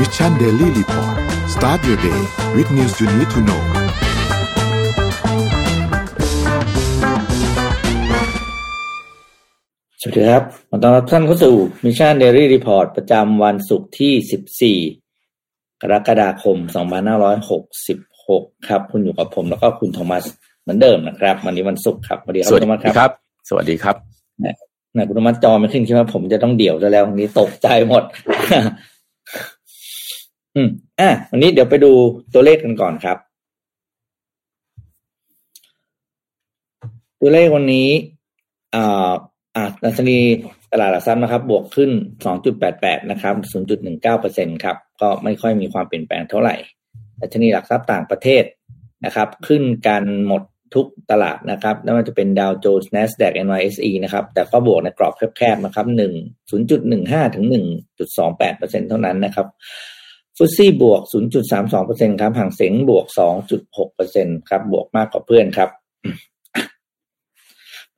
[0.00, 1.16] Mission Daily Report
[1.54, 2.20] start your day
[2.54, 3.62] with news you need to know
[10.00, 16.56] สวัสดีครับขอต้อนรับท่านเข้าสู่ Mission Daily Report ประจำวันศุกร์ที่ 14 กรกฎาคม
[17.42, 20.24] 2566 ครับ คุณอยู่กับผมแล้วก็คุณโทมัส
[20.62, 23.12] เหมือนเดิมนะครับ วันนี้วันศุกร์ครับสวัสดีครับสวัสคุณโทมัสดีครับครับ
[23.48, 23.96] สวัสดีครับ
[24.96, 28.02] นะคุณโทมัสจอไม่ขึ้นคิดว่าผมจะต้องเดี่ยวซะแล้ววันนี้ตกใจหมด
[30.56, 30.68] อืม
[31.00, 31.92] อะวันนี้เดี๋ยวไปดู
[32.34, 33.18] ตัวเลขกันก่อนครับ
[37.20, 37.88] ตัวเลขวันนี้
[38.74, 39.12] อ่า
[39.56, 40.18] อ่าดัชนี
[40.72, 41.90] ตลาดหลักทรัพย์นะครับ บวกขึ้น
[42.50, 43.34] 2.88 นะครับ
[43.98, 46.54] 0.19%ครับ ก็ไม่ค่อยมีความเปลี่ยนแปลงเท่าไหร่
[47.20, 48.44] ดัชนีหลักทรัพย์ต่างประเทศ
[49.04, 50.42] นะครับ ขึ้นกันหมด
[50.74, 57.44] ทุกตลาดนะครับไม่ว่าจะเป็นดาวโจนส์ NASDAQ NYSE นะครับ แต่ก็บวกในกรอบแคบๆนะครับ1 0.15 ถึง
[58.06, 59.46] 1.28%เท่านั้นนะครับ
[60.36, 61.02] ฟุตซี่บวก
[61.60, 63.06] 0.32%ครับห่างเสงบวก
[63.76, 65.70] 2.6%ครับ บวกมากกว่าเพื่อนครับ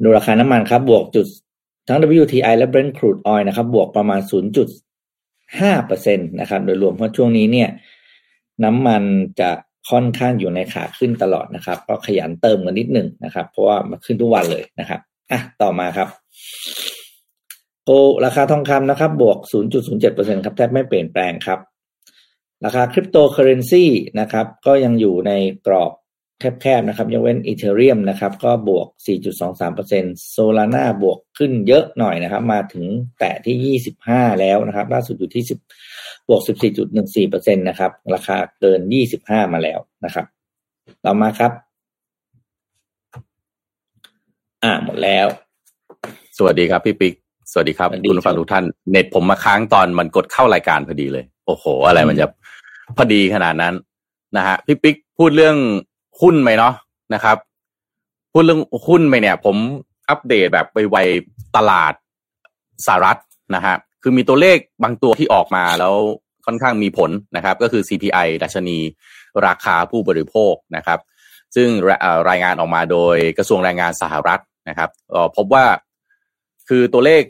[0.03, 1.27] ดูราคาน้ำมันครับ บวกจุด
[1.89, 4.21] ทั้ง WTI และ Brent crude oil นะครับ บวกประมาณ
[5.79, 7.69] 0.5%นะครับ โดยรวมเพราะช่วงนี้เนี่ย
[8.65, 9.03] น้ำมัน
[9.41, 9.51] จะ
[9.91, 16.09] ค่อนข้างอยู่ในขาขึ้นตลอดนะครับ ก็ขยันเติมกันนิดหนึ่งนะครับ เพราะว่ามันขึ้นทุกวันเลยนะครับอะต่อมาครับ
[17.85, 17.91] โอ
[18.25, 19.39] ราคาทองคำนะครับ บวก
[19.93, 21.59] 0.07%ครับ แทบไม่เปลี่ยนแปลงครับ
[22.65, 23.85] ราคาคริปโตเคอเรนซี
[24.21, 25.33] นะครับก็ยังอยู่ใน
[25.67, 25.93] กรอบ
[26.41, 28.87] แคบๆนะครับยกเว้นอีเทเรียมนะครับก็บวก
[29.59, 32.85] 4.23%โซลาร่าบวกขึ้นเยอะหน่อยนะครับ มาถึง
[33.19, 36.43] แตะที่ 25 แล้วนะครับ ล่าสุดอยู่ที่ 10 บวก
[37.03, 38.81] 14.14%นะครับ ราคาเกิน
[39.17, 40.27] 25 มาแล้วนะครับ
[41.05, 41.53] ต่อมาครับ
[44.65, 45.27] อ่าหมดแล้ว
[46.37, 52.27] สวัสดีครับพี่ปิ๊ก สวัสดีครับสวัสดีคุณผู้ฟัคงรับทุกท่าน เน็ตผมมาค้างตอนมันกดเข้ารายการพอดีเลย โอ้โห อะไรมันจะ
[52.97, 53.75] พอดีขนาดนั้น
[54.37, 55.57] นะฮะพี่ปิ๊กพูดเรื่อง
[56.21, 56.75] หุ้นไหมเนาะ
[57.15, 57.37] นะครับ
[58.33, 59.57] พูดเรื่องหุ้นไหมเนี่ย ผม
[60.09, 61.93] อัปเดตแบบไวๆตลาด
[62.87, 63.19] สหรัฐ
[63.55, 65.95] นะฮะคือมีตัวเลขบางตัวที่ออกมาแล้ว
[66.47, 68.79] ค่อนข้างมีผลนะครับ ก็คือ CPI ดัชนี
[69.47, 70.99] ราคาผู้บริโภคนะครับ
[71.55, 75.65] ซึ่งรเอ่อรายงานออกมาโดยกระทรวงแรงงานสหรัฐนะครับเอ่อพบว่า
[76.69, 77.23] คือตัวเลข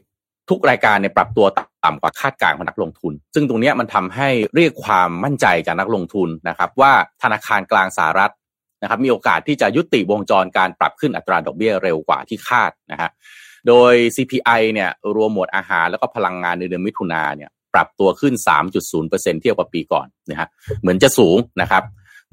[0.51, 1.47] ทุกรายการเนี่ยปรับตัว
[1.85, 6.93] ต่ำกว่าคาดการณ์ของนักลงทุน ซึ่งตรงนี้มันทำให้เรียกความมั่นใจจากนักลงทุนนะครับว่า
[7.23, 8.33] ธนาคารกลางสหรัฐ
[8.83, 13.11] นะครับมีโอกาสที่จะยุติวงจรการปรับขึ้นอัตราดอกเบี้ยเร็วกว่าที่คาดนะฮะ
[13.69, 18.35] โดย CPI เนี่ยรวมหมวดอาหารแล้วก็พลังงานในเดือนมิถุนาเนี่ยปรับตัวขึ้น
[18.89, 20.49] 3.0%เทียบกับปีก่อนนะฮะ
[20.81, 21.83] เหมือนจะสูงนะครับ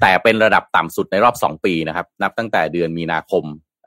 [0.00, 3.44] แต่เป็นระดับต่ำสุดในรอบ 2 ปีนะครับ นับตั้งแต่เดือนมีนาคม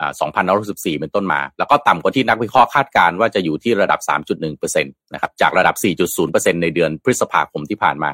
[0.07, 3.99] 2564 เป็นต้นมา แล้วก็ต่ำกว่าที่นักวิเคราะห์คาดการณ์ว่าจะอยู่ที่ระดับ
[4.41, 5.75] 3.1%นะครับจากระดับ
[6.19, 8.09] 4.0%ในเดือนพฤษภาคมที่ผ่านมา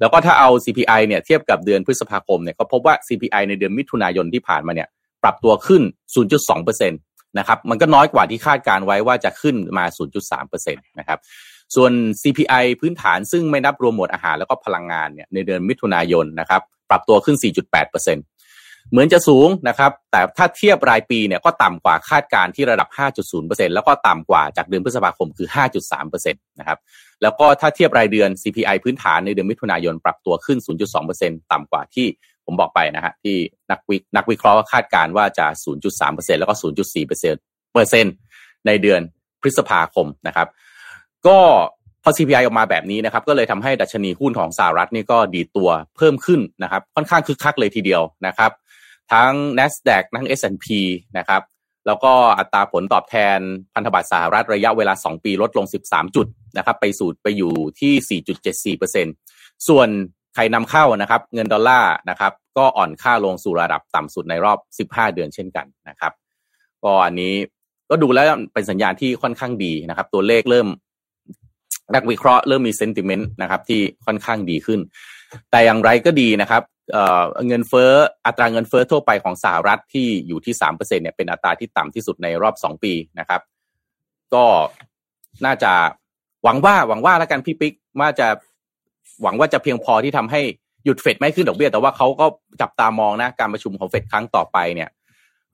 [0.00, 4.88] แล้วก็ถ้าเอา CPI เนี่ยเทียบกับเดือนพฤษภาคมเนี่ยก็พบว่า CPI ในเดือนมิถุนายนที่ผ่านมาเนี่ย
[5.22, 5.82] ปรับตัวขึ้น
[6.36, 9.84] 0.2%นะครับมันก็น้อยกว่าที่คาดการณ์ไว้ว่าจะขึ้นมา
[10.26, 11.18] 0.3%นะครับ
[11.74, 18.37] ส่วน CPI พื้นฐานซึ่งไม่นับรวมหมวดอาหารแล้วก็พลังงานเนี่ยในเดือนมิถุนายนนะครับปรับตัวขึ้น 4.8%
[18.90, 22.88] เหมือนจะสูงนะครับ แต่ถ้าเทียบรายปีเนี่ยก็ต่ำกว่าคาดการณ์ที่ระดับ
[23.32, 25.48] 5.0%แล้วก็ต่ำกว่าจากเดือนพฤษภาคมคือ
[25.88, 26.78] 5.3%นะครับ
[27.22, 30.58] แล้วก็ถ้าเทียบรายเดือน CPI พื้นฐานในเดือนมิถุนายนปรับตัวขึ้น
[31.04, 32.06] 0.2%ต่ำกว่าที่
[32.46, 33.36] ผมบอกไปนะฮะที่
[33.70, 35.46] นักวินักวิเคราะห์คาดการณ์ว่าจะ
[35.92, 38.14] 0.3%แล้วก็ 0.4%เปอร์เซ็นต์
[38.66, 39.00] ในเดือน
[39.40, 40.48] พฤษภาคมนะครับ
[41.26, 41.38] ก็
[42.02, 48.50] พอ CPI ออกมาแบบนี้นะครับ ก็เลยทำให้ดัชนีหุ้นของสหรัฐนี่ก็ดีตัวเพิ่มขึ้นนะครับ ค่อนข้างคึกคักเลยทีเดียวนะครับ
[49.12, 50.66] ทั้ง NASDAQ ทั้ง S&P
[51.18, 51.42] นะครับ
[51.86, 53.38] แล้วก็อัตราผลตอบแทน
[53.74, 56.26] พันธบัตรสหรัฐระยะเวลา 2 ปีลดลง 13 จุด
[56.56, 59.88] นะครับ ไปสู่ไปอยู่ที่ 4.74%ส่วน
[60.34, 66.12] ใครนำเข้านะครับ เงินดอลลาร์นะครับ ก็อ่อนค่าลงสู่ระดับต่ำสุดในรอบ 15 เดือนเช่นกันนะครับ
[66.84, 67.34] ก็อันนี้
[67.90, 70.68] ก็ดูแล้วเป็นสัญญาณที่ค่อนข้างดีนะครับ ตัวเลขเริ่ม
[71.94, 74.80] นักวิเคราะห์เริ่มมีเซนติเมนต์นะครับที่ค่อนข้างดีขึ้น
[75.50, 76.62] แต่อย่างไรก็ดีนะครับ
[76.92, 77.90] เเงินเฟ้อ
[78.26, 83.40] อัตราเงินเฟ้อทั่วไปของสหรัฐที่อยู่ที่สามเปอร์เซ็นเนี่ยเป็นอัตราที่ต่ำที่สุดในรอบสองปีนะครับ
[84.34, 84.44] ก็
[85.44, 85.72] น่าจะ
[86.44, 88.28] หวังว่าหวังว่าแล้วกันพี่ปิ๊กว่าจะ
[89.22, 90.40] หวังว่าจะเพียงพอที่ทำให้
[90.84, 92.26] หยุดเฟดไม่ขึ้นดอกเบี้ย แต่ว่าเขาก็
[92.60, 94.88] จับตามองนะการประชุมของเฟดครั้งต่อไปเนี่ย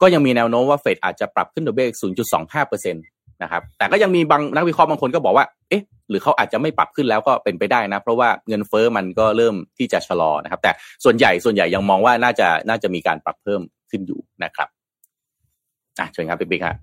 [0.00, 1.98] ก็ยังมีแนวโน้มว่าเฟดอาจจะปรับขึ้นดอกเบี้ยอีก
[2.34, 2.98] 0.25เปอร์เซ็นต
[3.42, 10.70] นะครับ แต่ก็ยังมีบางนักวิเคราะห์บางคนก็บอกว่า เอ๊ะ หรือเขาอาจจะไม่ปรับขึ้นแล้วก็เป็นไปได้นะ เพราะว่าเงินเฟ้อมันก็เริ่มที่จะชะลอนะครับ แต่
[11.04, 13.60] ส่วนใหญ่ส่วนใหญ่ยังมองว่าน่าจะน่าจะมีการปรับเพิ่ม
[13.90, 14.68] ขึ้นอยู่นะครับ
[15.98, 16.76] อะเชิญครับพี่ปิ๊กฮะ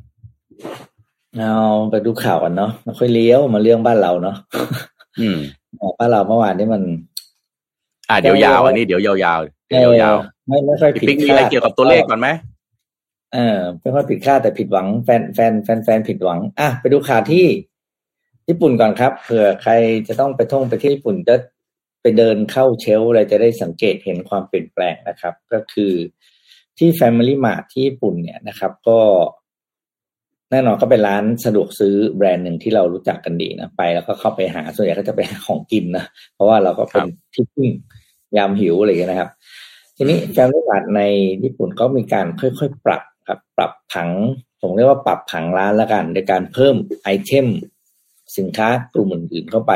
[1.38, 1.56] เอา
[1.92, 4.36] ไปดูข่าวกันเนาะแล้วค่อยเลี้ยวมาเรื่องบ้านเราเนาะ
[5.22, 5.38] อืม
[5.80, 6.82] อ๋อบ้านเราเมื่อวานนี้มัน
[8.10, 10.16] อ่าเดี๋ยวยาวอันนี้เดี๋ยวยาวๆเดี๋ยวยาว
[10.48, 12.28] ไม่ไม่ค่อยๆพี่ผิดปิ๊กมีคาอะไรดเกี่ยวกับตัวเลขก่อนไหม
[13.34, 17.46] เออไม่ค่อยผิดคาดแต่ผิดหวังแฟนแฟนแฟนแฟนผิดหวัง อะไปดูข่าวที่
[18.50, 19.72] ญี่ปุ่นก่อนครับเผื่อใคร
[20.08, 21.36] จะต้องไปท่องไปที่ญี่ปุ่นจะ
[22.02, 25.94] ไปเดินเข้าเชลฟ์อะไรจะได้สังเกตเห็นความเปลี่ยนแปลงนะครับ ก็คือ
[26.78, 29.00] ที่ Family Mart ที่ญี่ปุ่นเนี่ยนะครับ ก็
[30.52, 37.68] แน่นอนก็เป็นร้านสะดวกซื้อแบรนด์หนึ่งที่เรารู้จักกันดีนะไปแล้วก็เข้าไปหาส่วนใหญ่ก็จะไปหาของกินนะเพราะว่าเราก็เป็นที่พึ่ง
[38.38, 39.30] ยามหิวอะไรอย่างเงี้ยนะครับ
[39.98, 41.02] ทีนี้ Family Mart ใน
[41.44, 44.10] ญี่ปุ่นก็มีการค่อยๆปรับ ครับปรับผัง
[44.62, 47.48] ผมเรียกว่าปรับผังร้านละกันโดยการเพิ่ม item
[48.38, 49.74] สินค้ากลุ่มอื่นๆเข้าไป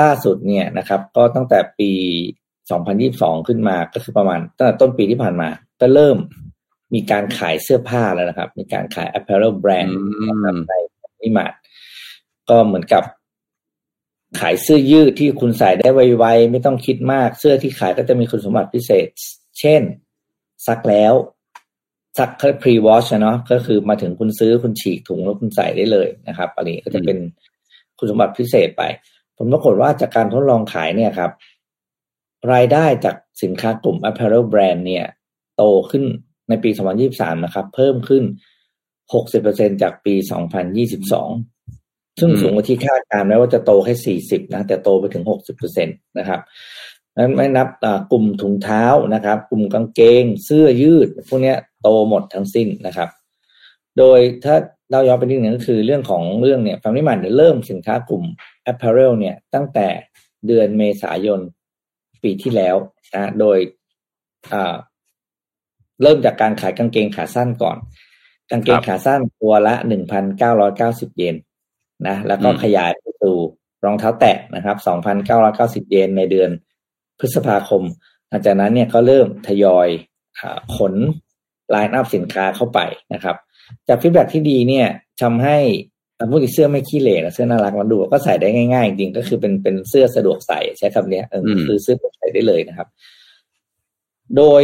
[0.00, 1.92] ล่าสุดเนี่ยนะครับ ก็ตั้งแต่ปี
[2.70, 5.48] 2022 ขึ้นมาก็คือประมาณตั้งแต่ต้นปีที่ผ่านมา
[5.80, 6.16] ก็เริ่ม
[6.94, 9.90] มีการขายเสื้อผ้าแล้วนะครับ มีการขาย apparel brand
[10.28, 10.72] นะครับใน
[11.22, 11.54] นิมาร์ท
[12.48, 13.02] ก็เหมือนกับ
[14.40, 19.06] ขายเสื้อยืดที่คุณใส่ได้ไวๆไม่ต้องคิดมาก เสื้อที่ขายก็จะมีคุณสมบัติพิเศษ
[19.60, 19.82] เช่น
[20.66, 21.12] ซักแล้ว
[22.18, 22.30] ซัก
[22.62, 27.18] pre wash เนาะก็คือมาถึงคุณซื้อคุณฉีกถุงแล้วคุณใส่ได้เลยนะครับ อันนี้ก็จะเป็น
[27.98, 28.82] คุณสมบัติพิเศษไป
[29.36, 31.32] ผลปรากฏว่าจากการทดลองขายเนี่ยครับ
[32.52, 35.04] รายได้จากสินค้ากลุ่ม apparel brand เนี่ย
[35.56, 36.04] โตขึ้น
[36.48, 36.70] ในปี
[37.08, 38.24] 2023 นะครับ เพิ่มขึ้น
[39.02, 40.14] 60%จากปี
[40.96, 45.24] 2022 ซึ่งสูงกว่าที่คาดการณ์ไว้ว่าจะโตแค่ 40 นะ แต่โตไปถึง
[45.56, 46.40] 60%นะครับ
[47.16, 47.68] นั้นไม่นับ
[48.12, 48.84] กลุ่มถุงเท้า
[49.14, 53.08] นะครับ กลุ่มกางเกง เสื้อยืด พวกนี้ โตหมดทั้งสิ้นนะครับ
[53.98, 54.56] โดยถ้า
[54.90, 58.24] เราย้อนไปนิดหนึ่งก็คือเรื่องของเรื่องเนี่ย Family Mart เริ่มสินค้ากลุ่ม
[58.70, 59.88] apparel เนี่ยตั้งแต่
[60.46, 61.40] เดือนเมษายน
[62.22, 62.76] ปีที่แล้ว
[63.14, 63.58] นะโดย
[64.52, 64.74] อ่า
[66.02, 67.76] เริ่มจากการขายกางเกงขาสั้นก่อน
[68.50, 71.36] กางเกงขาสั้นตัวละหนึ่งพันเก้าร้อยเก้าสิบเยน
[72.06, 73.36] นะ แล้วก็ขยายไปสู่
[73.84, 76.50] รองเท้าแตะนะครับสองพันเก้าร้อยเก้าสิบเยนในเดือน
[77.18, 77.82] พฤษภาคม
[78.28, 79.88] หลังจากนั้นเนี่ยก็เริ่มทยอย
[80.76, 80.94] ขน
[81.70, 82.80] ไลน์อัพสินค้าเข้าไป
[83.12, 83.36] นะครับ
[83.88, 84.86] จากฟีดแบ็ที่ดีเนี่ย
[85.22, 85.58] ทำให้
[86.30, 92.88] พวกเสื้อไม่ขี้เหร่นะเสื้อน่ารักมาดูก็ใส่ได้ง่ายๆจริงก็คือเป็นเป็นเสื้อสะดวกใส่ใช้คำนี้เออคือเสื้อใส่ได้เลยนะครับ
[94.36, 94.62] โดย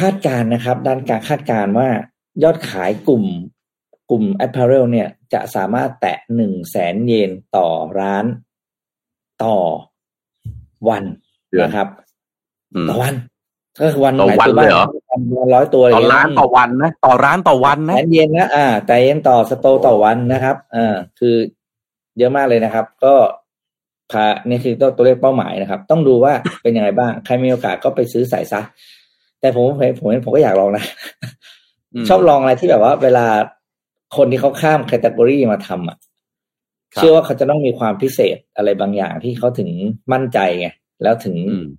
[0.00, 1.88] คาดการนะครับ ด้านการคาดการว่า
[2.42, 3.24] ยอดขายกลุ่ม
[4.10, 7.68] กลุ่ม apparel เนี่ยจะสามารถแตะหนึ่งแสนเยนต่อ
[7.98, 8.24] ร้าน
[9.44, 9.56] ต่อ
[10.88, 11.04] วัน
[11.62, 11.88] นะครับ
[12.88, 13.14] ต่อวัน
[13.80, 21.34] ก็คือวันต่อวันเลยเหรอวันร้อยตัวต่อร้านต่อวันนะต่อร้านต่อวันนะแสนเยนนะอ่า แต่เยนต่อสโตต่อวันนะครับอ่าคือ
[22.18, 23.14] เยอะมากเลยนะครับ ก็
[24.12, 26.32] พานี่คือตัวเลขเป้าหมายนะครับ ต้องดูว่า
[26.62, 28.60] เป็นยังไงบ้าง ใครมีโอกาสก็ไปซื้อใส่ซะ
[29.40, 30.84] แต่ผมผมผมผมก็อยากลองนะ
[32.08, 33.26] ชอบลองอะไรที่แบบว่า เวลา
[34.16, 35.96] คนที่เขาข้ามแคตตากรีมาทำอะ
[36.94, 39.68] เชื่อว่าเขาจะต้องมีความพิเศษอะไรบางอย่างที่เขาถึง
[40.12, 40.68] มั่นใจไง
[41.02, 41.36] แล้วถึง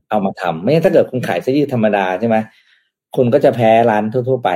[0.09, 2.37] เอามาทำไม่งั้นถ้าเกิดคุณขายเสื้อยืดธรรมดาใช่ไหม
[3.15, 4.49] คุณก็จะแพ้ร้านทั่ว ๆ ไป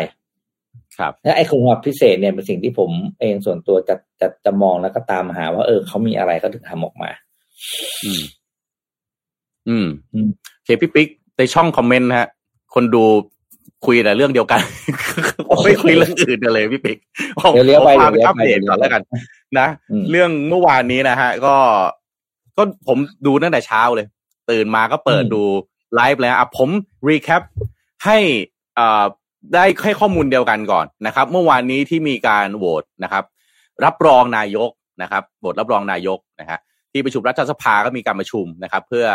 [0.97, 2.89] ครับและไอ้คุณภาพพิเศษเนี่ยเป็นสิ่งที่ผม
[3.19, 7.09] เองส่วนตัวจะจะจะมองแล้วก็ตามหาว่าเออเขามีอะไรเขาถึงทำออกมา
[8.05, 8.21] อืม
[9.67, 11.07] อืมโอเคพี่ปิ๊ก
[11.37, 12.27] ในช่องคอมเมนต์นะฮะ
[12.73, 13.03] คนดู
[13.85, 14.61] คุยแต่เรื่องเดียวกัน
[15.63, 16.97] ไม่คุยเรื่องอื่นเลยพี่ปิ๊ก
[17.53, 19.01] เดี๋ยวเลี้ยวไปพาไปอัปเดตก่อนแล้วกัน
[19.59, 19.67] นะ
[20.11, 21.55] เรื่องเมื่อวานนี้นะฮะ ก็
[22.57, 24.07] ก็ผมดูตั้งแต่เช้าเลย
[24.51, 25.43] ตื่นมาก็เปิดดู
[25.95, 26.69] ไลฟ์แล้วอะผม
[27.07, 27.41] รีแคป
[28.05, 28.17] ให้
[28.79, 29.05] อ่า
[29.53, 33.23] ได้ให้ข้อมูลเดียวกันก่อนนะครับ เมื่อวานนี้ที่มีการโหวตนะครับ
[33.85, 34.69] รับรองนายก
[35.01, 36.59] นะครับโหวตรับรองนายกนะฮะ
[36.91, 39.05] ที่ประชุมรัฐสภาก็มีการประชุมนะครับ เพื่อ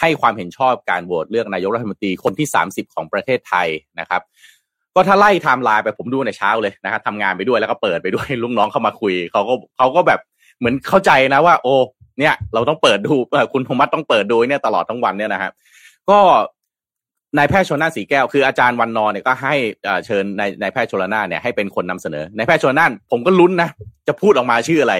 [0.00, 3.68] ให้ความเห็นชอบการโหวตเลือกนายกรัฐมนตรีคนที่ 30 ของประเทศไทย
[4.00, 4.22] นะครับ
[4.94, 10.20] ก็ถ้าไล่ไทม์ไลน์ไปผมดูในเช้าเลยนะครับทำงานไปด้วยแล้วก็เปิดไปด้วยลุงน้องเข้ามาคุยเขาก็เขาก็แบบ
[10.58, 11.74] เหมือนเข้าใจนะว่า โอ้
[12.18, 13.12] เนี่ย เราต้องเปิดดู
[13.52, 15.50] คุณโทมัสต้องเปิดดูเนี่ยตลอดทั้งวันเนี่ยนะฮะ
[16.10, 16.18] ก็
[17.36, 19.54] นายแพทย์ชลน่านศรีแก้วคืออาจารย์วันนอร์เนี่ยก็ให้
[20.06, 23.68] เชิญนายนายแพทย์ชลน่านเนี่ยให้เป็นคนนำเสนอนายแพทย์ชลน่านผมก็ลุ้นนะ
[24.08, 24.94] จะพูดออกมาชื่ออะไร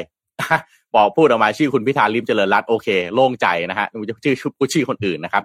[0.95, 5.45] บอกพูดออกมาชื่อคุณพิธาลิ้มเจริญรัตน์โอเคโล่งใจนะฮะไม่จะชื่อชื่อชื่อคนอื่นนะครับ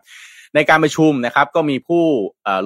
[0.55, 2.03] ในการประชุมนะครับ ก็มีผู้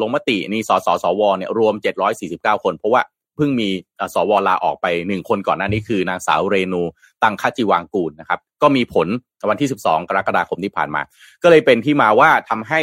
[0.02, 1.74] ลงมตินี่สสสวเนี่ยรวม
[2.20, 3.02] 749 คน เพราะว่า
[3.36, 3.70] เพิ่งมี
[4.14, 6.82] สวลาออกไปหนึ่งคนก่อนหน้านี้คือนางสาวเรนู
[7.24, 9.08] ตังคจิวางกูลนะครับ ก็มีผล
[9.50, 11.02] วันที่ 12 กรกฎาคมที่ผ่านมา
[11.44, 12.82] ก็เลยเป็นที่มาว่าทำให้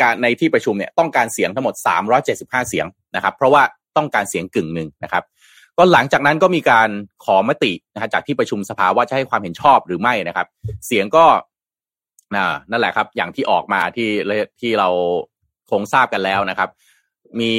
[0.00, 1.74] การในที่ประชุมเนี่ยต้องการเสียงทั้งหมด
[2.20, 3.62] 375 เสียงนะครับ เพราะว่า
[3.96, 5.24] ต้องการเสียงกึ่งหนึ่งนะครับ
[5.78, 6.88] ก็หลังจากนั้นก็มีการ
[7.24, 10.46] ขอมตินะฮะจากที่ประชุมสภาว่าจะให้ความเห็นชอบหรือไม่นะครับ
[10.86, 11.24] เสียงก็
[12.70, 14.10] นั่นแหละครับ อย่างที่ออกมาที่
[14.60, 14.88] ที่เรา
[15.70, 16.70] คงทราบกันแล้วนะครับ
[17.40, 17.54] มี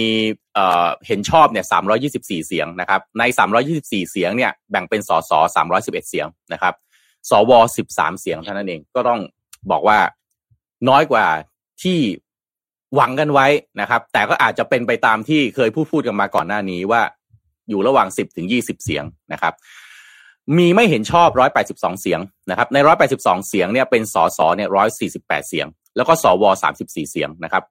[1.08, 1.66] เห็นชอบเนี่ย
[2.06, 3.24] 324 เสียงนะครับ ใน
[3.68, 5.32] 324 เสียงเนี่ยแบ่งเป็นสส
[5.66, 6.74] 311 เสียงนะครับ
[7.30, 7.52] สว
[7.90, 9.20] 13 เสียงเท่านั้นเองก็ต้อง
[9.72, 10.00] บอกว่า
[10.90, 11.26] น้อยกว่า
[11.84, 12.00] ที่
[12.96, 13.48] หวังกันไว้
[13.82, 17.02] นะครับ แต่ก็อาจจะเป็นไปตามที่เคยพูดพูดกันมาก่อนหน้านี้ว่า
[17.70, 19.04] อยู่ระหว่างสิบถึงยี่สิบเสียง
[19.34, 19.54] นะครับ
[20.58, 27.64] มีไม่เห็นชอบร้อยแปดสิบสองเสียงนะครับ ในร้อยแปดสิบสองเสียงเนี่ยเป็นสสเนี่ยร้อยสี่สิบแปดเสียง แล้วก็สวสามสิบสี่เสียงนะครับ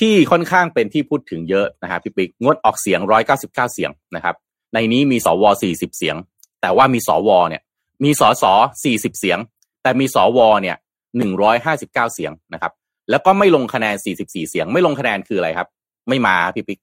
[0.00, 4.34] ที่ค่อนข้างเป็นที่พูดถึงเยอะนะครับพี่ปิ๊กงดออกเสียงร้อยเก้าสิบเก้าเสียงนะครับ
[4.74, 6.16] ในนี้มีสวสี่สิบเสียง
[6.60, 7.62] แต่ว่ามีสวเนี่ย
[8.04, 8.44] มีสส
[8.84, 9.38] สี่สิบเสียง
[9.82, 10.76] แต่มีสวเนี่ย
[11.18, 12.72] หนึ่งร้อยห้าสิบเก้าเสียงนะครับ
[13.10, 15.68] แล้วก็ไม่ลงคะแนนสี่สิบสี่เสียง ไม่ลงคะแนนคืออะไรครับ
[16.08, 16.78] ไม่มาพี่ปิ๊ก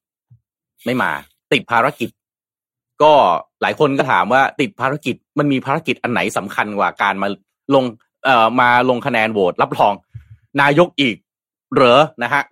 [0.84, 1.10] ไม่มา
[1.52, 2.10] ติดภารกิจ
[3.02, 3.12] ก็
[3.62, 7.28] หลายคนก็ถามว่าติดภารกิจมันมีภารกิจอันไหนสำคัญกว่าการมา
[7.74, 7.84] ลง
[8.24, 9.94] เอ่อมาลงคะแนนโหวตรับรอง
[10.60, 11.16] นายกอีก
[11.74, 12.42] เหรอนะฮะ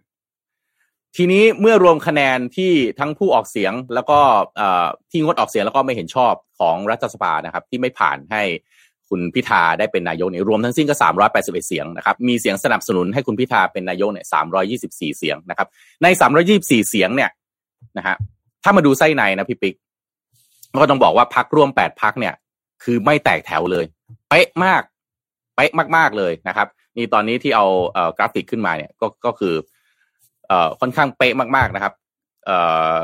[1.17, 4.19] ทีนี้เมื่อรวมคะแนนที่ทั้งผู้ออกเสียงแล้วก็
[4.57, 8.43] เอ่อที่งดออกเสียงแล้วก็ไม่เห็นชอบของรัฐสภานะครับ ที่ไม่ผ่านให้
[9.11, 10.95] คุณพิธาได้เป็นนายกเนี่ยรวมทั้งสิ้นก็
[11.33, 14.27] 381 เสียงนะครับมีเสียงสนับสนุนให้คุณพิธาเป็นนายกเนี่ย
[14.73, 15.69] 324 เสียงนะครับ
[16.03, 16.07] ใน
[16.49, 17.31] 324 เสียงเนี่ย
[17.99, 18.17] นะฮะ
[18.65, 19.75] ถ้ามาดูไส้ในนะพี่ปิ๊ก
[20.81, 22.35] ก็ต้องบอกว่าพักร่วม 8 พักเนี่ย
[22.85, 23.85] คือไม่แตกแถวเลย
[24.29, 24.83] เป๊ะมาก
[25.57, 29.55] เป๊ะมาก ๆเลยนะครับนี่ตอนนี้ที่เอาเอ่อกราฟิกขึ้นมาเนี่ยก็ก็คือ
[30.49, 31.93] เอ่อค่อนข้างเป๊ะมากๆนะครับ
[32.47, 32.59] เอ่
[32.99, 33.01] อ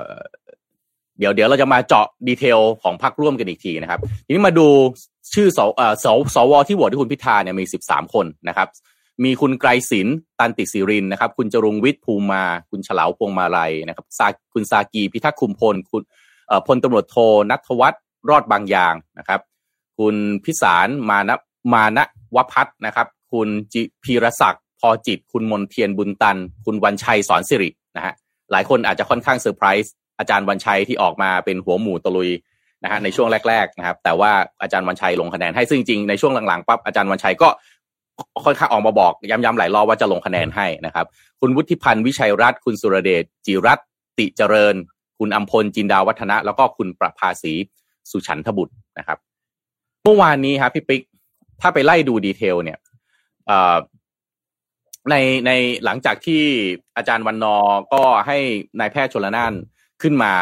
[1.18, 4.68] เดี๋ยวเดี๋ยวเราจะมาเจาะดีเทลของพรรคร่วมกันอีกทีนะครับ ทีนี้มาดู
[5.34, 8.68] ชื่อสเอ่อสสวที่โหวตที่คุณพิธาเนี่ยมีสิบสามคนนะครับ
[9.24, 14.06] มีคุณไกรสิทธิ์ตันติศิรินทร์นะครับ คุณจรุงวิทย์ภูมิมา คุณเฉลาวพวงมาลัยนะครับ
[14.52, 16.02] คุณซากีย์พิทักษ์คุมพล คุณ
[16.48, 17.16] เอ่อพลตำรวจโท
[17.50, 19.40] ณัฏฐวัฒก์รอดบางยางนะครับ
[19.98, 21.34] คุณพิศาลมาณะ
[21.72, 22.04] มาณ
[22.36, 28.14] วพัฒน์นะครับ คุณจิพีระศักดิ์พอจิต คุณมณเฑียรบุญตัน คุณวันชัยสอนศิรินะฮะ
[28.50, 32.30] หลายคนอาจจะค่อนข้างเซอร์ไพรส์อาจารย์วันชัยที่ออกมาเป็นหัวหมู่ตะลุย
[32.82, 37.48] นะฮะในช่วงแรก ๆนะครับ แต่ว่าอาจารย์วันชัยลงคะแนนให้ซึ่งจริงๆในช่วงหลังๆปั๊บอาจารย์วันชัยก็
[38.44, 41.06] ค่อนข้างออกมาบอกย้ำๆหลายรอบว่าจะลงคะแนนให้นะครับ
[41.40, 43.78] คุณวุฒิพันธ์วิชัยรัตน์คุณสุรเดชจิรัต
[44.18, 44.74] ติเจริญ
[45.18, 47.52] คุณอัมพลจินดาวัฒนะ แล้วก็คุณประภาสี
[48.10, 49.18] สุฉันทบุตรนะครับ
[50.04, 51.02] เมื่อวานนี้ครับพี่ปิ๊ก
[51.60, 52.78] ถ้าไปไล่ดูดีเทล เนี่ย
[55.10, 55.14] ใน
[55.46, 55.50] ใน
[55.84, 56.42] หลังจากที่
[56.96, 57.56] อาจารย์วันนอ
[57.94, 58.38] ก็ให้
[58.80, 59.52] นายแพทย์ชลนาน
[60.02, 60.32] ขึ้นมา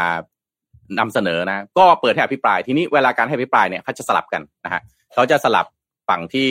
[0.98, 4.80] นำเสนอนะ ก็เปิดให้อภิปรายทีนี้เวลาการให้อภิปรายเนี่ยเขาจะสลับกันนะฮะ
[5.14, 5.66] เขาจะสลับ
[6.08, 6.50] ฝั่งที่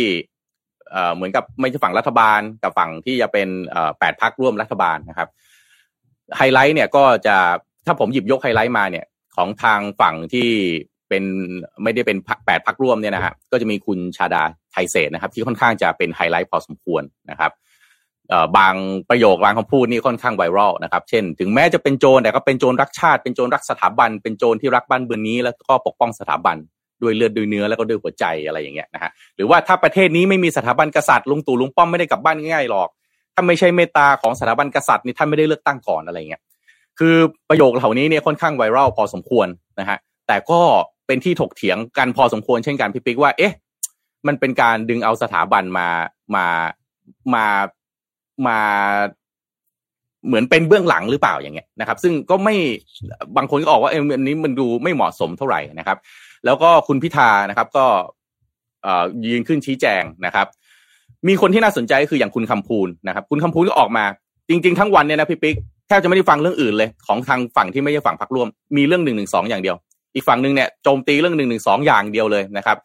[0.92, 5.30] เอ่อเหมือนกับไม่ใช่ฝั่งรัฐบาลกับฝั่งที่จะเป็นเอ่อแปดพรรคร่วมรัฐบาลนะครับ
[6.38, 7.36] ไฮไลท์เนี่ยก็จะ
[7.86, 9.06] ถ้าผมหยิบยกไฮไลท์มาเนี่ย
[9.36, 10.50] ของทางฝั่งที่
[11.10, 11.24] เป็น
[11.84, 17.52] ไม่ได้เป็นแปดพรรคร่วมเนี่ยนะฮะก็จะมีคุณชาดาไทยเศรษฐ์นะครับ ที่ค่อนข้างจะเป็นไฮไลท์พอสมควรนะครับ
[18.58, 18.76] บาง
[19.10, 26.58] ประโยคบางคำพูดนี่ค่อนข้างไวรัลนะครับ เช่น ถึงแม้จะเป็นโจรแต่ก็เป็นโจรรักชาติ เป็นโจรรักสถาบัน เป็นโจรที่รักบ้านเมืองนี้ แล้วก็ปกป้องสถาบัน
[27.02, 32.90] ด้วยเลือดด้วยเนื้อแล้วก็ด้วยหัวใจอะไรอย่างเงี้ยนะฮะหรือว่าถ้าประเทศนี้ไม่มีสถาบันกษัตริย์ลุงตู่ลุงป้อมไม่ได้กลับบ้านง่ายๆหรอก
[33.34, 36.42] ถ้าไม่ใช่เมตตาของสถาบันกษัตริย์นี่ท่านไม่ได้เลือกตั้งก่อนอะไรเงี้ย
[37.00, 37.16] คือ
[37.50, 39.48] ประโยคเหล่านี้เนี่ยค่อนข้างไวรัลพอสมควร
[39.80, 40.62] นะฮะแต่ก็
[41.08, 43.54] เป็นที่ถกเถียงกันพอสมควรเช่นกันพี่ปิ๊กว่าเอ๊ะ
[44.28, 45.88] มันเป็นการดึงเอาสถาบันมา
[46.36, 46.46] มา
[47.36, 47.46] มา
[48.48, 48.60] มา
[50.28, 52.56] เหมือนเป็นเบื้องหลังหรือเปล่าอย่างเงี้ยนะครับ ซึ่งก็ไม่
[53.38, 55.98] บางคนก็ออกว่าเอออันนี้มันดูไม่เหมาะสมเท่าไหร่นะครับ
[56.46, 57.86] แล้วก็คุณพิธานะครับ ก็
[59.32, 60.48] ยืนขึ้นชี้แจงนะครับ
[61.28, 64.06] มีคนที่น่าสนใจก็คืออย่างคุณคำพูนนะครับ คุณคำพูนก็ออกมา
[64.50, 65.56] จริง ๆ ทั้งวันเนี่ยนะพี่ปิ๊ก
[65.88, 69.76] แทบจะไม่ได้ฟังเรื่องอื่นเลย ของทางฝั่งที่ไม่ใช่ฝั่งพักร่วม มีเรื่องหนึ่งหนึ่งสองอย่างเดียว
[70.16, 72.78] อีกฝั่งหนึ่งเนี่ยโจมตีเรื่องหนึ่งหนึ่งสองอย่างเดียวเลยนะครับ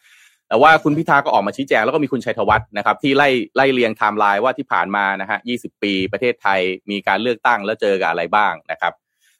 [0.55, 8.93] แต่ว่าคุณพิธาก็ออกมาชี้แจงแล้วก็มีคุณชัยธวัฒน์นะครับที่ไล่ไล่เรียงไทม์ไลน์ว่าที่ผ่านมานะฮะ20ปีประเทศไทยมีการเลือกตั้งแล้วเจอกับอะไรบ้างนะครับ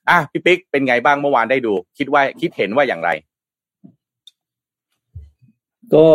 [0.09, 3.11] อะพี่ปิ๊กเป็นไงบ้างเมื่อวานได้ดู คิดว่าคิดเห็นว่าอย่างไร
[5.95, 6.07] ก็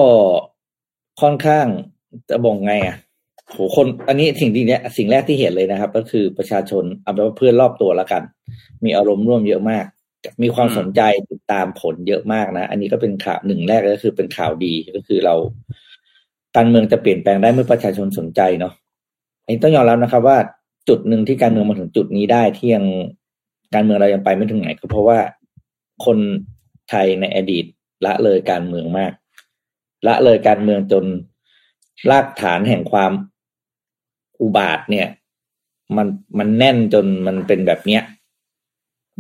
[1.22, 1.68] ค่อนข้าง
[2.30, 2.98] จะบอกไงอะ
[3.50, 8.24] โหคนอันนี้สิ่งที่เนี้ยสิ่งแรกที่เห็นเลยนะครับ ก็คือประชาชนเอาเป็นว่าเพื่อนรอบตัวแล้วกัน
[8.86, 9.86] มีอารมณ์ร่วมเยอะมาก
[10.44, 15.36] มีความสนใจติดตามผลเยอะมากนะ อันนี้ก็เป็นข่าวหนึ่งแรกก็คือเป็นข่าวดีก็คือเรา
[16.56, 18.74] การเมืองจะเปลี่ยนแปลงได้เมื่อประชาชนสนใจเนาะ
[19.44, 20.38] อันนี้ต้องยอมรับนะครับ ว่า
[20.90, 22.86] จุดหนึ่งที่การเมืองมาถึงจุดนี้ได้ที่ยัง
[23.74, 25.20] การเมืองเรายังไปไม่ถึงไหนก็เพราะว่า
[26.06, 26.18] คน
[26.90, 27.66] ไทยในอดีต
[28.06, 29.12] ละเลยการเมืองมาก
[30.08, 31.06] ละเลยการเมืองจน
[32.12, 33.12] รากฐานแห่งความ
[34.42, 35.08] อุบาทเนี่ย
[35.98, 36.08] มัน
[36.40, 38.04] มันแน่นจนมันเป็นแบบเนี้ย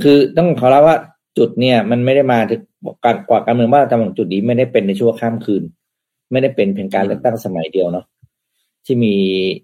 [0.03, 0.98] คือต้องขอรับว่า
[1.38, 2.62] จุดเนี่ย มันไม่ได้มาถึง
[3.06, 5.63] การกว่าการเมืองว่าทำของจุดนี้ไม่ได้เป็นในช่วงข้ามคืน
[6.32, 8.06] ไม่ได้เป็นเพียงการเลือกตั้งสมัยเดียวเนาะ
[8.86, 9.15] ที่มี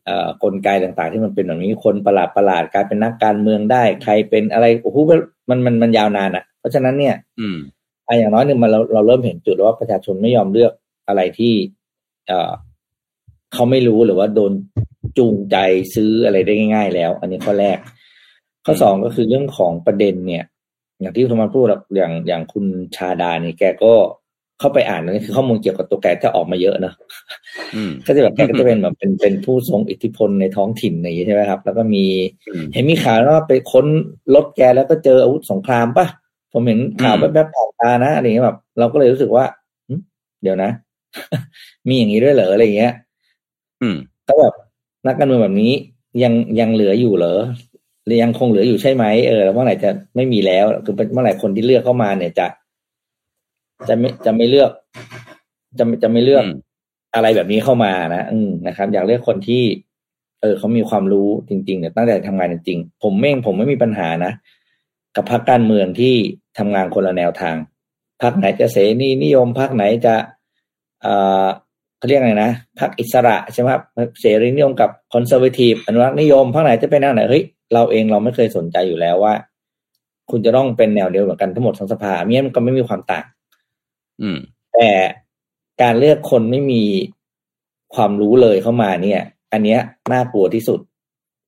[0.05, 4.97] เอ่อกลไกต่างๆ ที่มันเป็นแบบนี้คนประหลาดประหลาดกลายเป็นนักการเมืองได้ ใครเป็นอะไรโอ้โห
[5.49, 7.57] มันมันมันยาวนานอะ่ะ เพราะฉะนั้นเนี่ย อืม
[8.07, 10.71] อะอย่างน้อยหนึ่งมันเราเราเริ่มเห็นจุดว่าประชาชนไม่ยอมเลือก
[11.07, 11.53] อะไรที่
[12.27, 12.51] เอ่อ
[13.53, 14.51] เขาไม่รู้หรือว่าโดน
[15.17, 15.57] จูงใจ
[15.95, 17.77] ซื้ออะไรได้ง่าย ๆ แล้ว อันนี้ข้อแรก
[18.65, 20.43] ข้อสองก็คือเรื่องของประเด็นเนี่ย
[20.99, 23.93] อย่างที่คุณมาพูดอย่างอย่างคุณชาดาเนี่ยแกก็
[24.59, 26.93] เข้าไปอ่านนี่คือข้อมูลเกี่ยวกับตัวแกจะออกมาเยอะเนอะ
[28.05, 32.05] ก็จะแบบแกก็จะเป็นแบบเป็นเป็นผู้ทรงอิทธิพลในท้องถิ่นอย่างนี้ใช่ไหมครับ แล้วก็มี
[32.73, 33.85] เห็นมีข่าวว่าไปค้น
[34.35, 36.07] รถแกแล้วก็เจออาวุธสงครามปะ
[36.53, 39.45] ผมเห็นข่าวแป๊บๆผ่านตานะอะไรเงี้ยแบบเราก็เลยรู้สึกว่า
[40.43, 40.69] เดี๋ยวนะ
[41.87, 42.93] มีอย่างนี้ด้วยเหรออะไรเงี้ย
[43.81, 43.95] อืม
[44.27, 44.53] ก็แบบ
[45.07, 45.73] นักการเมืองแบบนี้
[46.23, 47.74] ยังยังเหลืออยู่เหรอหรือ
[48.23, 52.47] ยังคงเหลืออยู่ใช่ไหมเออเมื่อไหร่จะไม่มีแล้วคือเมื่อไหร่คนที่เลือกเข้ามาเนี่ยจะ
[53.87, 54.71] จะไม่จะไม่เลือก
[55.79, 56.45] จะจะไม่เลือก
[57.15, 59.63] อะไรแบบนี้เข้ามานะอืมนะครับ อยากเลือกคนที่
[60.41, 64.31] เออเขามีความรู้จริงๆเนี่ยตั้งแต่ทำงานจริงๆผมเม่งผมไม่มีปัญหานะ
[65.15, 66.15] กับพรรคการเมืองที่
[66.57, 67.55] ทำงานคนละแนวทาง
[68.21, 70.15] พรรคไหนจะเสนีนิยมพรรคไหนจะ
[71.01, 71.13] เอ่
[71.45, 71.47] อ
[71.97, 73.83] เขาเรียกไงนะพรรคอิสระใช่ไหมครับ
[74.21, 77.43] เสรีนิยมกับคอนเซอร์เวทีฟอนุรักษ์นิยมพรรคไหนจะเป็นแนวไหนเฮ้ย
[77.73, 79.33] เราเองเราไม่เคยสนใจอยู่แล้วว่า
[80.29, 83.25] คุณจะต้องเป็นแนวเดียวเหมือนกันทั้งหมดทั้งสภาเมียมันก็ไม่มีความต่าง
[84.21, 84.37] อืม
[84.73, 84.89] แต่
[85.81, 86.83] การเลือกคนไม่มี
[87.95, 89.79] ความรู้เลยเข้ามาเนี่ย อันเนี้ย
[90.11, 90.79] น่ากลัวที่สุด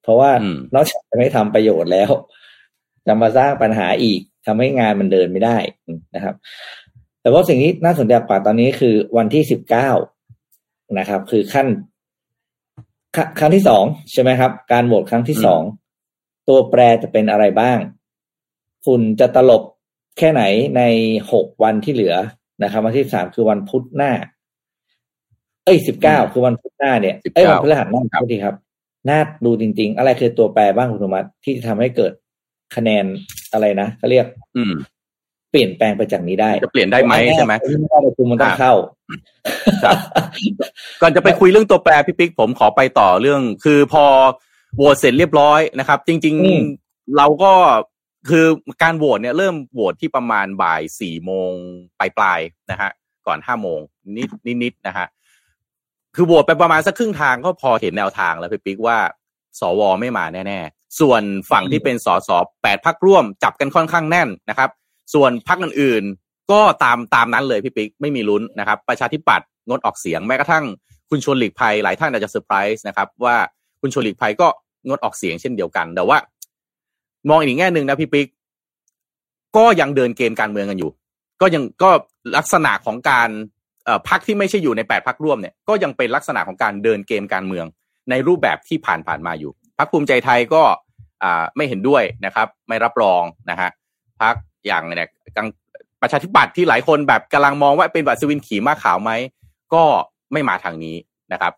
[0.03, 0.31] เพราะว่า
[0.75, 2.09] นอกจากจะไม่ทำประโยชน์แล้ว
[3.07, 5.57] จะมาสร้างปัญหาอีกทำให้งานมันเดินไม่ได้
[6.15, 6.35] นะครับ
[7.21, 9.89] แต่ว่าสิ่งที่น่าสนใจกว่าตอนนี้คือวันที่สิบเก้า
[10.99, 11.67] นะครับ คือขั้น
[13.39, 15.61] ครั้งที่สองใช่ไหมครับ การโหวตครั้งที่สอง
[16.47, 17.79] ตัวแปรจะเป็นอะไรบ้าง
[18.85, 19.63] ฝุ่นจะตลบ
[20.17, 20.43] แค่ไหน
[20.77, 20.81] ใน
[21.31, 22.15] หกวันที่เหลือ
[22.63, 24.11] นะครับ วันที่สามคือวันพุธหน้า
[25.65, 28.55] เอ้ยสิบเก้าคือวันพุธหน้าเนี่ยเอ้ยวันพฤหัสหน้าครับทีครับ
[29.09, 32.11] น่าดูจริง ๆ อะไรคือตัวแปรบ้างคุณธรรมที่จะทำให้เกิด
[32.75, 33.05] คะแนน
[33.53, 34.25] อะไรนะเขาเรียก
[34.57, 34.73] อืม
[35.51, 38.73] เปลี่ยนแปลงไปจากนี้ได้ จะเปลี่ยนได้ไหมใช่ไหมไม่ได้ประชุมมันต้องเข้า
[41.01, 44.05] ก่อนจะไปคุยเรื่องตัวแปรพี่ปิ๊กผมขอไปต่อเรื่อง คือพอ
[44.77, 46.35] โหวตเสร็จเรียบร้อยนะครับ จริง
[46.75, 47.51] ๆเราก็
[48.29, 48.45] คือ
[48.83, 51.51] การโหวตเนี่ยเริ่มโหวตที่ประมาณบ่ายสี่โมง
[51.99, 52.39] ปลายปลาย
[52.71, 52.91] นะฮะ
[53.27, 53.79] ก่อนห้าโมง
[54.15, 55.07] นิดนิดนิดนะฮะ
[56.15, 58.97] คือโหวตไปประมาณสักครึ่งทางก็พอเห็นแนวทางแล้วพี่ปิ๊กว่า
[59.59, 62.29] สวไม่มาแน่ๆ ส่วนฝั่งที่เป็นสส
[62.63, 64.69] แปดพรรคร่วมจับกันค่อนข้างแน่นนะครับ
[65.13, 70.65] ส่วนพรรคอื่นๆ ก็ตามตามนั้นเลยพี่ปิ๊กไม่มีลุ้นนะครับ ประชาธิปัตย์งดออกเสียงแม้กระทั่ง
[71.09, 73.35] คุณชวนหลีกภัยหลายท่านอาจจะเซอร์ไพรส์นะครับว่า
[73.81, 74.47] คุณชวนหลีกภัยก็
[74.87, 76.17] งดออกเสียงเช่นเดียวกัน แต่ว่า
[77.29, 78.27] มองอีกแง่หนึ่งนะพี่ปิ๊ก
[79.57, 80.91] ก็ยังเดินเกมการเมืองกันอยู่
[81.41, 81.89] ก็ยังก็
[82.37, 83.29] ลักษณะของการ
[84.09, 87.65] พักที่ไม่ใช่อยู่ในแปดพักร่วมเนี่ยก็ยังเป็นลักษณะของการเดินเกมการเมือง
[88.09, 90.63] ในรูปแบบที่ผ่านผ่านมาอยู่พักภูมิใจไทยก็
[91.55, 93.69] ไม่เห็นด้วยนะครับ ไม่รับรองนะฮะ
[94.21, 94.35] พัก
[94.67, 95.09] อย่างเนี่ย
[96.01, 99.11] ประชาธิปัตย์ที่หลายคนแบบกำลังมองว่าเป็นบัตรสวินขี่ม้าขาวไหม
[99.73, 99.83] ก็
[100.33, 100.95] ไม่มาทางนี้
[101.33, 101.53] นะครับ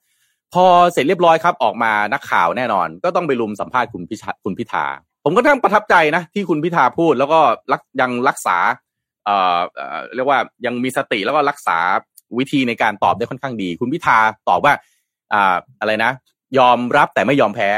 [0.54, 4.86] พอเสร็จเรียบร้อยครับออกมานักข่าวแน่นอน ก็ต้องไปลุมสัมภาษณ์คุณพิคุณพิธา
[5.24, 7.40] ผมก็ทั้งประทับใจนะที่คุณพิธาพูดแล้วก็
[7.72, 8.58] รักยังรักษา
[9.26, 9.58] เอ่อ
[10.16, 11.78] เรียกว่ายังมีสติแล้วก็รักษา
[12.38, 14.18] วิธีในการตอบได้ค่อนข้างดี คุณพิธา
[14.50, 14.74] ตอบว่า
[15.34, 16.12] อ่าอะไรนะ
[16.58, 17.70] ยอมรับแต่ไม่ยอมแพ้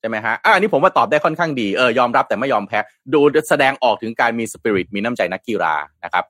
[0.00, 2.78] ใช่ไหมฮะอ่านี่ผมว่าตอบได้ค่อนข้างดีเออยอมรับแต่ไม่ยอมแพ้
[3.14, 6.24] ดูแสดงออกถึงการมีสปิริตมีน้ำใจนักกีฬานะครับ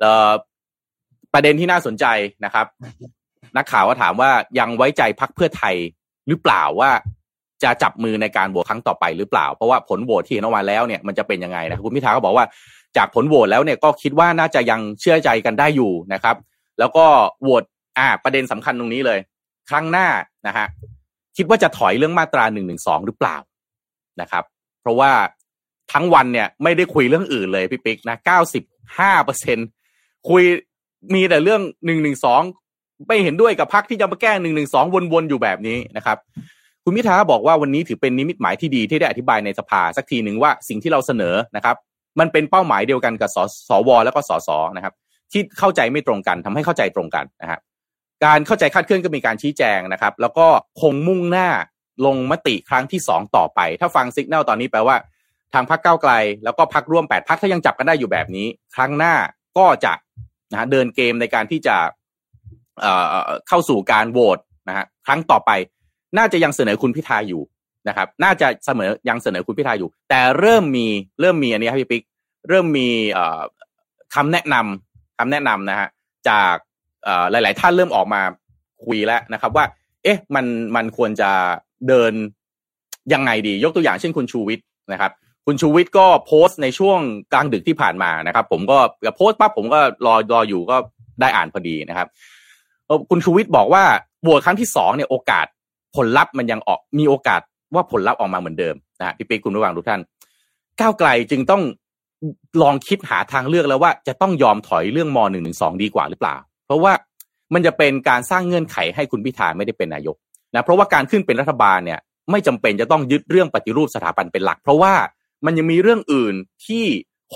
[0.00, 0.32] เอ่อ
[1.34, 2.04] ประเด็นที่น่าสนใจ
[2.44, 2.66] นะครับ
[3.56, 5.74] นักข่าวก็ถามว่ายังไว้ใจพักเพื่อไทย
[6.28, 6.90] หรือเปล่าว่า
[7.62, 12.46] จะจับมือในการโหวตครั้งต่อไปหรือเปล่า เพราะว่าผลโหวตที่เห็นออกมาแล้วเนี่ยมันจะเป็นยังไงนะคุณพิธาก็บอกว่า
[12.96, 16.36] จากผลโหวตแล้วเนี่ยก็คิดว่าน่าจะยังเชื่อใจกันได้อยู่นะครับ
[16.78, 17.04] แล้วก็
[17.42, 17.64] โหวต
[17.98, 19.18] อ่า ประเด็นสำคัญตรงนี้เลย
[19.70, 20.08] ครั้งหน้า
[20.46, 20.66] นะฮะ
[21.36, 23.36] คิดว่าจะถอยเรื่องมาตราหนึ่งหนึ่งสองหรือเปล่า
[24.20, 24.44] นะครับ
[24.80, 25.12] เพราะว่า
[25.92, 28.64] ทั้งวันเนี่ยไม่ได้คุยเรื่องอื่นเลยพี่ปิ๊กนะเก้าสิบ
[28.98, 29.58] ห้าเปอร์เซ็น
[30.28, 30.42] คุย
[31.14, 32.42] มีแต่เรื่องหนึ่งหนึ่งสอง
[33.06, 36.18] ไม่เห็นด้วยกับพักที่จะมาแก้หนึ่งหนึ่งสองวนๆอยู่แบบนี้นะครับ
[36.84, 41.76] คุณพิธาบอกว่าวันนี้ถือเป็นนิมิตหมายที่ดีที่ได้อธิบายในสภาสักทีหนึ่งว่าสิ่งที่เราเสนอนะครับ
[42.20, 44.94] มันเป็นเป้าหมายเดียวกันกับสสวแล้วก็สสนะครับ
[45.32, 47.60] ที่เข้าใจไม่ตรงกันทำให้เข้าใจตรงกันนะครับ
[48.24, 50.46] การเข้าใจคาดเคลื่อนก็มีการชี้แจงนะครับ แล้วก็
[50.80, 51.48] คงมุ่งหน้า
[52.06, 54.96] ลงมติครั้งที่สองต่อไป ถ้าฟังสัญญาณตอนนี้แปลว่า
[55.54, 56.12] ทางพรรคเก้าไกล
[56.44, 59.14] แล้วก็พรรคร่วมแปดพรรคถ้ายังจับกันได้อยู่แบบนี้ ครั้งหน้า
[59.58, 59.92] ก็จะ
[60.52, 61.76] นะเดินเกมในการที่จะ
[63.48, 64.38] เข้าสู่การโหวต
[64.68, 65.50] นะฮะครั้งต่อไป
[66.18, 67.42] น่าจะยังเสนอคุณพิธาอยู่
[67.88, 70.86] นะครับ น่าจะเสมอยังเสนอคุณพิธาอยู่ แต่เริ่มมี
[71.20, 72.02] เริ่มมีอันนี้ครับพี่ปิ๊ก
[72.48, 72.88] เริ่มมี
[74.14, 75.88] คำแนะนำคำแนะนำนะฮะ
[76.28, 76.54] จาก
[77.30, 78.22] หลาย ๆ ท่านเริ่มออกมา
[78.84, 79.64] คุยแล้วนะครับ ว่า
[80.02, 81.30] เอ๊ะมันมันควรจะ
[81.88, 82.12] เดิน
[83.12, 85.12] ยังไงดี ยกตัวอย่างเช่นคุณชูวิทย์นะครับ
[85.46, 87.00] คุณชูวิทย์ก็โพสต์ในช่วง
[87.32, 88.78] กลางดึกที่ผ่านมานะครับ ผมก็
[89.16, 90.76] โพสต์ปั๊บผมก็รอรออยู่ก็
[91.20, 92.08] ได้อ่านพอดีนะครับ
[93.10, 93.84] คุณชูวิทย์บอกว่า
[94.22, 95.46] โหวตครั้งที่สองเนี่ยโอกาส
[95.96, 97.40] ผลลัพธ์มันยังออกมีโอกาส
[97.74, 100.00] ว่าผลลัพธ์ออกมาเหมือนเดิมนะฮะพี่ปิ๊กคุณระว่างทุกท่าน
[100.80, 101.62] ก้าวไกลจึงต้อง
[102.62, 106.92] ลองคิดหาทางเลือกแล้วว่าจะต้องยอมถอยเรื่องมหนึ่งหนึ่งสองดีกว่าหรือเปล่า เพราะว่า
[107.54, 110.16] มันจะเป็นการสร้างเงื่อนไขให้คุณพิธาไม่ได้เป็นนายก
[110.54, 112.00] นะเพราะว่าการขึ้นเป็นรัฐบาลเนี่ย
[112.30, 114.94] ไม่จำเป็นจะต้องยึดเรื่องปฏิรูปสถาบันเป็นหลัก เพราะว่า
[115.44, 116.34] มันยังมีเรื่องอื่น
[116.66, 116.84] ที่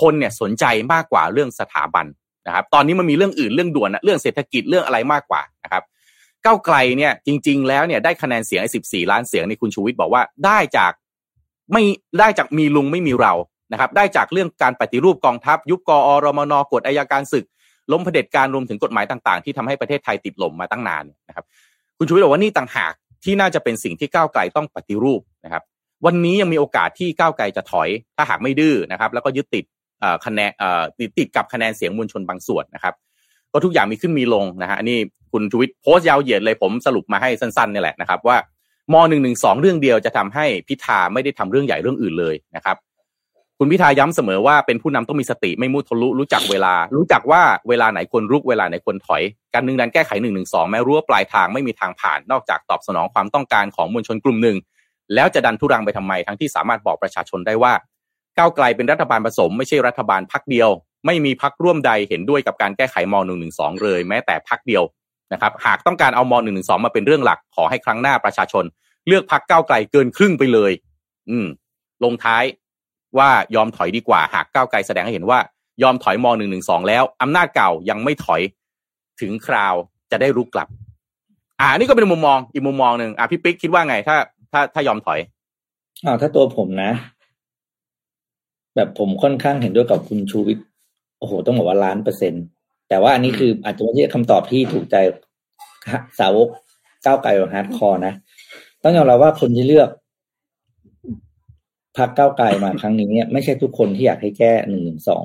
[0.01, 2.05] คนเนี่ยสนใจมากกว่าเรื่องสถาบัน
[2.47, 5.83] นะครับ ตอนนี้มันมีเรื่องอื่นเรื่องด่วนนะเรื่องเศรษฐกิจเรื่องอะไรมากกว่านะครับ
[6.45, 10.91] ก้าวไกลเนี่ยจริง ๆ แล้วเนี่ยได้คะแนนเสียงไอ้สิบสี่ล้านเสียงในคุณชูวิทย์บอกว่าได้จาก
[11.71, 11.83] ไม่
[12.19, 13.33] ได้จากมีลุงไม่มีเรา
[13.71, 17.45] นะครับ ได้จากเรื่องการปฏิรูปกองทัพ ยุบกอรมนกฎอายการศึก
[17.91, 21.45] ล้มเผด็จการรวมถึงกฎหมายต่าง ๆ ที่ทำให้ประเทศไทยติดหล่มมาตั้งนานนะครับ
[21.97, 25.63] คุณชูวิทย์บอกว่านี่ต่างหากที่น่าจะเป็นสิ่งที่ก้าวไกลต้องปฏิรูปนะครับ
[26.05, 29.65] วันนี้ยังมีโอกาสที่ก้าวไกลจะถอย ถ้าหากไม่ดื้อนะครับ แล้วก็ยึดติด
[30.25, 30.51] คะแนน
[31.17, 32.93] ติดกับคะแนนเสียงมวลชนบางส่วนนะครับ
[33.51, 34.97] ก็ทุกอย่างมีขึ้นมีลงนะฮะอันนี้
[35.31, 38.37] คุณชูวิทย์โพสต์ยาวเหยียดเลยผมสรุปมาให้สั้นๆนี่แหละนะครับ ว่า
[38.93, 42.77] มหนึ่งหนึ่งสองเรื่องเดียวจะทำให้พิธาไม่ได้ทำเรื่องใหญ่เรื่องอื่นเลยนะครับ
[43.59, 54.57] คุณพิธาย้ำเสมอว่าเป็นผู้นำต้องมีสติไม่มุทะลุรู้จักเวลา รู้จักว่าเวลาไหนควรรุกเวลาไหนควรถอย การนึงดันแก้ไขหนึ่งหนึ่งสองแม้รู้ว่าปลายทางไม่มีทางผ่านนอกจากตอบสนองความต้องการของมวลชนกลุ่มหนึ่ง
[55.15, 57.73] แล้วจะดันทุรังไปทำไมทั้งที่สามารถบอกประชาชนได้ว่า
[58.37, 60.69] ก้าวไกลเป็นรัฐบาลผสม ไม่ใช่รัฐบาลพักเดียว
[61.05, 63.15] ไม่มีพักร่วมใดเห็นด้วยกับการแก้ไขม
[63.49, 64.83] .112 เลยแม้แต่พักเดียว
[65.33, 68.63] นะครับ หากต้องการเอาม .112 มาเป็นเรื่องหลักขอให้ครั้งหน้าประชาชน
[69.07, 70.71] เลือกพักก้าวไกลเกินครึ่งไปเลย
[71.29, 71.47] อืม
[72.03, 72.43] ลงท้าย
[73.17, 75.39] ว่ายอมถอยดีกว่า หากก้าวไกลแสดงให้เห็นว่า
[75.83, 76.25] ยอมถอยม
[76.57, 78.41] .112 แล้วอำนาจเก่ายังไม่ถอย
[79.21, 79.75] ถึงคราว
[80.11, 80.67] จะได้รุกกลับ
[81.59, 84.17] อ่า นี่ก็เป็นมุมมองอีกมุมมองหนึ่งอะพี่ปิ๊กคิดว่าไงถ้า
[84.51, 85.19] ถ้าถ้ายอมถอย
[86.05, 86.91] อ้าถ้าตัวผมนะ
[88.75, 90.65] แบบผมค่อนข้างเห็นด้วยกับคุณชูวิทย์
[91.19, 92.37] โอ้โห ต้องบอกว่าล้านเปอร์เซ็นต
[92.89, 94.95] แต่ว่าอันนี้คืออาจจะไม่ใช่คำตอบที่ถูกใจ
[96.19, 96.47] สาวก
[97.05, 98.13] ก้าวไกลแบบ hardcore นะ
[98.83, 99.89] ต้องยอมรับว่าคนที่เลือก
[101.97, 105.23] พรรคก้าวไกลมาครั้งนี้เนี่ยไม่ใช่ทุกคนที่อยากให้แก้หนึ่งหนึ่งสอง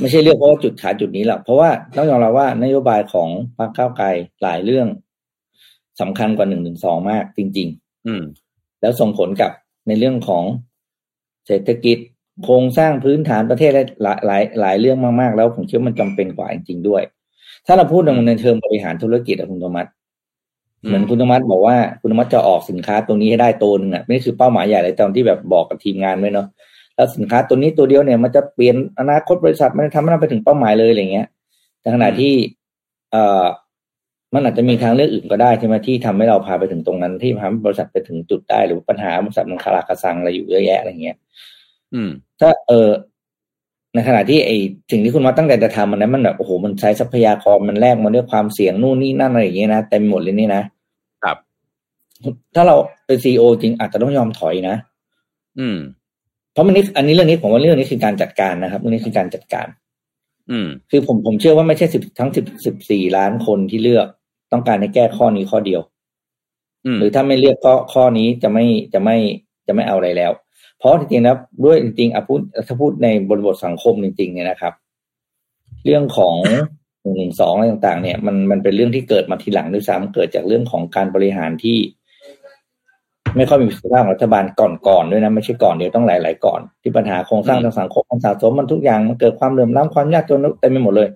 [0.00, 4.06] ไม่ใช่เลือกเพราะว่าจุดขาจุดนี้หรอกเพราะว่าต้องยอมรับว่านโยบายของพรรคก้าวไกล
[4.42, 4.86] หลายเรื่อง
[6.00, 8.22] สำคัญกว่าหนึ่งหนึ่งสองมากจริง ๆ อืม
[8.80, 9.50] แล้วส่งผลกับ
[9.88, 10.44] ในเรื่องของ
[11.46, 11.98] เศรษฐกิจ
[12.44, 13.70] โครงสร้างพื้นฐานประเทศ
[14.02, 17.02] หลายหลายหลายเรื่องมากๆ แล้วผมเชื่อมันจำเป็นกว่าจริงๆด้วย
[17.66, 19.86] ถ้าเราพูดในเชิงบริหารธุรกิจอะคุณธรรมัส
[20.86, 26.46] เหมือนคุณธรรมัสบอกว่าคุณธรรมัสจะออกสินค้าตัวนี้ให้ได้ตัวหนึ่งอะนี่คือเป้าหมายใหญ่เลยตอนที่แบบบอกกับทีมงานไว้เนาะ
[26.94, 31.26] แล้วสินค้าตัวนี้ตัวเดียวเนี่ยมันจะเปลี่ยนอนาคตบริษัทมันทำให้เราไปถึงเป้าหมายเลยอะไรเงี้ย
[31.80, 32.32] แต่ขณะที่
[33.10, 33.44] เอ่อ
[34.36, 41.16] มันอาจจะมีทางเลือกอื่นก็ได้ใช่ไหมที่ทำให้เราพาไปถึงตรงนั้นที่ทำให้บริษัทไปถึงจุดได้หรือปัญหาบริษัทมันคาราคาซังอะไรอยู่เยอะแยะอะไรเงี้ย
[41.94, 42.88] อืม ถ้าเออ
[43.94, 44.50] ในขณะที่ไอ
[44.90, 50.62] สิ่งที่คุณมาตั้งใจจะทำมันนั้นมันแบบโอ้โหมันใช้ทรัพยากรมันแลกมาด้วยความเสี่ยงนู่นนี่นั่นอะไรอย่างเงี้ยนะเต็มหมดเลยนี่นะ
[51.22, 51.36] ครับ
[52.54, 54.76] ถ้าเราเป็นซีอจริงอาจจะต้องยอมถอยนะ
[55.58, 55.78] อืม
[56.52, 59.66] เพราะมันนี่อันนี้เรื่องนี้ผมว่าเรื่องนี้คือการจัดการนะครับเรื่องนี้คือการจัดการ
[60.50, 64.06] อืม คือผมผมเชื่อว่าไม่ใช่สิบทั้งสิบสิบสี่ล้านคนที่เลือก
[64.52, 65.80] ต้องการให้แก้ข้อนี้ข้อเดียว
[66.98, 69.16] หรือถ้าไม่เลือกข้อข้อนี้จะไม่จะไม่
[69.66, 70.32] จะไม่เอาอะไรแล้ว
[70.78, 74.72] เพราะจริงๆแล้วด้วยจริงๆอะพูดถ้าพูดในบริบทสังคมจริง ๆ เนี่ยนะครับ
[75.84, 76.34] เรื่องของ
[77.02, 81.78] หนึ่งหนึ่งสองอะไรต่างๆ เนี่ยมันมันเป็นเรื่องที่เกิดมาทีหลังด้วยซ้ำเกิดจากเรื่องของการบริหารที่
[83.36, 84.44] ไม่ค่อยมีประสิทธิภาพของรัฐบาล
[84.88, 91.08] ก่อนๆด้วยนะไม่ใช่ก่อนเดียวต้องหลายๆก่อน ที่ปัญหาโครงสร้างทางสังคมมันสะสมมันทุกอย่างมันเกิดความเหลื่อมล้ำความยากจนเต็มไปหมดเลย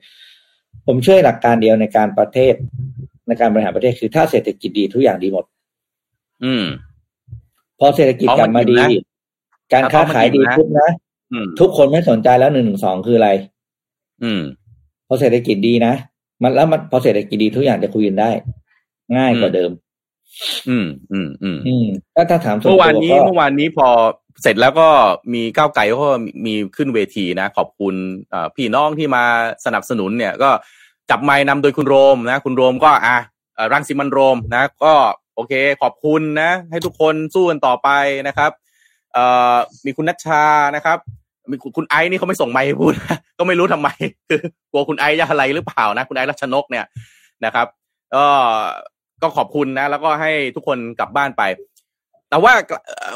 [0.87, 2.55] ผมเชื่อหลักการเดียวในการประเทศ
[3.31, 5.45] ในการบริหารประเทศคือถ้าเศรษฐกิจดีทุกอย่างดีหมด
[6.45, 6.65] อืม
[7.81, 8.77] พอเศรษฐกิจกลับมาดี
[9.73, 10.91] การค้าขายดีปุ๊บนะ
[11.61, 13.31] ทุกคนไม่สนใจแล้วหนึ่งหนึ่งสองคืออะไร
[14.23, 14.41] อืม
[15.09, 15.95] พอเศรษฐกิจดีนะ
[16.43, 18.31] มันแล้วมันพอเศรษฐกิจดีทุกอย่างจะคุยกันได้
[19.17, 19.71] ง่ายกว่าเดิม
[20.69, 23.89] อืม อืม อืม อืมถ้าถ้าถามเมื่อวานนี้เมื่อวานนี้พอ
[24.43, 24.89] เสร็จแล้วก็
[25.35, 26.11] มีก้าวไกลก็
[26.47, 27.95] มีขึ้นเวทีนะ ขอบคุณ
[28.57, 29.25] พี่น้องที่มา
[29.65, 30.51] สนับสนุนเนี่ย ก็
[31.11, 33.17] จับไม้นำโดยคุณโรมนะ คุณโรมก็อะ
[33.73, 34.93] รังสิมันโรมนะ ก็
[35.35, 37.89] โอเคขอบคุณนะ ให้ทุกคนสู้กันต่อไป
[38.29, 38.51] นะครับ
[39.13, 40.45] เอ่อมีคุณนัชชา
[40.77, 40.99] นะครับ
[41.51, 42.93] มีคุณไอซ์นี่เขาไม่ส่งไมค์พูด
[43.39, 43.89] ก็ไม่รู้ทำไม
[44.29, 46.85] คือกลัวคุณไอซ์จะอะไรหรือเปล่านะ คุณไอซ์รัชนกเนี่ย
[47.45, 47.67] นะครับ
[48.15, 48.25] ก็
[49.23, 51.43] ก็ขอบคุณนะ แล้วก็ให้ทุกคนกลับบ้านไป
[52.31, 52.53] แต่ว่า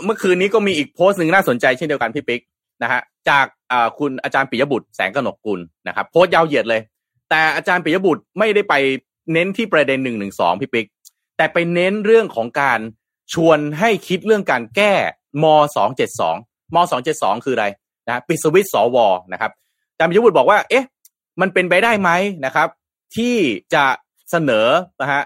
[0.05, 2.41] เมื่อคืนนี้ก็มีอีกโพสต์หนึ่งน่าสนใจเช่นเดียวกันพี่ปิ๊ก
[2.83, 3.47] นะฮะจาก
[3.99, 6.81] คุณอาจารย์ปิยบุตรแสงกนกกุลนะครับ โพสต์ยาวเหยียดเลย
[7.31, 8.75] แต่อาจารย์ปิยบุตรไม่ได้ไป
[9.33, 10.87] เน้นที่ประเด็นหนึ่งหนึ่งสองพี่ปิ๊ก
[11.37, 12.81] แต่ไปเน้นเรื่องของการ
[13.35, 14.93] ชวนให้คิดเรื่องการแก้
[15.43, 15.45] ม
[15.77, 16.37] สองเจ็ดสอง
[16.75, 17.67] มสองเจ็ดสองคืออะไร
[18.07, 18.97] นะปิดสวิตสว
[19.33, 19.51] นะครับ
[19.93, 20.85] อาจารย์ปิยบุตรบอกว่า เอ๊ะ
[21.41, 22.11] มันเป็นไปได้ไหม
[22.45, 22.69] นะครับ
[23.17, 23.37] ที่
[23.75, 23.85] จะ
[24.31, 24.69] เสนอ
[25.01, 25.23] นะฮะ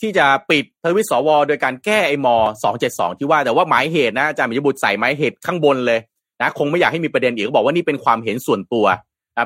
[0.00, 2.28] ที่จะปิดทวิตสว โดยการแก้ไอ้ม
[2.74, 6.00] 272ที่ว่าแต่ว่าหมายเหตุนะอาจารย์มิยบุตรใส่หมายเหตุข้างบนเลย
[6.40, 8.86] นะคงไม่อยากให้มีประเด็นอีกก็บอกว่านี่เป็นความเห็นส่วนตัว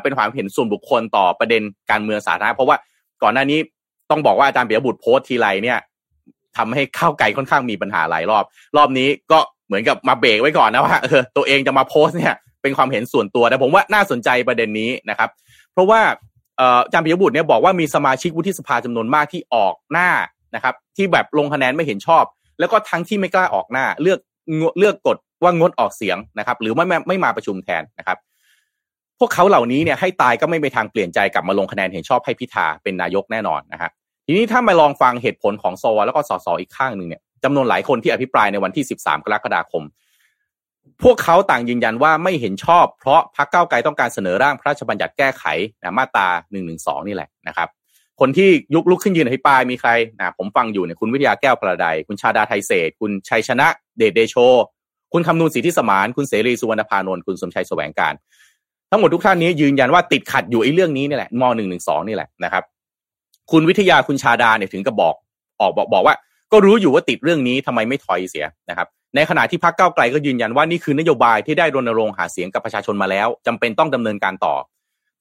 [0.03, 2.77] เป็นความเห็นส่วนบุคคลต่อประเด็นการเมืองสาธารณะเพราะว่า
[3.23, 3.59] ก่อนหน้านี้
[4.11, 5.79] ต้องบอกว่าอาจารย์เบียบุตรโพสต์ทีไรเนี่ย
[6.57, 8.45] ทำให้ข้าวไก่ค่อนข้างมีปัญหาหลายรอบ
[8.77, 15.31] รอบนี้ก็เหมือนกับมาเบรกไว้ก่อนนะว่าเออตัวเองจะมาโพสต์เนี่ย เป็นความเห็นส่วนตัวแต่ผมว่าน่าสนใจประเด็นนี้นะครับ
[15.73, 16.01] เพราะว่า
[16.61, 20.11] อาจารย์ปิยบุตรเนี่ยบอกว่ามีสมาชิกวุฒิสภาจำนวนมากที่ออกหน้า
[20.55, 22.25] นะครับ ที่แบบลงคะแนนไม่เห็นชอบ
[22.59, 24.19] แล้วก็ทั้งที่ไม่กล้าออกหน้า เลือก
[24.79, 28.19] เลือกกดว่างดออกเสียงนะครับ หรือไม่ไม่มาประชุมแทนนะครับ
[29.19, 33.91] พวกเขาเหล่านี้เนี่ยให้ตายก็ไม่ไปทางเปลี่ยนใจกลับมาลงคะแนนเห็นชอบให้พิธาเป็นนายกแน่นอนนะครับ
[34.27, 39.83] ทีนี้ถ้ามาลองฟังเหตุผลของสวแล้วก็สสอีกข้างหนึ่งเนี่ยจำนวนหลายคนที่อภิปรายในวันที่ 13 กรกฎาคม
[41.03, 45.45] พวกเขาต่างยืนยันว่าไม่เห็นชอบ เพราะพรรคเก้าไกลต้องการเสนอร่างพระราชบัญญัติแก้ไข
[45.83, 46.59] นะมาตรา1นึ
[47.07, 47.69] นี่แหละนะครับ
[48.21, 53.67] คนที่ยุกลุกขึ้นยืนอภิปรายมีใครนะผมฟังอยู่เนี่ยคุณวิทยาแก้วพระใดคุณชาดาไทยเศษ คุณชัยชนะ
[53.99, 54.37] เดชเดโช
[55.13, 58.15] คุณคำนูนสิทธิสมาน คุณเสรีสุวรรณพานนท์คุณสมชัยแสวงการ
[58.91, 62.65] ทั้งหมดทุกท่านนี้ยืนยันว่าติดขัดอยู่ไอ้เรื่องนี้นี่แหละมหนึ่งหนึ่งสองนี่แหละนะครับ
[63.51, 65.15] คุณวิทยาคุณชาดาเนี่ยถึงกับบอก
[65.61, 66.15] ออกบอกบอกว่า
[66.53, 74.55] ก็รู้อยู่ว่าติดเรื่องนี้ทำไมไม่ถอยเสียนะครับ ในขณะที่พรรคเก้าไกลก็ยืนยันว่านี่คือนโยบายที่ได้รณรงค์หาเสียงกับประชาชนมาแล้วจำเป็นต้องดำเนินการต่อ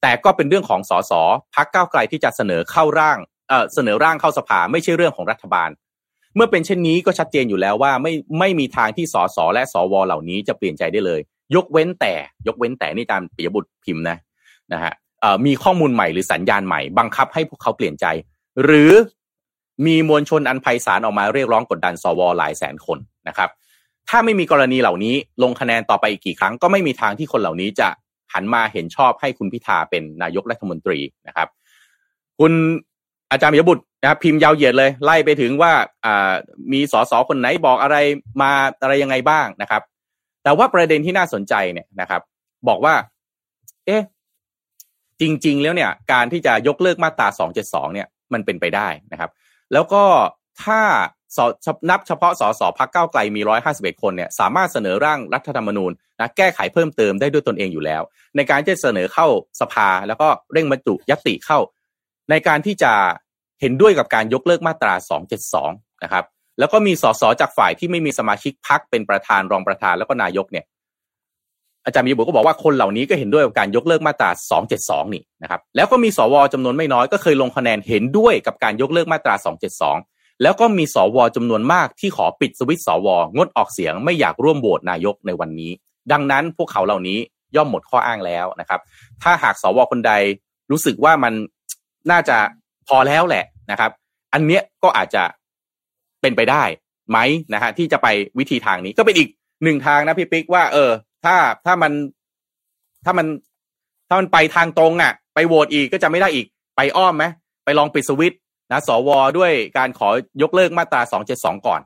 [0.02, 1.12] แต่ก็เป็นเรื่องของสส
[1.54, 5.70] พรรคเก้าไกลที่จะเสนอเข้าร่างเอ่อเสนอร่างเข้าสภาไม่ใช่เรื่องของรัฐบาล
[6.34, 11.20] เมื่อเป็นเช่นนี้ก็ชัดเจนอยู่แล้วว่าไม่ไม่มีทางที่สสและสวเหล่านี้จะเปลี่ยนใจได้เลย
[11.54, 12.12] ยกเว้นแต่
[12.46, 14.18] ยกเว้นแต่นี่ตามปิยบุตรพิมพ์นะ
[14.72, 14.92] นะฮะ
[15.46, 18.06] มีข้อมูลใหม่หรือสัญญาณใหม่ บังคับให้พวกเขาเปลี่ยนใจ
[18.64, 18.92] หรือ
[19.86, 23.50] มีมวลชนอันไพศาลออกมาเรียกร้องกดดันสวหลายแสนคนนะครับ
[24.08, 27.88] ถ้าไม่มีกรณีเหล่านี้ลงคะแนนต่อไปอีกกี่ครั้งก็ไม่มีทางที่คนเหล่านี้จะ
[28.32, 31.48] หันมาเห็นชอบให้คุณพิธาเป็นนายกรัฐมนตรีนะครับ
[32.38, 32.52] คุณ
[33.30, 35.72] อาจารย์มิยบุตรนะครับพิมพ์ยาวเหยียดเลย ไล่ไปถึงว่า
[36.04, 36.32] อ่า
[36.72, 37.96] มีสสคนไหนบอกอะไร
[38.40, 38.50] มา
[38.82, 39.82] อะไรยังไงบ้างนะครับ
[40.48, 42.22] แต่ว่าประเด็นที่น่าสนใจเนี่ยนะครับ
[42.68, 42.94] บอกว่า
[43.86, 44.02] เอ๊ะ
[45.20, 47.28] จริง ๆ แล้วเนี่ย การที่จะยกเลิกมาตรา
[47.60, 49.30] 272 เนี่ย มันเป็นไปได้นะครับ
[49.72, 50.02] แล้วก็
[50.64, 50.80] ถ้า
[51.36, 53.40] สนับเฉพาะสสพักเก้าไกลมี
[53.72, 58.02] 151 คนเนี่ยสามารถเสนอร่างรัฐธรรมนูญนะแก้ไขเพิ่มเติมได้ด้วยตนเองอยู่แล้ว
[58.36, 59.26] ในการจะเสนอเข้า
[59.60, 61.58] สภาแล้วก็เร่งบรรจุยติเข้า
[62.30, 62.92] ในการที่จะ
[63.60, 64.94] เห็นด้วยกับการยกเลิกมาตรา
[65.48, 66.24] 272 นะครับ
[66.58, 70.64] แล้วก็มีสสจากฝ่ายที่ไม่มีสมาชิกพักเป็นประธานรองประธานแล้วก็นายกเนี่ย
[71.84, 74.30] อาจารย์มีบุก็บอกว่าคนเหล่านี้ก็เห็นด้วยกับการยกเลิกมาตรา
[74.72, 79.34] 272 นี่นะครับ แล้วก็มีสวจำนวนไม่น้อยก็เคยลงคะแนนเห็นด้วยกับการยกเลิกมาตรา
[79.88, 85.70] 272 แล้วก็มีสวจำนวนมากที่ขอปิดสวิตสวงดออกเสียงไม่อยากร่วมโหวตนายกในวันนี้
[86.12, 87.18] ดังนั้นพวกเขาเหล่านี้
[87.56, 88.80] ย่อมหมดข้ออ้างแล้วนะครับ
[89.22, 90.12] ถ้าหากสวคนใด
[90.70, 91.32] รู้สึกว่ามัน
[92.10, 92.36] น่าจะ
[92.88, 93.90] พอแล้วแหละนะครับ
[94.32, 95.22] อันเนี้ยก็อาจจะ
[96.22, 96.62] เป็นไปได้
[97.10, 97.18] ไหม
[97.54, 99.28] นะฮะที่จะไปวิธีทางนี้ก็เป็นอีก
[99.64, 100.90] หนึ่งทางนะพี่ปิ๊กว่า เออ
[101.24, 101.92] ถ้าถ้ามัน
[103.04, 103.26] ถ้ามัน
[104.08, 107.24] ถ้ามันไปทางตรงอะ ไปโหวตอีกก็จะไม่ได้อีกไปอ้อมไหม
[107.64, 108.34] ไปลองปิดสวิต
[108.72, 110.08] นะสวด้วยการขอ
[110.42, 111.80] ยกเลิกมาตราสองเจ็ดสองก่อน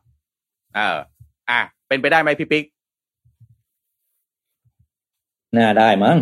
[0.75, 0.97] เออ
[1.51, 2.65] อะ เป็นไปได้ไหมพี่ปิ๊ก
[5.57, 6.17] น่าได้มั้ง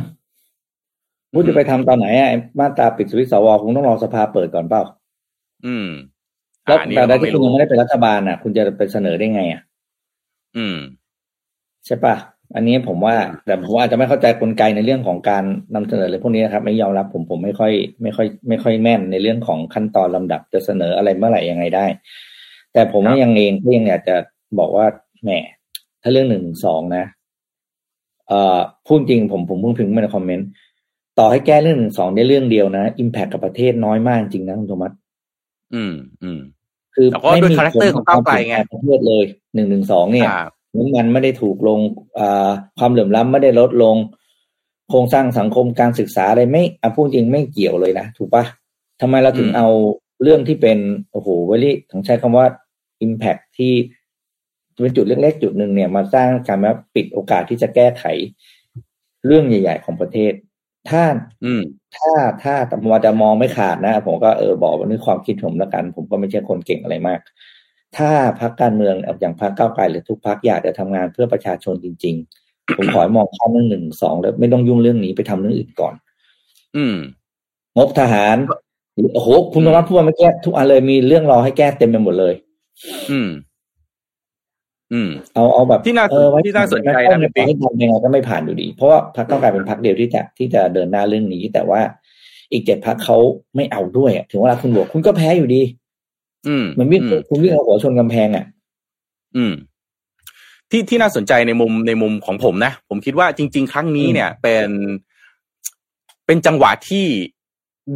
[1.33, 4.83] มุดจะไปทำตอนไหนอะมาตราปิดสวิตสวคงต้องรอสภาเปิดก่อนเปล่า
[5.67, 5.89] อืม
[6.67, 9.63] แล้วแต่ใดที่คุณยังไม่ได้เป็นรัฐบาลอะ คุณจะไปเสนอได้ไงอะ
[10.57, 10.77] อืม
[11.87, 12.17] ใช่ปะ
[12.55, 15.45] อันนี้ผมว่า แต่ผมว่าจะไม่เข้าใจกลไกในเรื่องของการ
[15.75, 21.87] นำเสนออะไรพวกนี้นะครับ ไม่ยอมรับผมผมไม่ค่อยไม่ค่อย ไม่ค่อยแม่นในเรื่องของขั้นตอนลำดับจะเสนออะไรเมื่อไหร่ยังไงได้
[22.73, 24.17] แต่ผมยังเองก็ยังอยากจะ
[24.59, 24.87] บอกว่า
[25.23, 25.31] แหม
[26.03, 27.05] ถ้าเรื่องหนึ่งสองนะ
[28.29, 30.49] เอ่อพูดจริงผมผมเพิ่งพิมพ์มาใน comment
[31.19, 34.93] ต่อให้แก้เรื่องหนึ่งสองได้เรื่องเดียวนะ impact กับประเทศน้อยมากจริงนะคุณโทมัส
[35.75, 36.41] อืมอืม
[36.95, 40.29] คือไม่มี character ของก้าวไกลไงประเทศเลยหนึ่งหนึ่งสองเนี่ย
[40.77, 41.81] น้ำมันไม่ได้ถูกลง
[42.79, 43.97] ความเหลื่อมล้ำไม่ได้ลดลง
[44.91, 48.45] โครงสร้างสังคมการศึกษาอะไรไม่อพูดจริงไม่เกี่ยวเลยนะ ถูกปะ
[49.01, 49.69] ทำไมเราถึงเอา
[50.23, 50.79] เรื่องที่เป็น
[51.11, 52.47] โอ้โหเวลี่ถึงใช้คำว่า
[53.07, 53.73] Impact ที่
[54.83, 58.05] เป็นจุดเล็กๆจุดหนึ่งเนี่ยมาสร้างการมาปิดโอกาสที่จะแก้ไข
[59.27, 60.33] เรื่องใหญ่ ๆ ของประเทศ
[60.89, 61.03] ถ้า
[61.97, 62.13] ถ้า
[62.43, 67.21] ถ้าแต่มจะมองไม่ขาดนะ ผมก็เออบอกว่านี่ความคิดผมแล้วกัน ผมก็ไม่ใช่คนเก่งอะไรมาก
[67.97, 72.15] ถ้าพรรคการเมืองอย่างพรรคก้าวไกลหรือทุกพรรคอยากจะทำงานเพื่อประชาชนจริง
[72.47, 75.95] ๆ ผมขอมองข้ามเรื่องหนึ่งสองแล้วไม่ต้องยุ่งเรื่องนี้ไปทำเรื่องอื่นก่อน
[76.77, 76.97] อืม
[77.77, 78.37] งบทหาร
[79.15, 82.35] โอ้โหคุณธรรมพูดมาเมื่อกี้ทุกอันเลยมีเรื่องรอให้แก้เต็มไปหมดเลย
[83.11, 83.29] อืม
[84.93, 86.07] อืมเอาเอาแบบที่น่า
[86.47, 91.81] ที่น่าสนใจนะพี่ปิ๊กทำยังไงก็ไม่ผ่านอยู่ดี เพราะว่าพรรคก้าวไกลเป็นพรรคเดียวที่จะที่จะเดินหน้าเรื่องนี้ แต่ว่า
[92.53, 93.17] อีกเจ็ดพรรคเขา
[93.57, 95.63] ไม่เอาด้วยถึงเวลาคุณบอกคุณก็แพ้อยู่ดี
[96.49, 98.45] อืมมันวิ่งอืมคุณวิ่งเอาหัวชนกำแพงอะ
[99.37, 99.53] อืม
[100.71, 104.69] ที่ที่น่าสนใจในมุมในมุมของผมนะ ผมคิดว่าจริง ๆ ครั้งนี้เนี่ย เป็น
[106.27, 107.07] เป็นจังหวะที่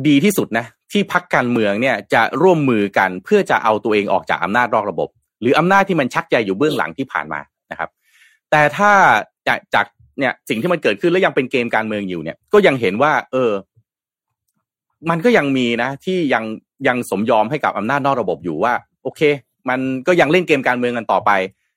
[0.07, 5.09] ดีที่สุดนะที่พักการเมืองเนี่ยจะร่วมมือกันเพื่อจะเอาตัวเองออกจากอำนาจนอกระบบ
[5.45, 7.91] หรืออำนาจที่มันชักใยอยู่เบื้องหลังที่ผ่านมานะครับ
[8.51, 8.93] แต่ถ้า
[9.49, 9.87] จากจาก
[10.19, 13.51] เนี่ยสิ่งที่มันเกิดขึ้นแล้วยังเป็นเกมการเมืองอยู่เนี่ย ก็ยังเห็นว่า เออ
[15.11, 16.45] มันก็ยังมีนะ ที่ยัง
[16.89, 19.21] ยังสมยอมให้กับอำนาจนอกระบบอยู่ว่า โอเค
[19.69, 21.31] มันก็ยังเล่นเกมการเมืองกันต่อไป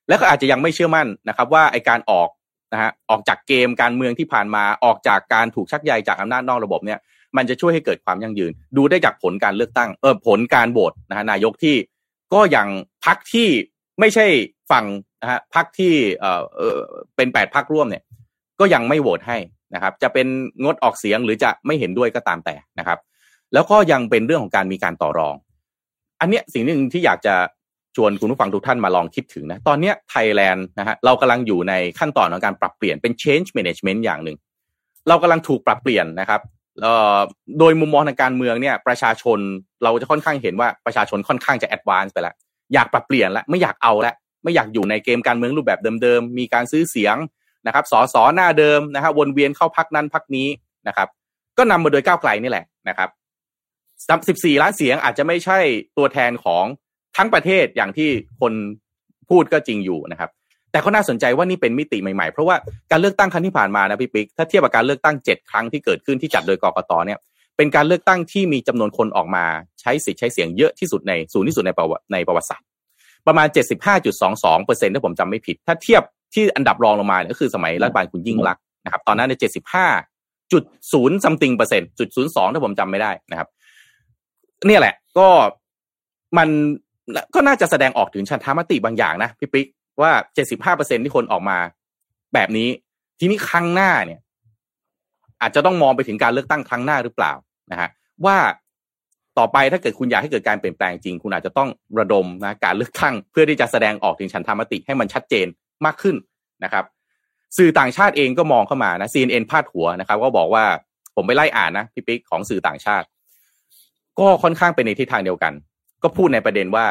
[0.08, 2.30] แล้วก็อาจจะยังไม่เชื่อมั่นนะครับ ว่าไอการออก
[2.74, 7.00] นะฮะออกจากเกมการเมืองที่ผ่านมาออกจากการถูกชักใยจากอำนาจนอกระบบเนี่ย
[7.38, 11.76] มันจะช่วยให้เกิดความยั่งยืน ดูได้จากผลการเลือกตั้งเออผลการโหวตนะฮะนายกที่
[12.34, 12.68] ก็ยัง
[13.06, 13.48] พักที่
[14.00, 14.26] ไม่ใช่
[14.72, 14.86] ฝั่ง
[15.22, 16.78] นะฮะพักที่เออเออ
[17.16, 18.04] เป็นแปดพักร่วมเนี่ย
[18.60, 19.38] ก็ยังไม่โหวตให้
[19.74, 20.28] นะครับ จะเป็น
[20.64, 23.00] งดออกเสียงหรือจะไม่เห็นด้วยก็ตามแต่นะครับ
[23.54, 25.36] แล้วก็ยังเป็นเรื่องของการมีการต่อรอง
[26.22, 27.36] อันเนี้ยสิ่งหนึ่งที่อยากจะ
[27.96, 34.38] ชวนคุณผู้ฟังทุกท่านมาลองคิดถึงนะ ตอนเนี้ยไทยแลนด์นะฮะเรากำลังอยู่ในขั้นตอนของการปรับเปลี่ยนเป็น change management อย่างหนึ่ง
[35.08, 36.42] เรากำลังถูกปรับเปลี่ยนนะครับ
[37.60, 39.40] โดยมุมมองทางการเมืองเนี่ยประชาชน
[39.84, 42.36] เราจะค่อนข้างเห็นว่าประชาชนค่อนข้างจะ advance ไปแล้ว
[42.74, 47.16] อยากปรับเปลี่ยนแล้วไม่อยากเอาแล้วไม่อยากอยู่ในเกมการเมืองรูปแบบเดิมๆมีการซื้อเสียง
[47.68, 50.48] นะครับสอสอหน้าเดิมนะฮะวนเวียนเข้าพักนั้นพักนี้
[50.88, 51.08] นะครับ
[51.58, 53.10] ก็นำมาโดยก้าวไกลนี่แหละนะครับ
[54.40, 55.60] 14ล้านเสียงอาจจะไม่ใช่
[55.98, 56.66] ตัวแทนของ
[57.18, 58.10] ทั้งประเทศอย่างที่
[58.42, 58.54] คน
[59.30, 60.30] พูดก็จริงอยู่นะครับ
[60.78, 62.56] แต่ก็น่าสนใจว่านี่เป็นมิติใหม่ๆ เพราะว่า
[62.92, 67.20] การเลือกตั้งครั้งที่ผ่านมานะพี่ปิ๊กถ้าเทียบกับการเลือกตั้งเจ็ดครั้งที่เกิดขึ้นที่จัดโดยกกตเนี่ย
[67.58, 69.46] เป็นการเลือกตั้งที่มีจำนวนคนออกมา
[69.82, 72.66] ใช้สิทธิ์ใช้เสียงเยอะที่สุดในสูงที่สุดในประวัติในประวัติศาสตร์
[73.28, 73.48] ประมาณ
[74.08, 76.02] 75.22เปอร์เซ็นต์ถ้าผมจำไม่ผิด ถ้าเทียบ
[76.34, 79.34] ที่อันดับรองลงมาเนี่ยก็คือสมัยรัฐบาลคุณยิ่งรักนะครับ ตอนนั้นใน
[79.94, 83.48] 75จุดศูนย์ซัมติงเปอร์เซ็นต์จุดศูนย์สองถ้าผมจำไม่ได้นะครับ
[84.68, 85.28] เนี่ยแหละก็
[86.38, 86.50] มัน
[87.34, 89.68] ก็น่าจะแสดงออกถึงชันธามติบางอย่างนะพี่ปิ๊ก
[90.02, 90.12] ว่า
[90.46, 91.58] 75เปอร์เซ็นที่คนออกมา
[92.34, 92.70] แบบนี้
[93.20, 94.20] ทีนี้ครั้งหน้าเนี่ย
[95.42, 97.34] อาจจะต้องมองไปถึงการเลือกตั้งครั้งหน้าหรือเปล่า
[97.72, 97.90] นะฮะ
[98.26, 98.38] ว่า
[99.38, 105.48] ต่อไปถ้าเกิดคุณอยากให้เกิดการเปลี่ยนแปลงจริง คุณอาจจะต้องระดมนะการเลือกตั้งเพื่อที่จะแสดงออกถึงฉันทามติให้มันชัดเจน
[105.86, 106.16] มากขึ้น
[106.64, 106.86] นะครับ
[107.58, 110.66] สื่อต่างชาติเองก็มองเข้ามานะ CNN พาดหัวนะครับ ก็บอกว่า
[111.16, 113.06] ผมไปไล่อ่านนะพี่ปิ๊กของสื่อต่างชาติ
[114.20, 115.54] ก็ค่อนข้างเป็นในทิศทางเดียวกัน
[116.04, 116.86] ก็พูดในประเด็นว่า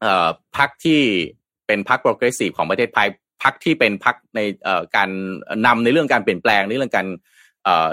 [0.00, 1.00] เอ่อพักที่
[1.70, 3.08] เป็นพักโปรเกรสซีฟของประเทศไทย
[3.42, 4.40] พักที่เป็นพักใน
[4.96, 5.08] การ
[5.66, 7.06] นำในเรื่องการเปลี่ยนแปลงในเรื่องการ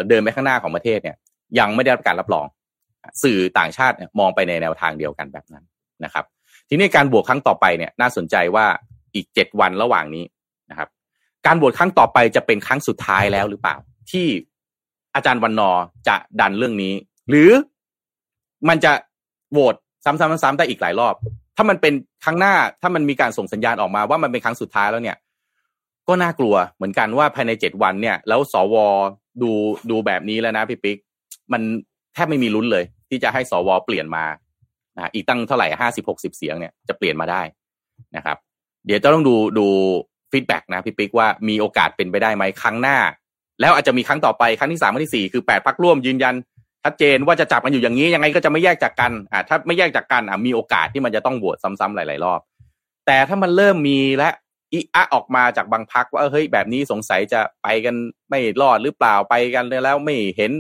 [0.08, 1.18] เดินไปข้างหน้าของประเทศเนี่ย
[1.60, 2.46] ยังไม่ได้รับการรับรอง
[3.24, 5.64] สื่อต่างชาติมองไปในแนวทางเดียวกันแบบนั้น
[6.04, 6.26] นะครับ
[6.70, 8.66] ทีนี้การบวกครั้งต่อไปเนี่ยน่าสนใจว่า
[9.16, 10.26] อีกเจ็ดวันระหว่างนี้
[10.70, 10.90] นะครับ
[11.46, 13.76] การบวชครั้งต่อไปจะเป็นครั้งสุดท้ายแล้วหรือเปล่า
[14.12, 14.28] ที่
[15.16, 15.72] อาจารย์วันนอ
[16.08, 16.94] จะดันเรื่องนี้
[17.30, 17.52] หรือ
[18.70, 18.92] มันจะ
[19.52, 21.16] โหวตซ้ำๆๆได้อีกหลายรอบ
[21.58, 21.94] ถ้ามันเป็น
[22.24, 25.18] ครั้งหน้าถ้ามันมีการส่งสัญญาณออกมาว่ามันเป็นครั้งสุดท้ายแล้วเนี่ย
[26.08, 28.76] ก็น่ากลัวเหมือนกันว่าภายในเจ็ดวันเนี่ย แล้วสว
[29.42, 29.52] ดู
[29.90, 30.98] ดูแบบนี้แล้วนะพี่ปิ๊ก
[31.54, 31.62] มัน
[32.14, 34.26] แทบไม่มีลุ้นเลย ที่จะให้สวเปลี่ยนมา
[34.96, 37.42] นะอีกตั้งเท่าไหร่ห้าสิบหกสิบเสียงเนี่ยจะเปลี่ยนมาได้
[38.16, 38.38] นะครับ
[38.86, 39.68] เดี๋ยวจะต้องดูดู
[40.32, 42.98] feedback นะพี่ปิ๊กว่ามีโอกาสเป็นไปได้ไหมครั้งหน้า
[43.60, 46.36] แล้วอาจจะมีครั้งต่อไปครั้งที่สามครั้งที่สี่คือแปดพรรคร่วมยืนยัน
[46.88, 52.40] ชัดเจนว่าจะจับกันอยู่อย่างนี้ยังไงก็จะไม่แยกจากกันอ่าถ้าไม่แยกจากกันอะมีโอกาสที่มันจะต้องโหวตซ้ำๆหลาย ๆ รอบ
[53.06, 54.30] แต่ถ้ามันเริ่มมีและ
[54.74, 57.96] อีอะออกมาจากบางพักว่าเฮ้ยแบบนี้สงสัยจะไปกัน
[58.30, 60.52] ไม่รอดหรือเปล่าไปกันแล้วไม่เห็น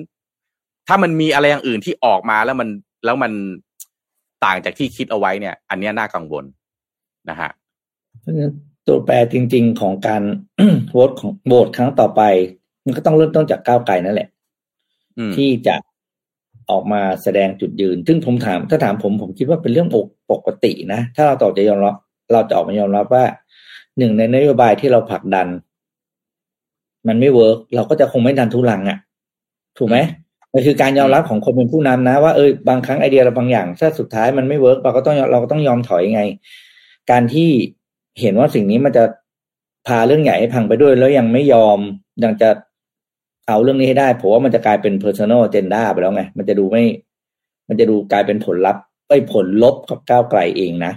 [0.88, 2.70] ถ้ามันมีอะไรอย่างอื่นที่ออกมาแล้วมัน
[3.06, 3.32] แล้วมัน
[4.46, 6.46] ต่างจากที่คิดเอาไว้เนี่ย อันนี้น่ากังวล
[7.30, 7.50] นะฮะ
[8.20, 8.54] เพราะฉะนั้น
[8.88, 10.24] ตัวแปรจริง ๆ ของการ
[10.90, 12.22] โหวตของโหวตครั้งต่อไป
[12.86, 14.30] มันก็ต้องเริ่มต้นจากก้าวไกลนั่นแหละ
[15.18, 15.76] อืมที่จะ
[16.70, 19.90] ออกมาแสดงจุดยืน ซึ่งผมถามถ้าถามผมผมคิดว่าเป็นเรื่อง
[20.32, 21.96] ปกตินะ ถ้าเราต่อจะยอมรับ
[22.32, 23.26] เราจะออกมายอมรับว่า
[23.98, 25.48] หนึ่งในนโยบายที่เราผลักดัน
[27.08, 28.98] มันไม่ work เราก็จะคงไม่ดันทุลังอะ่ะ
[29.78, 29.98] ถูกไหม
[30.54, 36.22] มันคือการยอมรับของคนเป็นผู้นำนะ ว่าเออบางครั้งไอเดียเราบางอย่าง ถ้าสุดท้ายมันไม่ work เราก็ต้องเราก็ต้องยอมถอยไง
[37.12, 37.50] การที่
[38.22, 39.04] เห็นว่าสิ่งนี้มันจะ
[39.88, 41.80] พาเรื่องใหญ่ให้พังไปด้วย แล้วยังไม่ยอม
[42.24, 42.50] ยังจะ
[43.48, 46.84] เอาเรื่องนี้ให้ได้ผมว่ามันจะกลายเป็น personal agenda ไปแล้วไง มันจะดูไม่
[47.68, 50.94] มันจะดูกลายเป็นผลลัพธ์ไอ้ยผลลบกับก้าวไกลเองนะ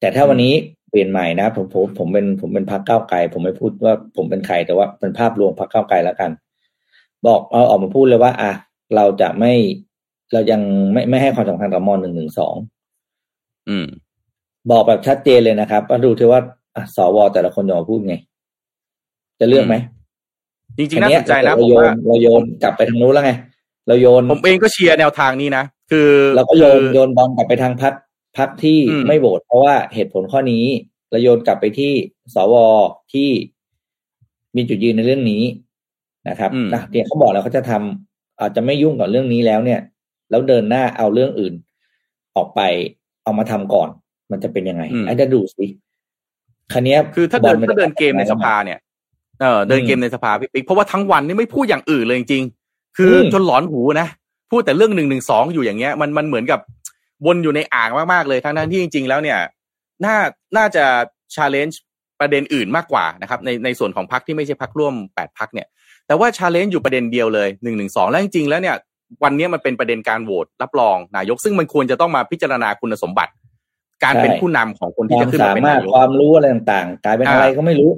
[0.00, 0.54] แต่ถ้าวันนี้
[0.90, 6.30] เปลี่ยนใหม่นะผมผมผมเป็นผมเป็นพรรคก้าวไกล ผมไม่พูดว่าผมเป็นใครแต่ว่าเป็นภาพรวมพรรคก้าวไกลแล้วกัน
[7.26, 8.52] บอกเอาออกมาพูดเลยว่า อะ
[8.94, 9.52] เราจะไม่
[10.32, 10.60] เรายัง
[10.92, 12.54] ไม่ไม่ให้ความสำคัญกับมหนึ่งหนึ่งสอง
[13.68, 13.86] อืม
[14.70, 16.40] บอกแบบชัดเจนเลยนะครับว่าดูเถอะว่า
[16.74, 18.16] อะสวแต่ละคนจะมาพูดไง
[19.40, 19.76] จะเลือกไหม
[20.78, 23.32] จริงๆน่าสนใจนะเราผมโยว่านเราโยนกลับไปทางนู้นแล้วไง
[23.88, 27.94] เราโยนผมเองก็เชียร์แนวทางนี้นะคือเราก็โยนคือโยนบอลกลับไปทางพัก
[28.38, 30.64] พักที่อืมไม่โหวตเพราะว่าเหตุผลข้อนี้
[31.10, 31.92] เราโยนกลับไปที่
[32.34, 32.54] สว
[33.12, 33.28] ที่
[34.56, 35.42] มีจุดยืนในเรื่องนี้
[36.28, 39.80] นะครับนะเนี่ยเขาบอกแล้วเขาจะทำอาจจะไม่ยุ่งกับเรื่องนี้แล้วเนี่ย
[40.30, 41.54] แล้วเดินหน้าเอาเรื่องอื่น
[42.36, 42.60] ออกไป
[43.24, 43.88] เอามาทำก่อน
[44.30, 45.66] มันจะเป็นยังไงไอ้จะดูสิ
[46.72, 48.78] คันนี้ยคือถ้าเดินบลมัถ้าเดินเกมในสภาเนี่ย
[49.40, 54.08] เออเดินเกมในสภาพี่ปิ๊กเพราะว่าทั้งวันนี่ไม่พูดอย่างอื่นเลยจริงๆคืออมจนหลอนหูนะ
[54.50, 56.60] พูดแต่เรื่องหนึ่งหนึ่งสองอยู่อย่างเงี้ย มันมันเหมือนกับ
[57.26, 59.38] วนอยู่ในอ่างมากๆเลยทั้งนั้นที่จริง ๆ แล้วเนี่ย
[60.04, 60.16] น่า
[60.56, 60.84] น่าจะ
[61.34, 61.80] challenge
[62.20, 65.66] ประเด็นอื่นมากกว่านะครับในในส่วนของพรรคที่ไม่ใช่พรรคร่วมแปดพรรคเนี่ย
[66.06, 68.76] แต่ว่า challenge อยู่ประเด็นเดียวเลยหนึ่งหนึ่งสองแล้วจริงๆแล้วเนี่ย
[69.24, 73.32] วันนี้มันเป็นประเด็นการโหวตรับรองนายก ซึ่งมันควรจะต้องมาพิจารณาคุณสมบัติ
[74.04, 77.90] การเป็นผู้นำของคนที่ว่าจะขึ้นมาเป็นนายก ความสามารถความรู้อะไรต่างๆ กลายเป็นอ่าอะไรก็ไม่รู้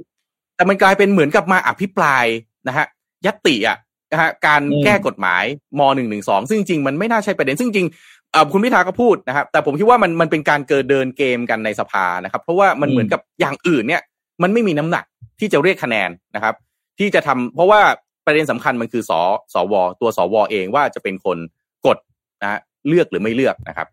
[0.61, 2.25] แต่มันกลายเป็นเหมือนกับมาอภิปราย
[2.69, 2.87] นะฮะ
[3.27, 3.79] ญัตติอะ
[4.13, 5.45] นะฮะการอืมแก้กฎหมาย
[5.79, 7.89] ม.หนึ่งหนึ่งสองซึ่งจริงๆมันไม่น่าใช่ประเด็นซึ่งจริง
[8.33, 14.03] เอ่อคุณพิธาก็พูดนะครับ แต่ผมคิดว่ามันมันเป็นการเกิดเดินเกมกันในสภานะครับ เพราะว่ามันเหมือนกับอย่างอื่นเนี่ย
[14.43, 15.05] มันไม่มีน้ำหนัก
[15.41, 16.55] ที่จะเรียกคะแนนนะครับ
[16.99, 17.81] ที่จะทำเพราะว่า
[18.27, 19.13] ประเด็นสำคัญมันคือส
[19.55, 21.39] สวตัวสวเองว่าจะเป็นคน
[21.87, 21.99] กด
[22.43, 23.89] นะฮะเลือกหรือไม่เลือกนะครับ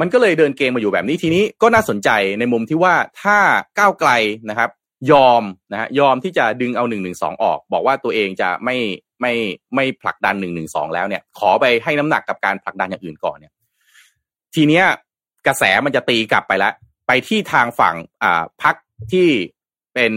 [0.00, 3.38] มันก็เลยเดินเกมมาอยู่แบบนี้ทีนี้ก็น่าสนใจในมุมที่ว่าถ้า
[3.78, 4.10] ก้าวไกล
[4.50, 4.70] นะครับ
[5.12, 5.42] ยอม
[5.72, 8.76] นะฮะยอมที่จะดึงเอาหนึ่งหนึ่งสองออก บอกว่าตัวเองจะไม่
[9.20, 9.32] ไม่
[9.74, 13.52] ไม่ผลักดันหนึ่งหนึ่งสองแล้วเนี่ย ขอไปให้น้ำหนักกับการผลักดันอย่างอื่นก่อนเนี่ย
[14.54, 14.84] ทีเนี้ย
[15.46, 16.72] กระแสมันจะตีกลับไปแล้ว
[17.06, 18.74] ไปที่ทางฝั่งอ่าพรรค
[19.12, 19.28] ที่
[19.94, 20.12] เป็น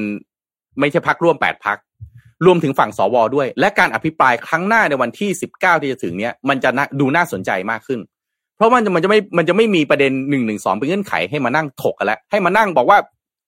[0.80, 1.78] ไม่ใช่พรรคร่วมแปดพรรค
[2.46, 8.00] รวมถึงฝั่งสวด้วย และการอภิปรายครั้งหน้าในวันที่สิบเก้าที่จะถึงเนี้ยมันจะน่าดูน่าสนใจมากขึ้น
[8.58, 12.98] เพราะมันจะมันจะไม่มันจะไม่มีประเด็นหนึ่งหนึ่งสองเป็นเงื่อนไขให้มานั่งถกกันแล้วให้มานั่งบอกว่า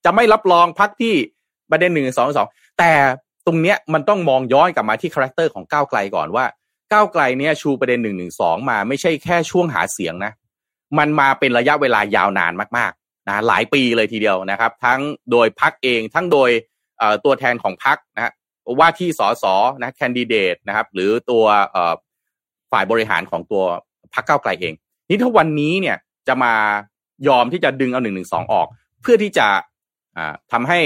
[0.05, 1.15] จะไม่รับรองพักที่
[1.71, 2.47] ประเด็นหนึ่งสองสอง
[2.79, 2.91] แต่
[3.45, 6.45] ตรงเนี้ยมันต้องมองย้อนกลับมาที่ character ของก้าวไกลก่อนว่า
[6.91, 10.31] ก้าวไกลเนี้ยชูประเด็นหนึ่งหนึ่งสองมาไม่ใช่แค่ช่วงหาเสียงนะ
[10.97, 14.99] มันมาเป็นระยะเวลายาวนานมากๆนะหลายปีเลยทีเดียวนะครับ ทั้ง
[15.31, 16.49] โดยพักเองทั้งโดย
[17.25, 18.31] ตัวแทนของพักนะ
[18.79, 19.45] ว่าที่สส
[19.81, 21.43] นะแคนดิเดตนะครับ หรือตัว
[22.71, 23.63] ฝ่ายบริหารของตัว
[24.13, 24.73] พักเก้าวไกลเอง
[25.09, 25.97] นี่ถ้าวันนี้เนี่ย
[26.27, 26.53] จะมา
[27.27, 28.67] ยอมที่จะดึงเอาหนึ่งหนึ่งสองออก
[29.01, 29.47] เพื่อที่จะ
[30.17, 30.79] อ่าทำให้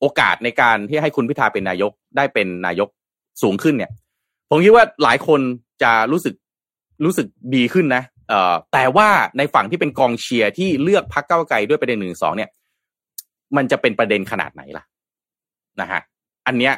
[0.00, 2.88] โอกาสในการที่ให้คุณพิธาเป็นนายกได้เป็นนายก
[3.42, 3.90] สูงขึ้นเนี่ย
[4.50, 5.40] ผมคิดว่าหลายคน
[5.82, 6.34] จะรู้สึก
[7.04, 12.50] รู้สึกดีขึ้นนะเอ่อแต่ว่าในฝั่งที่เป็นกองเชียร์ที่เลือกพักเก้าไกลด้วยประเด็นหนึ่งสองเนี่ย
[13.56, 14.84] มันจะเป็นประเด็นขนาดไหนล่ะ
[15.80, 16.00] นะฮะ
[16.46, 16.72] อันเนี้ย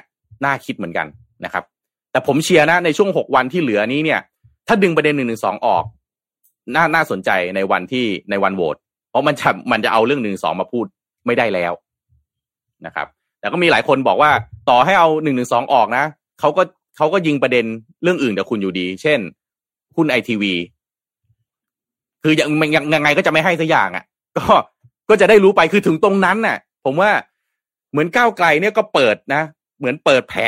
[0.45, 1.07] น่าคิดเหมือนกัน
[1.45, 1.65] นะครับ
[2.13, 4.21] แต่ผมเชียร์นะในช่วงหกวันที่เหลือนี้เนี่ย
[4.69, 5.85] ถ้าดึงประเด็นหนึ่งหนึ่งสองออก
[6.75, 8.77] น่าน่าสนใจในวันที่ในวันโหวต
[9.11, 10.87] เพราะมันจะมันจะเอาเรื่องหนึ่งสองมาพูด
[11.27, 11.73] ไม่ได้แล้ว
[12.87, 13.07] นะครับ
[13.41, 14.31] แต่ก็มีหลายคนบอกว่า
[14.71, 16.05] ต่อให้เอาหนึ่งหนึ่งสองออกนะ
[16.41, 16.63] เขาก็
[16.97, 17.65] เขาก็ยิงประเด็น
[18.03, 19.21] เรื่องอื่นกับคุณอยู่ดี เช่น
[19.97, 20.55] หุ้นไอทีวี
[22.23, 24.05] คือยังยังยังไงก็จะไม่ให้สักอย่างอะ
[24.39, 24.45] ก็
[25.09, 27.11] ก็จะได้รู้ไปคือถึงตรงนั้นน่ะ ผมว่า
[27.91, 29.43] เหมือนก้าวไกลเนี่ยก็เปิดนะ
[29.79, 30.41] เหมือนเปิดแผล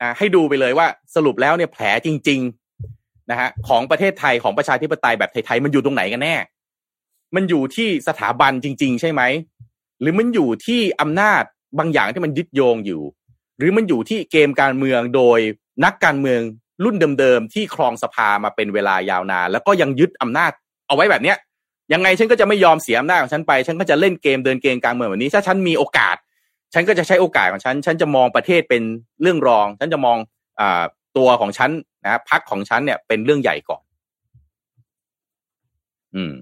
[0.00, 2.40] อ่าให้ดูไปเลยว่าสรุปแล้วเนี่ยแผลจริง
[2.86, 6.34] ๆนะฮะของประเทศไทยของประชาธิปไตยแบบไทยๆมันอยู่ตรงไหนกันแน่
[7.34, 9.22] มันอยู่ที่สถาบันจริง ๆ ใช่ไหม
[10.00, 11.42] หรือมันอยู่ที่อำนาจ
[11.78, 13.02] บางอย่างที่มันยึดโยงอยู่
[13.58, 15.38] หรือมันอยู่ที่เกมการเมืองโดย
[15.84, 16.40] นักการเมือง
[16.84, 20.52] รุ่นเดิมๆที่ครองสภามาเป็นเวลายาวนานแล้วก็ยังยึดอำนาจ
[20.86, 21.36] เอาไว้แบบเนี้ย
[21.92, 26.16] ยังไงฉันก็จะไม่ยอมเสียอำนาจของฉันไป ฉันก็จะเล่นเกมเดินเกมการเมืองแบบนี้ ถ้าฉันมีโอกาส
[26.74, 28.82] ฉันก็จะใช้โอกาสของฉัน ฉันจะมองประเทศเป็น
[29.22, 30.16] เรื่องรอง ฉันจะมอง
[30.60, 30.62] อ
[31.16, 31.70] ตัวของฉัน
[32.04, 33.82] นะพักของฉันเนี่ยเป็นเรื่องใหญ่ก่อน
[36.14, 36.32] อืม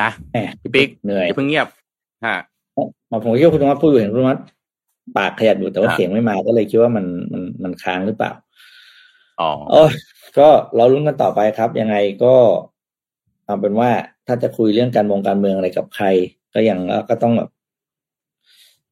[0.00, 1.66] นะแหมพี่ปิ๊กเหนื่อยอย่าเพิ่งเงียบ
[2.26, 2.36] ฮะ
[3.10, 4.38] มาผมคิดว่าคุณธรรมะพูดอยู่เห็นคุณธรรมะ
[5.16, 8.32] ปากขยับอยู่แต่ว่าครับเสียงไม่มาก็เลยคิดว่ามันมันมันค้างหรือเปล่า
[9.40, 9.92] อ๋อโอ้ย
[10.38, 12.34] ก็เราลุ้นกันต่อไปครับ ยังไงก็
[13.44, 13.90] เอาเป็นว่า
[14.26, 16.06] ถ้าจะคุยเรื่องการมงการเมืองอะไรกับใคร
[16.54, 16.78] ก็ยัง
[17.08, 17.50] ก็ต้องแบบ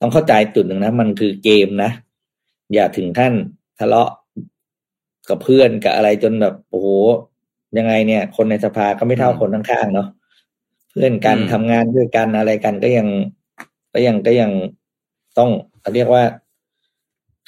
[0.00, 1.90] ต้องเข้าใจจุดหนึ่งนะ มันคือเกมนะ
[2.74, 3.32] อย่าถึงขั้น
[3.78, 4.10] ทะเลาะ
[5.28, 6.88] กับเพื่อนกับอะไรจนแบบโอ้โห
[7.78, 13.08] ยังไงเนี่ย คนในสภาก็ไม่เท่าอืมคนข้างๆเนาะเพื่อนกันอืมทำงานด้วยกันอะไรกันก็ยัง
[13.94, 14.50] ก็ยังก็ยัง
[15.38, 15.50] ต้อง
[15.94, 16.22] เรียกว่า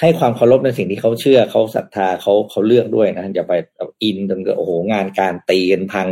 [0.00, 6.08] ให้ความเคารพในสิ่งที่เขาเชื่อเขาศรัทธาเขาเขาเลือกด้วยนะอย่าไปเอาอินจนเกิดโอ้โหงานการตีกันพัง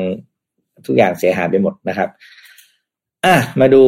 [0.87, 2.09] ทุกอย่างเสียหายไปหมดนะครับ
[3.25, 3.85] อะมาดู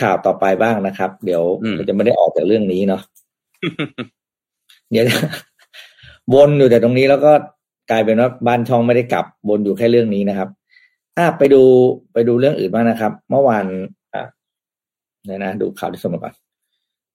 [0.00, 3.02] ข่าวต่อไปบ้างนะครับ เดี๋ยวอืมเราจะไม่ได้ออกจากเรื่องนี้เนาะ
[4.90, 5.04] เดี๋ยว
[6.34, 7.32] วนอยู่แต่ตรงนี้แล้วก็
[7.90, 10.48] กลายเป็นว่าบ้านช่องไม่ได้กลับวนอยู่แค่เรื่องนี้นะครับ
[11.18, 11.62] อะไปดู
[12.12, 13.66] ไปดูเรื่องอื่นบ้างนะครับ เมื่อวาน
[14.14, 14.22] อะ
[15.24, 16.34] เดี๋ยวนะ ดูข่าวที่สมก่อน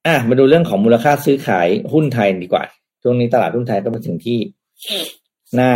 [0.08, 2.64] อะมาดูเรื่องของมูลค่าซื้อขายหุ้นไทยดีกว่า
[3.04, 4.40] ช่วงนี้ตลาดหุ้นไทยก็เป็นสิ่งที่
[5.60, 5.72] น่า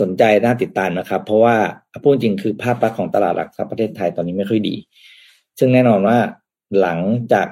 [0.00, 1.56] สนใจน่าติดตามนะครับ เพราะว่า
[2.04, 4.74] พูดจริงคือภาพลักษณ์ของตลาดหลักทรัพย์ประเทศไทยตอนนี้ไม่ค่อยดี
[5.58, 6.18] ซึ่งแน่นอนว่า
[6.80, 6.98] หลัง
[7.32, 7.48] จาก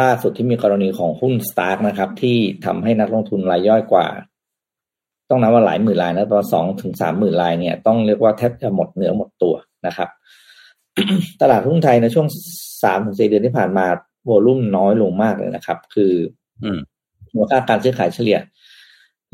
[0.00, 4.06] ล่าสุดที่มีกรณีของหุ้นสตาร์กนะครับ ที่ทำให้นักลงทุนรายย่อยกว่า
[5.30, 9.54] ต้องนับว่าหลายหมื่นรายนะประมาณสองถึงสามหมื่นรายเนี่ยต้องเรียกว่าแทบจะหมดเนื้อหมดตัว
[9.86, 10.08] นะครับ
[11.40, 12.26] ตลาดหุ้นไทยในช่วง
[12.82, 13.86] สามถึงสี่เดือนที่ผ่านมา
[14.24, 16.12] โวลุ่มน้อยลงมากเลยนะครับ คือ
[16.62, 16.78] อืม
[17.34, 18.38] มูลค่าการซื้อขายเฉลี่ย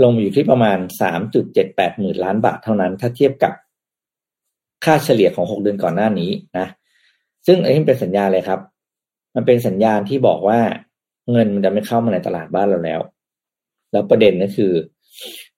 [0.03, 3.53] ลงอยู่ที่ประมาณสามจุดเจ็ดแปดหมื่นล้านบาทเท่านั้น ถ้าเทียบกับ
[4.85, 6.67] ค่าเฉลี่ยของหกเดือนก่อนหน้านี้นะ
[7.47, 8.61] ซึ่งอันนี้เป็นสัญญาเลยครับ
[9.35, 10.61] มันเป็นสัญญาณที่บอกว่า
[11.33, 13.01] เงินมันจะไม่เข้ามาในตลาดบ้านเราแล้ว
[13.93, 14.73] แล้วประเด็นก็คือ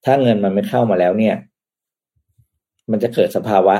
[0.06, 1.34] ถ้าเงินมันไม่เข้ามาแล้วเนี่ย
[2.90, 3.76] มันจะเกิดสภาวะ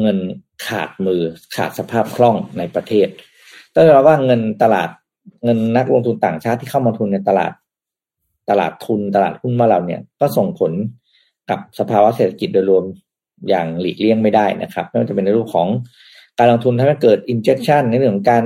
[0.00, 0.18] เงิน
[0.66, 1.22] ขาดมือ
[1.56, 3.08] ขาดสภาพคล่องในประเทศ
[3.74, 4.88] ต้องยอมรับว่าเงินตลาด
[5.44, 7.52] เงินนักลงทุนต่างชาติที่เข้ามาทุนในตลาด
[8.50, 10.72] ตลาดทุนตลาดหุ้นมาเราเนี่ย ก็ส่งผล
[11.50, 12.84] กับสภาวะเศรษฐกิจโดยรวม
[13.48, 15.68] อย่างหลีกเลี่ยงไม่ได้นะครับไม่ว่าจะเป็นในรูปของ
[16.38, 18.44] การลงทุนทำให้เกิด injection ในเรื่องของการ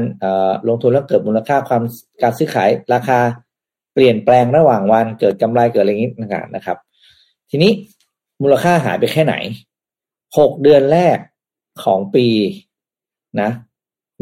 [0.68, 1.82] ลงทุนแล้วเกิดมูลค่าความ
[2.22, 3.18] การซื้อขายราคา
[3.94, 6.78] เปลี่ยนแปลงระหว่างวันเกิดกำไรเกิดอะไรอย่างนี้นะครับ
[7.54, 7.72] ทีนี้
[8.42, 9.34] มูลค่าหายไปแค่ไหน
[10.38, 11.18] หกเดือนแรก
[11.84, 12.26] ของปี
[13.40, 13.50] นะ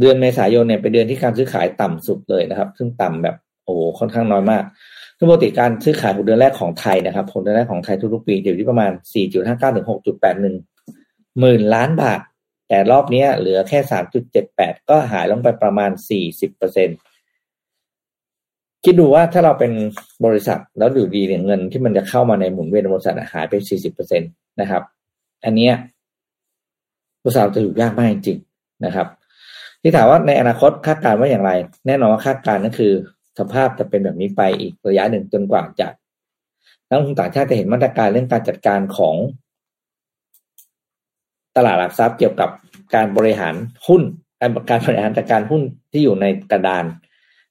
[0.00, 4.64] เดือนเมษายนเนี่ยเป็นเดือนที่การซื้อขายต่ำสุดเลยนะครับ ซึ่งต่ำแบบโอ้ค่อนข้างน้อยมาก
[5.18, 8.90] ซึ่งปกติการซื้อขายหกเดือนแรกของไทยนะครับหกเดือนแรกของไทยทุกๆปีอยู่ที่ประมาณ
[9.34, 12.20] 4.59ถึง6.81หมื่นล้านบาท
[12.68, 13.78] แต่รอบนี้เหลือแค่
[14.34, 15.90] 3.78 ก็หายลงไปประมาณ
[16.26, 16.96] 40เปอร์เซ็นต์
[18.84, 19.72] คิดดูว่าถ้าเราเป็น
[20.24, 24.26] บริษัทแล้วอยู่ดีเนี่ยเงินที่มันจะเข้ามาในหมุนเวียนบริษัทหายไป40เปอร์เซ็นต
[24.60, 24.82] นะครับ
[25.44, 25.74] อันเนี้ย
[27.22, 29.06] บริษัทจะอยู่ยากมากจริงๆนะครับ
[29.82, 31.50] ที่ถามว่าในอนาคตคาดการณ์ว่าอย่างไร
[31.86, 32.92] แน่นอนว่าคาดการณ์นั่นคือ
[33.38, 35.88] สภาพจะเป็นแบบนี้ไปอีกระยะหนึ่งจนกว่าจะ
[36.88, 39.16] นักลงทุนต่างชาติจะเห็นมาตรการเรื่องการจัดการของ
[41.56, 42.50] ตลาดหลักทรัพย์เกี่ยวกับ
[42.94, 43.54] การบริหาร
[43.86, 44.02] หุ้น
[44.40, 44.46] กา
[44.78, 45.62] รบริหารจัดการหุ้น
[45.92, 46.84] ที่อยู่ในกระดาน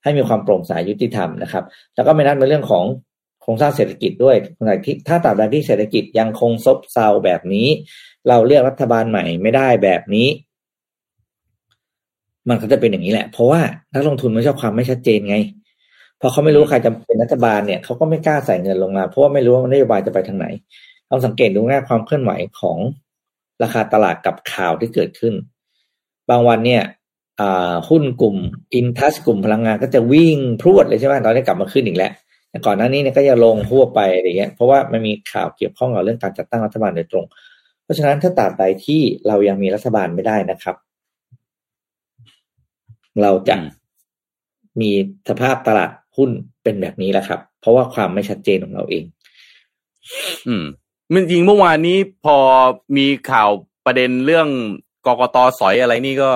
[0.04, 1.64] ให้มีความโปร่งใสยุติธรรมนะครับ
[1.96, 2.86] แล้วก็ไม่นัดในเรื่องของ
[3.42, 4.36] โครงสร้างเศรษฐกิจด้วย
[5.08, 7.68] ถ้าตราบใดที่เศรษฐกิจยังคงซบเซาแบบนี้
[8.28, 10.28] เราเลือกรัฐบาลใหม่ไม่ได้แบบนี้
[12.50, 13.62] มันก็จะเป็นอย่างนี้แหละ เพราะว่า
[13.94, 15.38] นักลงทุนไม่ชอบความไม่ชัดเจนไง
[16.22, 20.48] พอเขาไม่รู้ใครจะเป็นรัฐบาลเนี่ยเขาก็ไม่กล้าใส่เงินลงมา เพราะว่าไม่รู้ว่านโยบายจะไปทางไหน
[21.10, 22.78] ลองสังเกตดูง่ายความเคลื่อนไหวของ
[23.64, 25.34] ราคาตลาดกับข่าวที่เกิดขึ้น
[26.30, 26.84] บางวันเนี่ย
[27.90, 28.36] หุ้นกลุ่ม
[28.74, 32.12] อินทัสกลุ่มพลังงานก็จะวิ่งพรวดเลยใช่ไหมตอนนี้กลับมาขึ้นอีกแล้ว
[32.50, 37.26] แต่ก่อนหน้านี้เนี่ยก็จะลงพั่วไปอะไรเงี้ยเพราะว่ามันมีข่าวเกี่ยวข้องกับเรื่องการจัดตั้งรัฐบาลโดยตรง
[37.84, 40.76] เพราะฉะนั้นถ้าตราบใดที่เรายังมีรัฐบาลไม่ได้นะครับ
[43.22, 43.58] เราจะ
[44.82, 44.92] มี
[45.30, 46.30] สภาพตลาดหุ้น
[46.64, 49.04] เป็นแบบนี้แหละครับ เพราะว่าความไม่ชัดเจนของเราเอง
[50.48, 50.64] อืม
[51.14, 52.38] มันจริงเมื่อวานนี้พอ
[52.98, 53.50] มีข่าว
[53.86, 54.48] ประเด็นเรื่อง
[55.06, 56.32] กกตสอยอะไรนี่ก็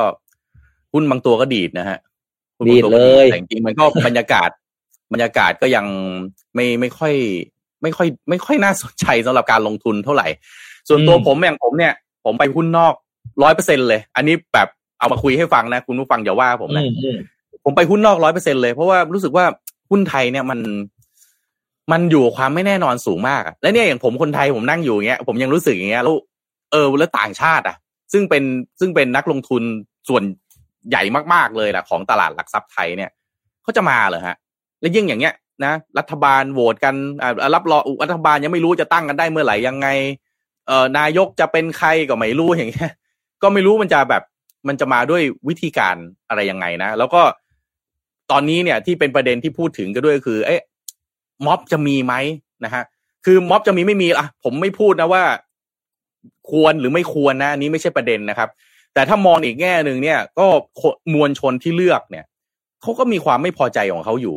[0.94, 1.98] หุ้นบางตัวก็ดีดนะฮะ
[2.68, 4.50] ดีดเลยแต่จริงมันก็บรรยากาศ
[5.14, 5.86] บรรยากาศก็ยัง
[6.56, 7.14] ไม่ไม่ค่อย
[7.82, 10.28] ไม่ค่อย ไม่ค่อยน่าสนใจสำหรับการลงทุนเท่าไหร่
[10.88, 11.94] ส่วนตัวผมอย่างผมเนี่ย
[12.26, 12.94] ผมไปหุ้นนอก
[13.44, 14.68] ร้อยเปอร์เซ็นเลย อันนี้แบบ
[15.00, 16.84] เอามาคุยให้ฟังนะ คุณผู้ฟังอย่าว่าผมนะ
[17.64, 19.46] ผมไปหุ้นนอกร้อยเปอร์เซ็นเลย เพราะว่ารู้สึกว่า
[19.90, 20.60] หุ้นไทยเนี่ยมัน
[21.92, 26.16] มันอยู่ความไม่แน่นอนสูงมากและเนี่ยอย่างผมคนไทยผมนั่งอยู่อย่างเงี้ยผมยังรู้สึกอย่างเงี้ยแล้ว
[26.72, 27.76] เออแล้วต่างชาติ อะ
[28.14, 28.44] ซึ่งเป็น
[28.80, 29.64] ซึ่งเป็นนักลงทุน
[30.10, 30.24] ส่วน
[30.90, 31.04] ใหญ่
[31.34, 33.12] มากๆเลยนะของตลาดหลักทรัพย์ไทยเนี่ย
[33.64, 34.36] เขาจะมาเหรอฮะ
[34.80, 35.34] แล้วยิ่งอย่างเงี้ย
[35.66, 36.96] นะ รัฐบาลโหวตกัน
[37.56, 39.88] รับรองรัฐบาลยังไม่รู้จะตั้งกันได้เมื่อไหร่ยังไง
[40.68, 42.92] เอ่อนายกจะเป็นใครก็ไม่รู้อย่างเงี้ย
[43.42, 44.24] ก็ไม่รู้มันจะแบบ
[44.68, 45.96] มันจะมาด้วยวิธีการ
[46.30, 47.22] อะไรยังไงนะ แล้วก็
[48.32, 50.62] ตอนนี้เนี่ยที่เป็นประเด็นที่พูดถึงก็ด้วยคือ เอ๊ะ
[51.46, 52.14] ม็อบจะมีไหม
[52.66, 52.84] นะฮะ
[53.26, 55.24] คือม็อบจะมีไม่มีอะผมไม่พูดนะว่า
[56.50, 58.50] ควรหรือไม่ควรนะอันนี้ไม่ใช่ประเด็นนะครับ
[58.94, 60.46] แต่ถ้ามองอีกแง่หนึ่งเนี่ย ก็
[61.14, 62.26] มวลชนที่เลือกเนี่ย
[62.82, 64.36] เขาก็มีความไม่พอใจของเขาอยู่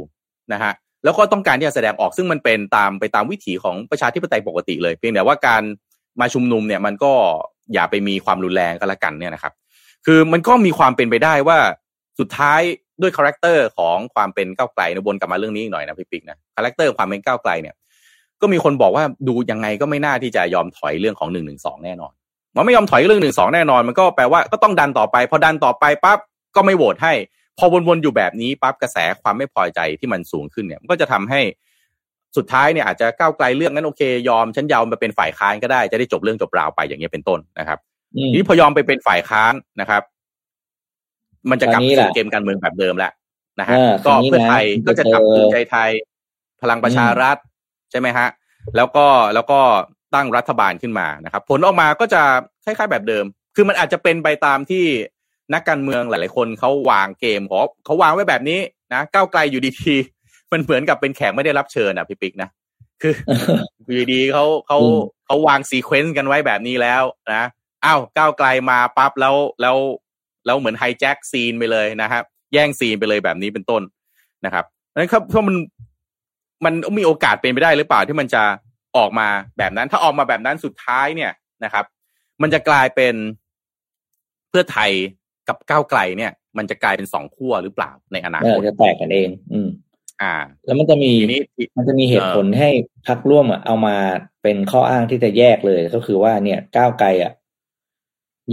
[0.53, 0.73] นะฮะ
[1.05, 5.63] แล้วก็ต้องการที่จะแสดงออกซึ่งมันเป็นตามไปตามวิถีของประชาธิปไตยปกติเลย เพียงแต่ว่าการ
[6.21, 7.13] มาชุมนุมเนี่ยมันก็
[7.75, 9.53] อย่าไปมีความรุนแรงก็แล้วกันเนี่ยนะครับ
[10.07, 11.59] คือมันก็มีความเป็นไปได้ว่า
[12.19, 12.61] สุดท้าย
[13.03, 17.75] ด้วย character ของความเป็นก้าวไกลนะวนกลับมาเรื่องนี้อีกหน่อยนะพี่ปิ๊กนะ character ความเป็นก้าวไกลเนี่ย
[18.41, 22.13] ก็มีคนบอกว่าดูยังไงก็ไม่น่าที่จะยอมถอยเรื่องของหนึ่งหนึ่งสองแน่นอน
[22.57, 26.19] มันไม่ยอมถอยเรื่องหนึ่งสองแน่นอนมันก็แปลว่าก็ต้องดันต่อไป พอดันต่อไปปั๊บ
[26.57, 27.13] ก็ไม่โหวตให้
[27.59, 31.41] พอวนๆอยู่แบบนี้ปั๊บกระแสความไม่พอใจที่มันสูงขึ้นเนี่ยมันก็จะทำให้
[32.37, 37.79] สุดท้ายเนี่ยอาจจะก้าวไกลเรื่องนั้นโอเค ยอมฉันยอมมาเป็นฝ่ายค้านก็ได้จะได้จบเรื่องจบราวไปอย่างเงี้ยเป็นต้นนะครับ
[38.31, 40.03] ทีนี้พอยอมไปเป็นฝ่ายค้านนะครับ
[41.51, 43.13] มันจะกลับสู่เกมการเมืองแบบเดิมแล้ว
[43.61, 43.77] นะฮะ
[44.07, 45.91] ก็เพื่อไทยก็จะจับภูมิใจไทย
[46.63, 47.37] พลังประชารัฐ
[47.91, 48.29] ใช่ไหมฮะ
[48.77, 49.61] แล้วก็แล้วก็
[50.15, 52.23] ตั้งรัฐบาลขึ้นมานะครับ ผลออกมาก็จะ
[52.65, 54.85] คล้ายๆแบบเดิม คือมันอาจจะเป็นไปตามที่
[55.55, 58.61] นักการเมืองหลาย ๆ คนเขาวางเกมเขาเขาวางไว้แบบนี้
[58.95, 62.49] นะก้าวไกลอยู่ดีๆมันเหมือนกับเป็นแขกไม่ได้รับเชิญอะพี่ปิ๊กนะ
[63.03, 63.15] คือ
[63.85, 64.79] อยู่ดีเขาเขา
[65.27, 67.03] เขาวางซีเควนซ์กันไว้แบบนี้แล้ว
[67.35, 67.45] นะ
[67.85, 69.77] อ้าวก้าวไกลมาปั๊บแล้วแล้ว
[70.47, 73.83] แล้วเหมือนไฮแจ็คซีนไปเลยนะครับแย่งซีนไปเลยแบบนี้เป็นต้น
[74.45, 75.57] นะครับนั้นครับเพราะมัน
[76.65, 78.43] มันมีโอกาสเป็นไปได้หรือเปล่าที่มันจะ
[78.97, 79.29] ออกมา
[79.59, 81.33] แบบนั้น ถ้าออกมาแบบนั้นสุดท้ายเนี่ย
[81.65, 81.85] นะครับ
[82.43, 83.15] มันจะกลายเป็น
[84.49, 84.91] เพื่อไทย
[85.49, 89.69] กับก้าวไกลเนี่ย มันจะกลายเป็นสองขั้วหรือเปล่าในอนาคตจะแตกกันเอง อืม
[90.23, 90.35] อ่า
[90.67, 91.13] แล้วมันจะมี
[91.77, 92.71] มันจะมีเหตุผลให้
[93.07, 93.97] พักร่วมเอามา
[94.43, 97.33] เป็นข้ออ้างที่จะแยกเลยก็คือว่าเนี่ยก้าวไกลอะ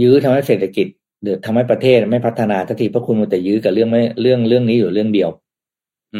[0.02, 0.86] ยื้อทำให้เศรษฐกิจ
[1.22, 5.30] หรือทำให้ประเทศไม่พัฒนาทันทีเพราะคุณมันแต่ยื้อกับเรื่องไม่เรื่องเรื่องนี้อยู่เรื่องเดียว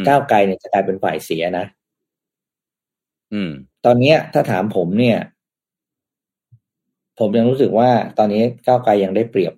[0.09, 1.67] ก้าวไกลเนี่ยจะกลายเป็นฝ่ายเสียนะ
[3.35, 3.51] อืม
[3.85, 5.19] ตอนเนี้ย ถ้าถามผมเนี่ย
[7.19, 9.55] ผมยังรู้สึกว่า ตอนนี้ก้าวไกลยังได้เปรียบ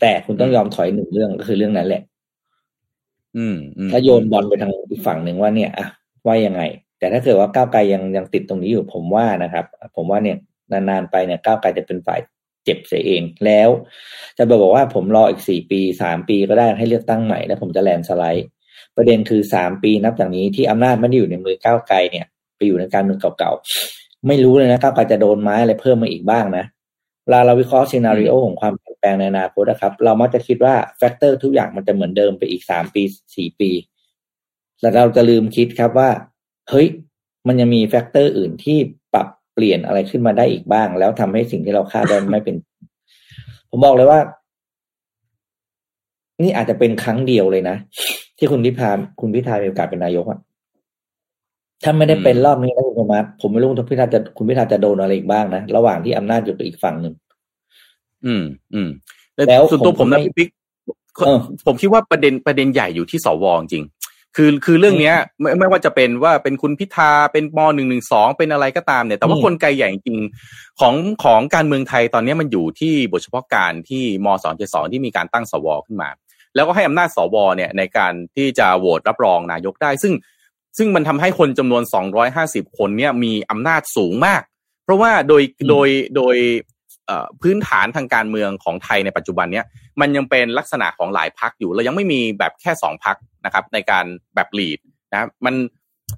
[0.00, 2.02] แต่คุณต้องยอมถอยหนึ่งเรื่องก็คือเรื่องนั้นแหละ
[3.36, 3.56] อืม
[3.90, 5.86] ถ้าโยนบอลไปทางอีกฝั่งหนึ่งว่าเนี่ยอะ
[6.26, 6.62] ว่ายังไง
[6.98, 9.64] แต่ถ้าเกิดว่าก้าวไกลยังยังติดตรงนี้อยู่ ผมว่านะครับ
[9.96, 10.36] ผมว่าเนี่ย
[10.72, 12.20] นานๆไปเนี่ยก้าวไกลจะเป็นฝ่าย
[12.64, 13.68] เจ็บเสียเองแล้ว
[14.38, 18.46] จะบอกว่าผมรออีกสี่ปีสามปีก็ได้ให้เลือกตั้งใหม่แล้วผมจะ landslide
[18.96, 22.26] ประเด็นคือสามปีนับจากนี้ที่อำนาจไม่ได้อยู่ในมือก้าวไกลเนี่ย
[22.56, 26.64] ไปอยู่ในการเมืองเก่าๆ ไม่รู้เลยนะก้าวไกลจะโดนไม้อะไรเพิ่มมาอีกบ้างนะ
[27.24, 33.02] เวลาเราวิเคราะห์ scenario ของความเปลี่ยนแปลงในอนาคตนะครับ เรามักจะคิดว่า factor ทุกอย่างมันจะเหมือนเดิมไปอีกสามปี
[33.36, 33.70] สี่ปี
[34.80, 36.10] แต่เราจะลืมคิดครับว่า
[36.70, 36.88] เฮ้ย
[37.48, 38.78] มันยังมี factor อื่นที่
[39.14, 42.56] ปรับเปลี่ยนอะไรขึ้นมาได้อีกบ้าง แล้วทำให้สิ่งที่เราคาดได้ไม่เป็น
[43.70, 44.20] ผมบอกเลยว่า
[46.42, 47.76] นี่อาจจะเป็นครั้งเดียวเลยนะ
[48.38, 50.38] ที่คุณพิพาคุณพิธามีโอกาสเป็นนายกอะ
[51.84, 57.14] ถ้าไม่ได้เป็นรอบนี้นะคุณโทมัสผมไม่รู้คุณพิธาจะคุณพิธาจะโดนอะไรอีกบ้างนะระหว่างที่อำนาจอยู่กับอีกฝั่งหนึ่ง
[58.26, 58.88] อืม อืม
[59.48, 60.48] แล้วส่วนตัวผมนะพี่ปิ๊ก
[61.66, 63.84] ผมคิดว่าประเด็นประเด็นใหญ่อยู่ที่สวจริง
[64.36, 70.18] คือคือเรื่องเนี้ยไม่ไม่ว่าจะเป็นว่าเป็นคุณพิธาเป็นมหนึ่งหนึ่งสองเป็นอะไรก็ตามเนี่ย แต่ว่ากลไกใหญ่จริง
[70.80, 76.08] ของของการเมืองไทยตอนนี้มันอยู่ที่บทเฉพาะการที่มสองเจ็ดสองที่มีการตั้งสวขึ้นมา
[76.54, 80.14] แล้วก็ให้อำนาจสวเนี่ยในการที่จะโหวตรับรองนายกได้ ซึ่ง
[80.78, 84.42] ซึ่งมันทำให้คนจำนวนสองร้อยห้าสิบคนเนี่ยมีอำนาจสูงมาก
[84.84, 86.36] เพราะว่าโดยโดยโดย
[87.42, 89.66] พื้นฐานทางการเมืองของไทยในปัจจุบันเนี้ย
[90.00, 94.78] มันยังเป็นลักษณะของหลายพักอยู่เรายังไม่มีแบบแค่สองพักนะครับในการแบบลีด
[95.12, 95.54] นะมัน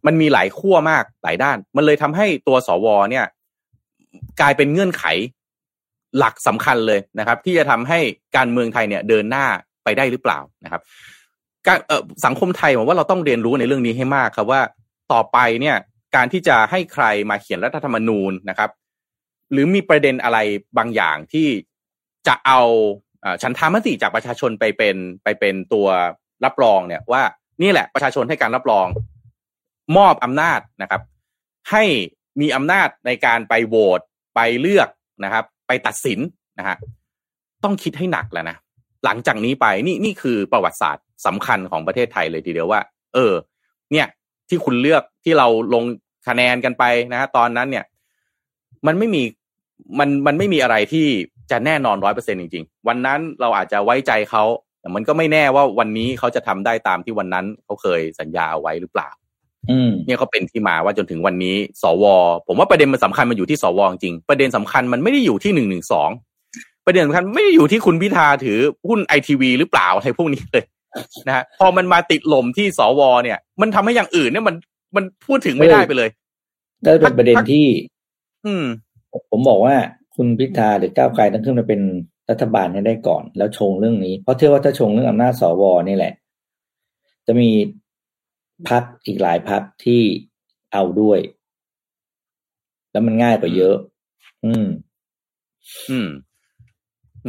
[0.06, 3.26] มันมีหลายขั้วมากหลายด้าน มันเลยทำให้ตัวสวเนี่ย
[4.40, 5.04] กลายเป็นเงื่อนไข
[6.18, 7.98] หลักสำคัญเลยนะครับ ที่จะทำให้
[8.36, 9.46] การเมืองไทยเนี่ยเดินหน้า
[9.86, 10.82] ไปได้หรือเปล่านะครับ
[11.66, 11.78] การ
[12.24, 14.60] สังคมไทยผมว่าเราต้องเรียนรู้ในเรื่องนี้ให้มากครับว่า
[15.12, 15.76] ต่อไปเนี่ย
[16.16, 18.70] การที่จะให้ใครมาเขียนรัฐธรรมนูญนะครับ
[19.52, 20.38] หรือมีประเด็นอะไร
[20.78, 21.48] บางอย่างที่
[22.26, 22.60] จะเอา
[23.42, 25.88] ฉันทามติจากประชาชนไปเป็นไปเป็นตัว
[26.44, 27.22] รับรองเนี่ยว่า
[27.62, 28.86] นี่แหละประชาชนให้การรับรอง
[29.96, 31.02] มอบอำนาจนะครับ
[31.70, 31.84] ให้
[32.40, 34.00] มีอำนาจในการไปโหวต
[34.34, 34.88] ไปเลือก
[35.24, 36.18] นะครับ ไปตัดสิน
[36.58, 36.76] นะฮะ
[37.64, 38.56] ต้องคิดให้หนักแล้วนะ
[39.06, 42.80] หลังจากนี้ไปนี่นี่คือประวัติศาสตร์สำคัญของประเทศไทยเลยทีเดียวว่า
[43.14, 43.32] เออ
[43.92, 44.06] เนี่ย
[44.48, 45.84] ที่คุณเลือกที่เราลง
[46.28, 47.84] คะแนนกันไปนะฮะตอนนั้นเนี่ย
[48.86, 49.22] มันไม่มี
[49.98, 51.06] มันมันไม่มีอะไรที่
[51.50, 54.44] จะแน่นอนร้อยเปอร์เซ็นจริง ๆ วันนั้นเราอาจจะไว้ใจเขา
[54.80, 59.08] แต่มันก็ไม่แน่ว่าวันนี้เขาจะทำได้ตามที่วันนั้นเขาเคยสัญญาเอาไว้หรือเปล่า
[59.70, 62.04] อืมเนี่ยก็เป็นที่มาว่าจนถึงวันนี้ สว
[62.46, 66.10] ผมว่าประเด็นมันสำคัญมันอยู่ที่สวจริงประเด็นสำคัญมันไม่ได้อยู่ที่หนึ่งหนึ่งสอง
[66.86, 68.58] ประเด็นสำคัญไม่ได้อยู่ที่คุณพิธาถือ
[68.88, 70.64] หุ้นไอทีวีหรือเปล่าอะไรพวกนี้เลย
[71.26, 74.56] นะฮะพอมันมาติดลมที่สวเนี่ย มันทำให้อย่างอื่นเนี่ยมัน
[74.96, 76.10] มันพูดถึงไม่ได้ไปเลย
[76.84, 77.66] ได้เป็นประเด็นที่
[78.46, 78.64] อืม
[79.30, 79.76] ผมบอกว่า
[80.16, 81.80] คุณพิธาหรือก้าวไกลต้องขึ้นมาเป็น
[82.30, 86.12] รัฐบาลให้ได้ก่อน แล้วชงเรื่องนี้ เพราะเชื่อว่าถ้าชงเรื่องอำนาจสวนี่แหละ
[87.26, 87.50] จะมี
[88.68, 90.02] พักอีกหลายพักที่
[90.72, 91.18] เอาด้วย
[92.92, 93.76] แล้วมันง่ายกว่าเยอะ
[94.44, 94.66] อืม
[95.90, 96.08] อืม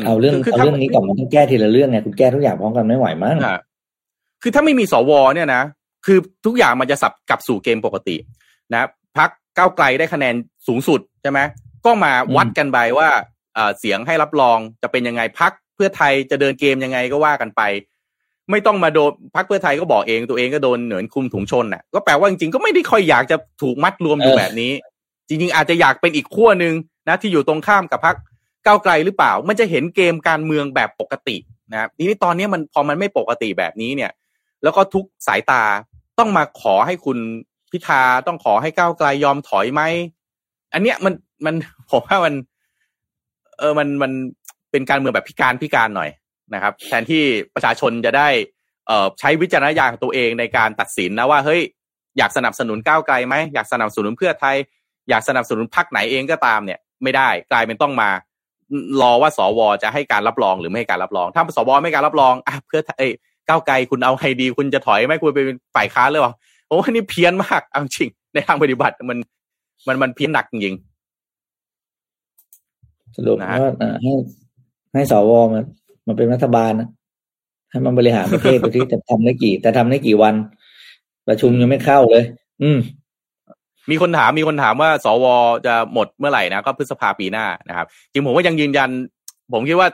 [0.06, 3.38] เอาเรื่องเอาเรื่องนี้ก่อนมันต้องแก้ทีละเรื่องไงคุณแก้ทุกอย่างพร้อมกันไม่ไหวมั้ง
[4.42, 5.64] คือถ้าไม่มีสวเนี่ยนะ
[6.06, 8.16] คือทุกอย่างมันจะสับกลับสู่เกมปกติ
[8.74, 8.88] นะ
[9.18, 10.36] พักก้าวไกลได้คะแนน
[10.68, 11.40] สูงสุดใช่ไหม
[11.86, 13.10] ก็มาวัดกันไปว่า
[13.80, 17.62] เสียงให้รับรองจะเป็นยังไงพักเพื่อไทยจะเดินเกมยังไงก็ว่ากันไป
[18.52, 24.72] ไม่ต้องมาโดนพักเพื่อไทยก็บอกเองตัวเองก็โดนเหนือนคุมถุงชนน่ะก็แปลว่าจริงๆก็ไม่ได้ค่อยอยากจะถูกมัดรวมอยู่แบบนี้
[25.28, 26.74] จริง ๆ อาจจะอยากเป็นอีกขั้วหนึ่ง
[27.08, 28.16] นะที่อยู่ตรงข้ามกับพัก
[28.68, 31.38] ก้าวไกลหรือเปล่า มันจะเห็นเกมการเมืองแบบปกติ
[31.72, 34.12] นะครับทีนี้ตอนนี้มันพอมันไม่ปกติแบบนี้เนี่ย
[34.64, 35.64] แล้วก็ทุกสายตา
[36.20, 37.18] ต้องมาขอให้คุณ
[37.72, 39.82] พิธาต้องขอให้ก้าวไกลยอมถอยไหม
[40.74, 41.14] อันเนี้ยมัน
[41.46, 41.56] มัน
[41.92, 42.34] ผมว่ามัน
[43.58, 44.12] เออมันมัน
[44.72, 46.10] เป็นการเมืองแบบพิการพิการหน่อย
[46.54, 47.24] นะครับ แทนที่
[47.56, 48.28] ประชาชนจะได้
[48.88, 51.62] เอ่อใช้วิจารณญาณของตัวเองในการตัดสินนะว่าเฮ้ย
[52.18, 54.56] อยากสนับสนุนก้าวไกลไหมอยากสนับสนุนเพื่อไทย
[55.10, 58.10] อยากสนับสนุนพรรคไหนเองก็ตามเนี่ย ไม่ได้กลายเป็นต้องมา
[59.02, 63.08] รอว่าสวจะให้การรับรองหรือไม่ให้การรับรอง ถ้าสวไม่การรับรองอะเพื่อเอ้
[63.48, 66.34] ก้าวไกลคุณเอาใครดี คุณจะถอยไหมคุณไปเป็นฝ่ายค้านเลยหรอ
[66.68, 67.62] โอ้นี่เพี้ยนมาก
[67.96, 69.18] จริง ในทางปฏิบัติมัน
[69.88, 70.76] มันมันเพี้ยนหนักจริง
[73.16, 73.72] สรุปว่า
[74.04, 74.14] ให้
[74.94, 75.66] ให้สวมัน
[76.08, 76.90] มันเป็นรัฐบาลนะ
[77.72, 80.36] ให้มันบริหารประเทศไปที่จะทำได้กี่ แต่ทำได้กี่วัน
[81.28, 82.24] ประชุมยังไม่เข้าเลย
[82.62, 82.80] อืม
[83.92, 85.26] มีคนถามมีคนถามว่าสว
[85.66, 88.90] จะหมดเมื่อไหร่นะก็พฤษภาปีหน้านะครับ จริงผมว่ายังยืนยัน
[89.54, 89.90] ผมคิดว่า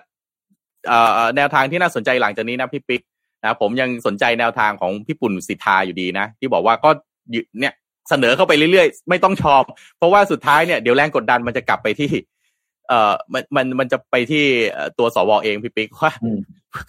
[1.38, 3.02] แนวทางที่น่าสนใจหลังจากนี้นะพี่ปิ๊ก
[3.44, 6.89] นะผมยังสนใจแนวทางของพี่ปุ่นสิทธาอยู่ดีนะ ที่บอกว่าก็
[7.60, 7.74] เนี่ย
[8.10, 9.64] เสนอเข้าไปเรื่อยๆ ไม่ต้องชอบ
[9.98, 12.10] เพราะว่าสุดท้ายเนี่ยเดี๋ยวแรงกดดันมันจะกลับไปที่
[12.88, 14.46] เอ่อมันมันมันจะไปที่
[15.00, 16.12] ตัวสวเองพี่ปิ๊กว่า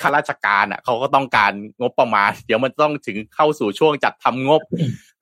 [0.01, 4.61] ข้าราชการอะเขาก็ต้องการงบประมาณ เดี๋ยวมันต้องถึงเข้าสู่ช่วงจัดทำงบ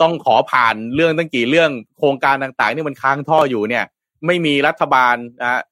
[0.01, 3.85] ต้องขอผ่านเรื่องตั้งกี่เรื่องโครงการต่างๆนี่มันค้างท่ออยู่เนี่ย
[4.27, 5.63] ไม่มีรัฐบาลนะ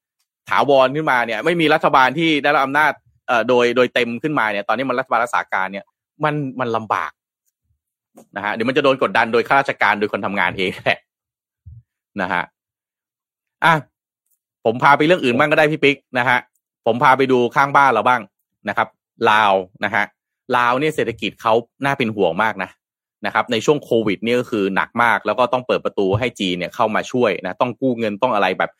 [0.49, 2.93] ถาวรขึ้นมาเนี่ย ไม่มีรัฐบาลที่ได้รับอำนาจ
[3.29, 5.85] เอ่อโดยโดยเต็มขึ้นมาเนี่ย ตอนนี้มันรัฐบาลรักษาการเนี่ย
[6.25, 7.13] มันมันลำบาก
[8.37, 10.99] นะฮะเดี๋ยวมันจะโดนกดดันโดยข้าราชการโดยคนทำงานเองแหละ
[12.21, 12.43] นะฮะ
[13.65, 13.75] อะ
[14.65, 16.39] ผมพาไปเรื่องอื่นบ้างก็ได้พี่ปิ๊กนะฮะ
[16.87, 18.21] ผมพาไปดูข้างบ้านเราบ้าง
[18.69, 18.89] นะครับ
[19.31, 19.55] ลาว
[19.85, 20.05] นะฮะ
[20.57, 21.55] ลาวเนี่ยเศรษฐกิจเขา
[21.85, 22.71] น่าเป็นห่วงมากนะ
[23.27, 28.71] นะครับ ในช่วงโควิดนี่ก็คือหนักมาก แล้วก็ต้องเปิดประตูให้จีนเนี่ยเข้ามาช่วยนะต้องกู้เงินต้องอะไรแบบ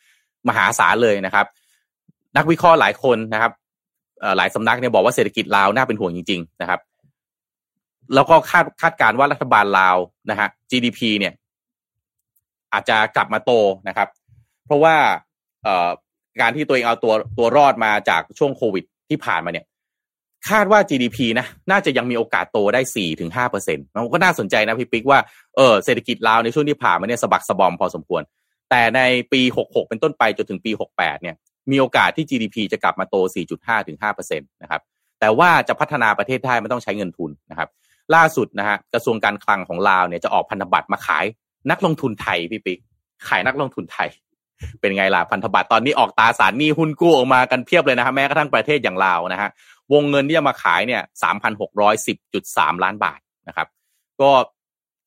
[0.49, 1.47] มหาศาลเลยนะครับ
[2.37, 3.53] นักวิเคราะห์หลายคนนะครับ
[4.37, 6.81] หลายสำนักเนี่ยบอกว่าเศรษฐกิจลาวน่าเป็นห่วงจริง ๆ นะครับ
[8.15, 9.97] แล้วก็คาดคาดการว่ารัฐบาลลาว
[10.31, 11.33] นะฮะ GDP เนี่ย
[12.73, 13.53] อาจจะกลับมาโต
[13.89, 14.09] นะครับ
[14.67, 14.97] เพราะว่า
[16.41, 19.67] การที่ตัวเองเอาตัวตัวรอดมาจากช่วงโควิดที่ผ่านมาเนี่ย
[20.49, 25.21] คาดว่า GDP นะ น่าจะยังมีโอกาสโตได้สี่ถึงห้าเปอร์เซ็นต์มันก็น่าสนใจนะพี่ปิ๊กว่า
[25.57, 28.23] เออเศรษฐกิจลาวในช่วงที่ผ่านมาเนี่ยสะบักสะบอมพอสมควร
[28.71, 29.01] แต่ใน
[29.33, 31.37] ปีหกหกเป็นต้นไปจนถึงปีหกแปดเนี่ย
[31.71, 33.17] มีโอกาสที่ GDP จะกลับมาโต
[33.53, 34.81] 4.5ถึง5เปอร์เซ็นต์นะครับ
[35.21, 37.69] แต่ว่าจะพัฒนาประเทศได้มันต้องใช้เงินทุนนะครับ
[38.15, 41.25] ล่าสุดนะฮะกระทรวงการคลังของลาวเนี่ยจะออกพันธบัตรมาขาย
[41.71, 42.79] นักลงทุนไทยพี่ปิ๊ก
[43.29, 44.09] ขายนักลงทุนไทย
[44.81, 49.51] เป็นไงล่ะพันธบัตรตอนนี้ออกตาสารหนี้หุ้นกู้ออกมากันเพียบเลยนะฮะแม้กระทั่งประเทศอย่างลาวนะฮะ
[49.93, 53.69] วงเงินที่จะมาขายเนี่ยสามพันหกร้อยสิบจุดสามล้านบาทนะครับ
[54.21, 54.31] ก็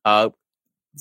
[0.03, 0.25] เอ่อ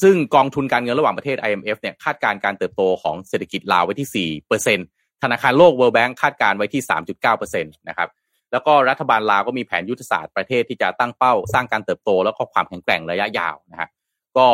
[0.03, 4.79] ซึ่งกองทุนการเงินระหว่างประเทศ IMF เนี่ยคาดการการเติบโตของเศรษฐกิจลาวไว้ที่สี่เปอร์เซ็น
[5.23, 8.09] ธนาคารโลก World Bank คาดการไว้ที่สามจุดเก้าเปอร์เซ็นตนะครับ
[8.53, 13.89] แล้วก็รัฐบาลลาวก็มีแผนยุทธศาสตร์ประเทศที่จะตั้งเป้า สร้างการเติบโต แล้วก็ความแข็งแกร่งระยะยาวนะฮะ
[14.37, 14.47] ก็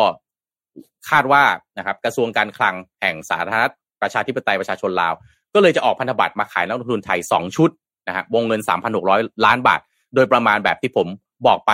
[1.11, 1.45] คาดว่า
[1.79, 3.65] นะครับกระทรวงการคลังแห่งสาธารณ
[4.03, 5.15] ประชาธิปไตยประชาชนลาว
[5.55, 7.71] ก็เลยจะออกพันธบัตรมาขายนักลงทุนไทยสองชุด
[8.09, 8.61] นะฮะวงเงิน
[9.03, 9.81] 3,600 ล้านบาท
[10.15, 11.07] โดยประมาณแบบที่ผม
[11.47, 11.73] บอกไป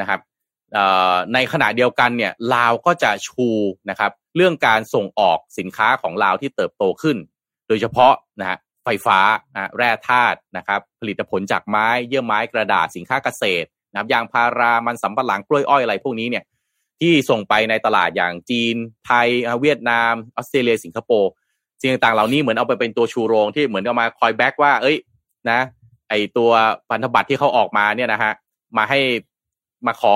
[0.00, 0.20] นะครับ
[1.34, 3.48] ในขณะเดียวกันเนี่ยลาวก็จะชู
[3.90, 7.16] นะครับเรื่องการส่งออกสินค้าของลาวที่เติบโตขึ้น
[7.68, 9.18] โดยเฉพาะนะฮะไฟฟ้า
[9.54, 16.44] นะแร่ธาตุนะครับผลิตผลจากไม้เยื่อไม้กระดาษสินค้าเกษตรนะครับยางพารามันสำปะหลังกล้วยอ้อยอะไรพวกนี้เนี่ย
[17.00, 19.28] ที่ส่งไปในตลาดอย่างจีน ไทย
[19.60, 21.30] เวียดนามออสเตรเลียสิงคโปร์
[21.84, 24.96] สิ่งต่างๆเหล่านี้เหมือนเอาไปเป็นตัวชูโรงที่เหมือนเอามาคอยแบ็กว่า เอ้ย
[25.50, 25.60] นะ
[26.08, 26.50] ไอตัว
[26.88, 28.32] พันธบัตรที่เขาออกมาเนี่ยนะฮะ
[28.76, 29.00] มาให้
[29.86, 30.14] มาขอ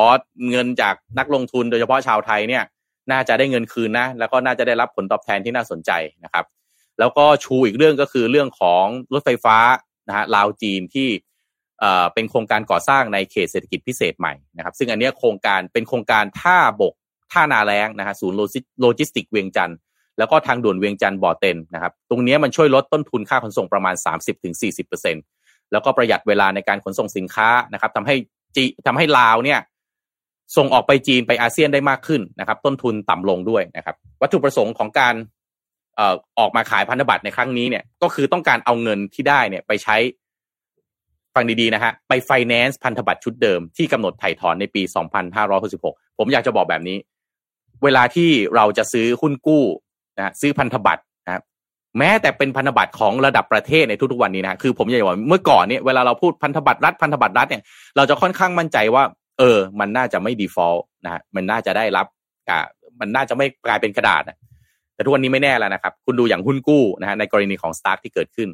[0.51, 2.65] เงินจากนักลงทุนโดยเฉพาะชาวไทยเนี่ย
[3.11, 5.91] น่าจะได้เงินคืนนะ แล้วก็น่าจะได้รับผลตอบแทนที่น่าสนใจ
[6.25, 6.45] นะครับ
[6.99, 9.57] แล้วก็ชูอีกเรื่องก็คือเรื่องของรถไฟฟ้า
[10.09, 11.09] นะฮะลาวจีนที่
[11.81, 16.95] เอ่อเป็นโครงการก่อสร้างในเขตเศรษฐกิจพิเศษใหม่นะครับ ซึ่งอันนี้โครงการเป็นโครงการท่าบก
[17.33, 18.37] ท่านาแล้งนะฮะศูนย์
[18.81, 19.77] โลจิสติกเวียงจันทน์
[20.19, 23.95] แล้วก็ทางด่วนเวียงจันทน์บ่อเต็นนะครับ ตรงนี้มันช่วยลดต้นทุนค่าขนส่งประมาณ
[24.63, 28.15] 30-40%แล้วก็ประหยัดเวลาในการขนส่งสินค้านะครับทำให้
[28.57, 29.61] จีทำให้ลาวเนี่ย
[30.57, 35.15] ส่งออกไปจีนไปอาเซียนได้มากขึ้นนะครับ ต้นทุนต่ำลงด้วยนะครับ วัตถุประสงค์ของการ
[35.97, 39.97] เอ่อออกมาขายพันธบัตรในครั้งนี้เนี่ย ก็คือต้องการเอาเงินที่ได้เนี่ยไปใช้
[41.35, 44.83] ฟังดีๆนะฮะไปไฟแนนซ์พันธบัตรชุดเดิมที่กำหนดไถ่ถอนในปี
[45.51, 46.97] 2566 ผมอยากจะบอกแบบนี้
[47.85, 49.65] เวลาที่เราจะซื้อหุ้นกู้
[50.19, 51.43] นะซื้อพันธบัตรนะ
[51.99, 57.63] แม้แต่เป็นพันธบัตรของระดับประเทศในทุกๆวันนี้นะคือผมอยากบอกเมื่อก่อนเนี่ยเวลาเราพูดพันธบัตรรัฐพันธบัตรรัฐเนี่ย
[57.97, 59.05] เราจะค่อนข้างมั่นใจว่า
[59.39, 62.07] เออ มันน่าจะไม่ default นะมันน่าจะได้รับ
[62.51, 62.59] อ่า
[63.01, 64.39] มันน่าจะไม่กลายเป็นกระดาษนะ
[64.95, 68.49] แต่ทุกวันนี้ไม่แน่แล้วนะครับ คุณดูอย่างหุ้นกู้นะฮะในกรณีของ Stark ที่เกิดขึ้น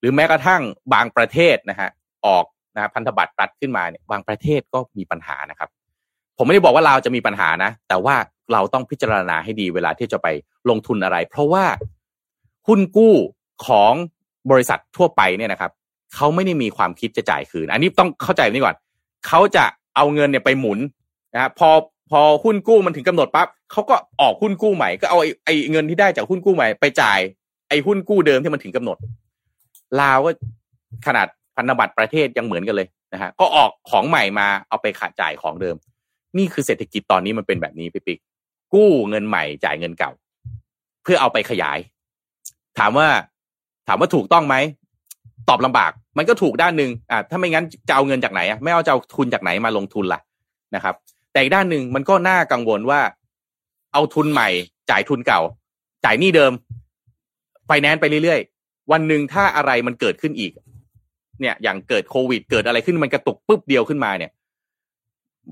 [0.00, 0.62] หรือแม้กระทั่ง
[0.94, 1.88] บางประเทศนะฮะ
[2.26, 2.44] ออก
[2.74, 5.68] นะพันธบัตรรัฐขึ้นมาเนี่ยบางประเทศก็มีปัญหานะครับ
[6.38, 8.16] ผมไม่ได้บอกว่าเราจะมีปัญหานะ แต่ว่า
[8.52, 10.26] เราต้องพิจารณาให้ดีเวลาที่จะไป
[10.70, 11.64] ลงทุนอะไร เพราะว่า
[12.66, 13.14] หุ้นกู้
[13.66, 13.92] ของ
[14.50, 15.70] บริษัททั่วไปเนี่ยนะครับ
[16.14, 18.76] เขาไม่ได้มีความคิดจะจ่ายคืน อันนี้ต้องเข้าใจนี่ก่อน
[19.26, 19.64] เขาจะ
[19.96, 20.78] เอาเงินเนี่ยไปหมุน
[21.34, 21.70] นะพอ
[22.10, 27.18] พอหุ้นกู้มันถึงกำหนดปั๊บเขาก็ออกหุ้นกู้ใหม่ก็เอาไอ้ไอเงินที่ได้จากหุ้นกู้ใหม่ไปจ่าย
[27.68, 28.96] ไอ้หุ้นกู้เดิมที่มันถึงกำหนด
[30.00, 30.30] ลาวก็
[31.06, 31.26] ขนาด
[31.56, 35.76] พันธบัตรประเทศยังเหมือนกันเลยนะฮะก็ออกของใหม่มาเอาไปขาดจ่ายของเดิม
[36.38, 38.18] นี่คือเศรษฐกิจตอนนี้มันเป็นแบบนี้พี่ปิ๊ก
[38.74, 40.10] กู้เงินใหม่จ่ายเงินเก่า
[41.02, 41.78] เพื่อเอาไปขยาย
[42.78, 43.08] ถามว่า
[43.88, 44.56] ถามว่าถูกต้องไหม
[45.48, 50.20] ตอบลำบาก มันก็ถูกด้านหนึ่งอ่าถ้าไม่งั้นจะเอาเงินจากไหนอะไม่เอาจะเอาทุนจากไหนมาลงทุนล่ะ
[50.74, 50.94] นะครับ
[51.32, 53.00] แต่อีกด้านหนึ่งมันก็น่ากังวลว่า
[53.92, 54.48] เอาทุนใหม่
[54.90, 55.40] จ่ายทุนเก่า
[56.04, 56.52] จ่ายหนี้เดิม
[57.66, 60.52] ไฟแนนซ์ไปเรื่อยๆ วันหนึ่งถ้าอะไรมันเกิดขึ้นอีก
[61.40, 64.30] เนี่ย อย่างเกิดโควิด เกิดอะไรขึ้นมันกระตุกปุ๊บเดียวขึ้นมาเนี่ย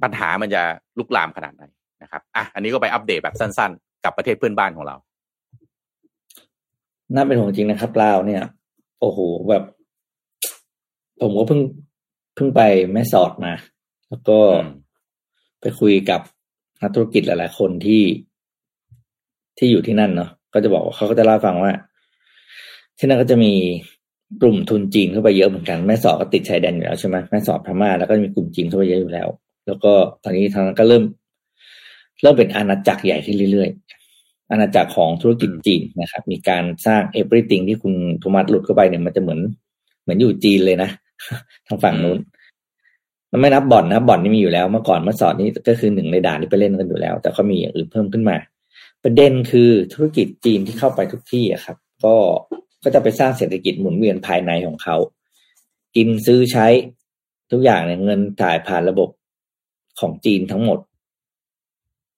[0.03, 0.63] ปัญหามันจะ
[0.99, 1.65] ลุกลามขนาดไหน
[2.03, 4.97] นะครับ อะ อันนี้ก็ไปอัปเดตแบบสั้นๆ กับประเทศเพื่อนบ้านของเรา
[7.15, 8.43] น่าเป็นห่วงจริงนะครับลาวเนี่ย
[9.01, 9.19] โอ้โห
[9.51, 9.65] แบบ
[11.21, 11.61] ผมก็เพิ่ง
[12.35, 12.61] เพิ่งไป
[12.93, 13.53] แม่สอดมา
[14.09, 14.39] แล้วก็
[15.61, 16.21] ไปคุยกับ
[16.83, 18.03] นักธุรกิจหลายๆ คนที่
[19.59, 21.73] ที่อยู่ที่นั่นเนาะ ก็จะบอกว่าเขาก็จะเล่าฟังว่า
[22.99, 23.53] ที่นั่นก็จะมี
[24.43, 29.29] กลุ่มทุนจีนเข้าไปเยอะเหมือนกัน แม่สอดก็ติดชายแดนอยู่แล้วใช่ไหมแม่สอดพม่าแล้วก็มีกลุ่มจีนเข้าไปเยอะอยู่แล้ว
[29.67, 29.93] แล้วก็
[30.23, 31.05] ตอนนี้ทางนั้นก็เริ่ม
[32.23, 39.41] เริ่มเป็นอาณาจักรใหญ่ขึ้นเรื่อยๆ อาณาจักรของธุรกิจจีนนะครับ มีการสร้าง everything ที่คุณโทมัสหลุดเข้าไปเนี่ยมันจะเหมือน
[40.03, 40.91] เหมือนอยู่จีนเลยนะ
[41.67, 42.19] ทางฝั่งนู้น
[43.31, 48.37] มันไม่นับบ่อนนะบ่อนนี่มีอยู่แล้วเมื่อก่อนเมื่อสอนนี้ก็คือหนึ่งในด่านที่ไปเล่นกันอยู่แล้ว แต่ก็มีอย่างอื่นเพิ่มขึ้นมา
[49.05, 52.15] ประเด็นคือธุรกิจจีนที่เข้าไปทุกที่อะครับ ก็
[52.83, 54.97] ก็จะไปสร้างเศรษฐกิจหมุนเวียนภายในของเขา
[55.97, 56.67] กินซื้อใช้
[57.53, 59.09] ทุกอย่างเนี่ยเงินจ่ายผ่านระบบ
[60.01, 60.79] ของจีนทั้งหมด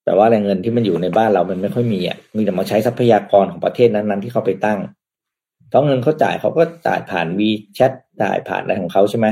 [0.05, 4.79] แต่ว่าแรงเงินที่มันอยู่ในบ้านเรามันไม่ค่อยมีอะมีแต่มาใช้ทรัพยากรของประเทศนั้นๆที่เขาไปตั้ง
[5.73, 9.27] ต้องเงินเขาจ่ายเขาก็จ่ายผ่านวีแชทจ่ายผ่านอะไรของเขาใช่ไหม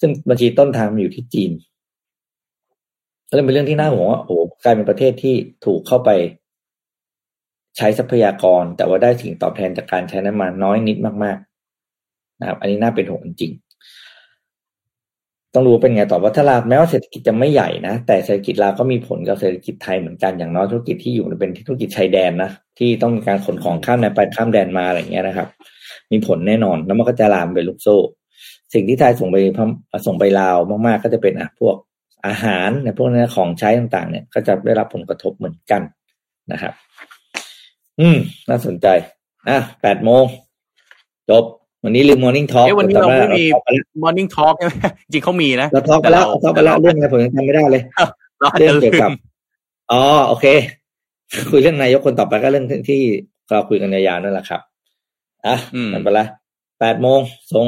[0.00, 1.50] ซึ่งบัญชีต้นทางมันอยู่ที่จีน
[3.28, 6.10] ก็เลยเป็นเรื่องที่น่าห่วงว่าโอ้กลายเป็นประเทศที่ถูกเข้าไป
[7.76, 11.38] ใช้ทรัพยากร แต่ว่าได้สิ่งตอบแทนจากการใช้น้ำมันน้อยนิดมาก
[11.88, 13.52] ๆ นะครับ อันนี้น่าเป็นห่วงจริง
[15.54, 25.48] ต้องรู้เป็นไงต่อว่าถ้าลาวแม้ว่าเศรษฐกิจจะไม่ใหญ่นะ แต่เศรษฐกิจลาวก็มีผลกับเศรษฐกิจไทยเหมือนกันอย่างน้อยธุรกิจที่อยู่เป็นธุรกิจชายแดนนะที่ต้องมีการขนของข้ามแดนไปข้ามแดนมาอะไรเงี้ยนะครับ
[26.12, 27.96] มีผลแน่นอนแล้วมันก็จะลามไปลูกโซ่
[28.74, 29.36] สิ่งที่ไทยส่งไป
[30.06, 31.76] ส่งไปลาวมาก ๆ ก็จะเป็นอะพวก
[32.26, 35.82] อาหารในพวกนี้ของใช้ต่างๆ เนี่ย ก็จะได้รับผลกระทบเหมือนกัน
[36.52, 36.72] นะครับ
[38.00, 38.16] อืม
[38.48, 38.86] น่าสนใจ
[39.48, 40.24] อะแปดโมง
[41.30, 41.44] จบ
[41.86, 43.44] วันนี้ลืม Morning Talk เอ้วันนี้เราไม่มี
[44.02, 44.72] Morning Talk ใช่ไหม
[45.12, 47.82] จริงเขามีนะเราทอกไปแล้วทอกไปแล้วเรื่องอะไรผมยังจำไม่ได้เลย
[48.58, 49.10] เรื่องเกี่ยวกับ
[49.92, 50.46] อ๋อโอเค
[51.50, 53.00] คุยเรื่องนายกคนต่อไปก็เรื่องที่
[53.50, 54.60] เราคุยกันยาวๆนั่นแหละครับ
[55.46, 55.56] อะ
[55.92, 56.26] มันไปละ
[56.80, 57.20] แปดโมง
[57.52, 57.66] ส่ง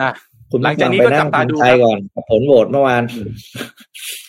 [0.00, 0.10] อะ
[0.50, 1.98] คุณหลังจากนี้ก็จับตาดูไทยก่อน
[2.30, 3.02] ผลโหวตเมื่อวาน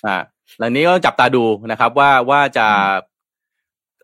[0.05, 0.17] อ่า
[0.59, 2.67] หลังนี้ก็จับตาดูนะครับ ว่าว่าจะ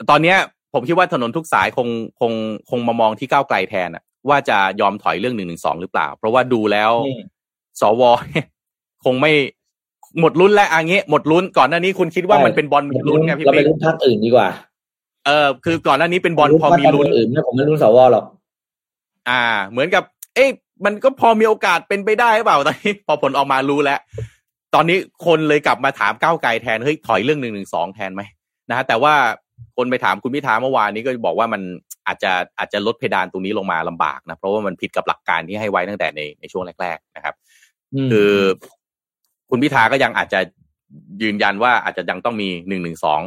[0.10, 0.38] ตอนเนี้ย
[0.74, 1.88] ผมคิดว่าถนนทุกสายคง
[2.20, 2.32] คง
[2.70, 6.92] คงมามองที่ก้าวไกลแทนอะ ว่าจะยอมถอยเรื่องหนึ่งหนึ่งสองหรือเปล่า เพราะว่าดูแล้ว
[7.82, 8.02] สว
[9.06, 9.32] คงไม่
[10.20, 14.50] หมดลุ้นแล้วอันนี้หมดลุ้นก่อนหน้านี้คุณคิดว่ามันเป็นบอลมีลุ้นไงพี่เราไปปิ๊กลุ้นพรรคอื่นดีกว่า
[15.26, 18.26] เออ คือก่อนหน้านี้เป็นบอลพอมีลุ้นอื่นไม่ผมไม่ลุ้นสวหรอก
[19.30, 20.04] อ่า เหมือนกับ
[20.36, 20.50] เอ๊ะ
[20.86, 24.00] มันก็พอมีโอกาสเป็นไปได้หรือเปล่าตอนนี้พอผลออกมารู้แล้ว
[24.74, 28.22] ตอนนี้คนเลยกลับมาถามก้าวไกลแทนเฮ้ยถอยเรื่องหนึ่งหนึ่งสองแทนไหม
[28.70, 29.14] นะฮะแต่ว่า
[29.78, 31.62] คนไปถามคุณพิธาเมื่อวานนี้ก็บอกว่ามัน
[32.08, 37.36] อาจจะอาจจะลดเพดานตรงนี้ลงมาลำบากนะเพราะว่ามันผิดกับหลักการที่ให้ไว้ตั้งแต่ในในช่วงแรก ๆ นะครับ
[38.12, 38.32] คือ
[39.50, 40.40] คุณพิธาก็ยังอาจจะ
[41.22, 43.22] ยืนยันว่าอาจจะยังต้องมีหนึ่งหนึ่งสอง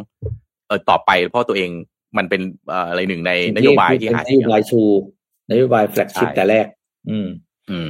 [0.67, 1.71] เออต่อไปเพราะตัวเอง
[2.17, 4.83] มันเป็นเอ่ออะไรหนึ่งในนโยบายที่หานเสีโยยนโยบายชู
[5.51, 6.67] นโยบาย flagship ใช่แต่แรก
[7.11, 7.29] อืม
[7.71, 7.89] อืม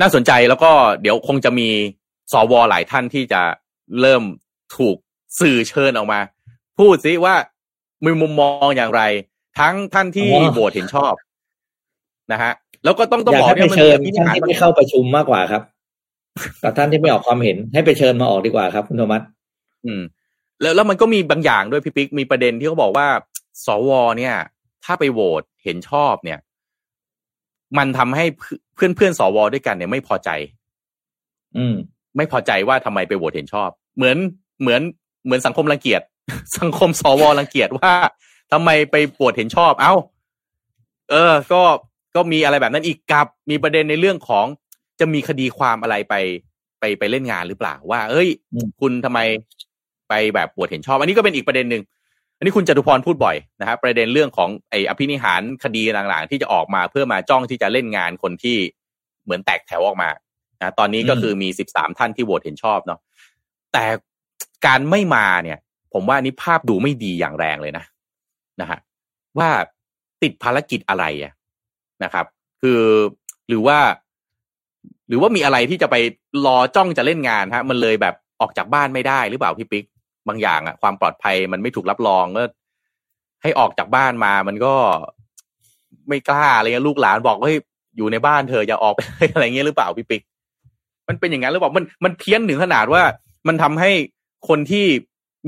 [0.00, 0.70] น่าสนใจแล้วก็
[1.02, 1.68] เดี๋ยวคงจะมี
[2.32, 3.42] สวหลายท่านที่จะ
[4.00, 4.22] เริ่ม
[4.76, 4.96] ถูก
[5.40, 6.20] สื่อเชิญออกมา
[6.78, 7.34] พูดซิว่า
[8.04, 9.02] มีมุมมองอย่างไร
[9.58, 11.14] ทั้งท่านที่อ๋อโหวตเห็นชอบ
[12.32, 12.52] นะฮะ
[12.84, 15.62] แล้วก็ต้องต้องอยากบอกให้เนี่ไปยมันเชิญมีท่านหารที่ไม่เข้าประชุมมากกว่าครับ
[16.62, 19.22] กับท่านที่ไม่ออกความเห็นให้ไปเชิญมาออกดีกว่าครับคุณโทมัส
[19.86, 20.02] อืม
[20.60, 23.06] แล้วแล้วมันก็มีบางอย่างด้วยพี่ปิ๊กมีประเด็นที่เขาบอกว่า
[23.66, 24.34] สวเนี่ย
[24.84, 26.38] ถ้าไปโหวตเห็นชอบเนี่ย
[27.78, 28.24] มันทำให้
[28.74, 30.30] เพื่อนเพื่อนๆสวด้วยกันเนี่ยไม่พอใจ
[31.56, 31.74] อืม
[32.16, 34.16] ไม่พอใจว่าทำไมไปโหวตเห็นชอบ เหมือน
[34.60, 34.80] เหมือน
[35.24, 36.02] เหมือนสังคมรังเกียจ
[36.58, 37.92] สังคมสวรังเกียจว่า
[38.52, 39.94] ทำไมไปโหวตเห็นชอบ เอ้า
[41.10, 41.62] เออ ก็
[42.16, 44.46] ก็มีอะไรแบบนั้นอีกกับมีประเด็นในเรื่องของ
[45.00, 46.14] จะมีคดีความอะไรไป
[46.80, 48.28] ไปไปเล่นงานหรือเปล่า ว่า เอ้ย
[48.80, 49.20] คุณทำไม
[50.08, 51.82] ไปแบบปวดเห็นชอบ อันนี้ก็เป็นอีกประเด็นหนึ่ง
[52.36, 58.56] อันนี้คุณจตุพรพูดบ่อยนะครับประเด็นเรื่องของไอ้อภินิหารคดีต่างๆ ที่จะออกมาเพื่อมาจ้องที่จะเล่นงานคนที่
[59.24, 60.08] เหมือนแตกแถวออกมา
[60.60, 62.98] นะตอนนี้ก็คือมีสิบสามท่านที่โหวตเห็นชอบเนาะ
[63.72, 63.84] แต่
[64.66, 65.58] การไม่มาเนี่ย
[65.96, 67.84] ผมว่านี้ภาพดูไม่ดีอย่างแรงเลยนะ
[68.60, 68.78] นะฮะ
[69.38, 69.48] ว่า
[70.22, 71.04] ติดภารกิจอะไร
[72.04, 72.26] นะครับ
[72.62, 72.80] คือ
[73.48, 73.78] หรือว่า
[75.08, 75.96] หรือว่ามีอะไรที่จะไป
[76.46, 79.84] รอจ้องจะเล่นงานฮะ มันเลยแบบออกจากบ้านไม่ได้หรือเปล่าพี่ปิ๊ก
[80.28, 82.42] บางอย่างอะความปลอดภัยมันไม่ถูกรับรองก็
[83.42, 84.74] ให้ออกจากบ้านมามันก็
[86.08, 87.50] ไม่กล้าอะไรเงี้ยลูกหลานบอกว่า
[87.96, 89.00] อยู่ในบ้านเธออย่าออกไป
[89.32, 90.22] อะไรเงี้ยหรือเปล่าพี่ปิ๊ก
[91.08, 93.02] มันเป็นอย่างนั้นหรือเปล่ามันมันเพี้ยนถึงขนาดว่า
[93.48, 93.90] มันทำให้
[94.48, 94.86] คนที่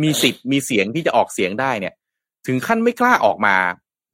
[0.03, 1.95] มีสิทธิ์มีเสียงที่จะออกเสียงได้เนี่ย
[2.47, 3.57] ถึงขั้นไม่กล้าออกมา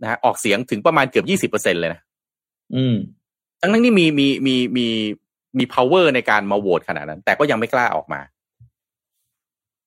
[0.03, 2.01] นะฮะออกเสียงถึงประมาณเกือบยี่สิบเปอร์เซ็นเลยนะ
[2.75, 2.95] อืม
[3.61, 4.87] ทั้งนั้นนี่มีมีมีมี
[5.59, 8.21] มี power ในการมาโหวตขนาดนั้น แต่ก็ยังไม่กล้าออกมา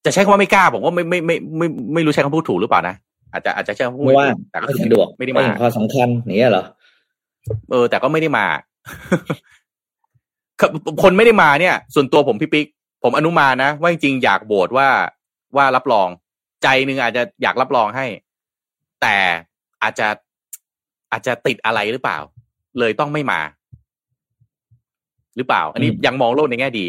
[0.06, 2.96] จะใช้คำว่าไม่กล้า ผมว่าไม่ไม่ไม่ไม่ไม่รู้ใช้คำพูดถูกหรือเปล่านะ
[3.32, 6.08] อาจจะอาจจะใช้คำพูดว่าแต่ก็สะดวกไม่ได้มาพอสำคัญ
[6.40, 6.66] นี่เหรอ
[7.72, 8.46] เออ แต่ก็ไม่ได้มา
[11.04, 12.66] คนไม่ได้มาเนี่ย ส่วนตัวผมพี่ปิ๊ก
[13.04, 14.88] ผมอนุมานะว่าจริงๆอยากโหวตว่า
[15.58, 16.08] ว่ารับรอง
[16.64, 18.06] ใจหนึ่งอาจจะอยากรับรองให้
[19.02, 19.16] แต่
[19.84, 20.08] อาจจะ
[21.12, 22.18] อาจจะติดอะไรหรือเปล่า
[22.80, 23.40] เลยต้องไม่มา
[25.38, 26.86] หรือเปล่า อันนี้ยังมองโลกในแง่ดี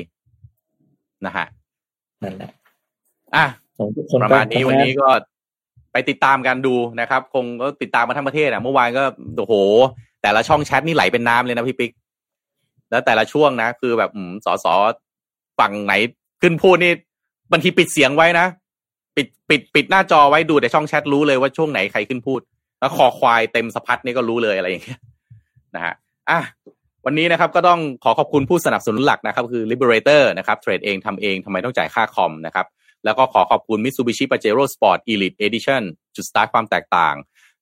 [1.27, 1.47] นะฮะ
[2.23, 2.51] นั่นแหละ
[3.35, 3.45] อะ
[4.23, 5.09] ประมาณนี้วันนี้ก็
[5.93, 9.03] ไปติดตามกันดูนะครับ คงก็ติดตามมาทั้งประเทศอะเมื่อวานก็
[9.39, 9.55] โอ้โห
[10.23, 11.93] แต่ละช่องแชทนี่ไหลเป็นน้ำเลยนะพี่ปิ๊ก
[12.91, 14.11] แล้วแต่ละช่วงนะ คือแบบ
[14.45, 14.75] สอสอ
[15.59, 15.95] ฝั่งไหน
[16.43, 16.93] ขึ้นพูดนี่
[17.53, 18.47] บางทีปิดเสียงไว้นะ
[19.17, 22.41] ปิดปิดปิดหน้าจอไว้ดูแต่ช่องแชทรู้เลยว่าช่วงไหนใครขึ้นพูด
[22.81, 24.99] แล้วคอควายเต็มสะพัดนี่ก็รู้เลยอะไรอย่างเงี้ย
[25.75, 25.95] นะฮะ
[26.31, 26.41] อะ
[27.07, 32.67] วันนี้นะครับก็ต้องขอขอบคุณผู้สนับสนุนหลักนะครับ คือ Liberator นะครับเทรดเองทำเองทำไมต้องจ่ายค่าคอมนะครับ
[33.05, 35.83] แล้วก็ขอขอบคุณ Mitsubishi Pajero Sport Elite Edition
[36.17, 37.15] จุดสตาร์ทความแตกต่าง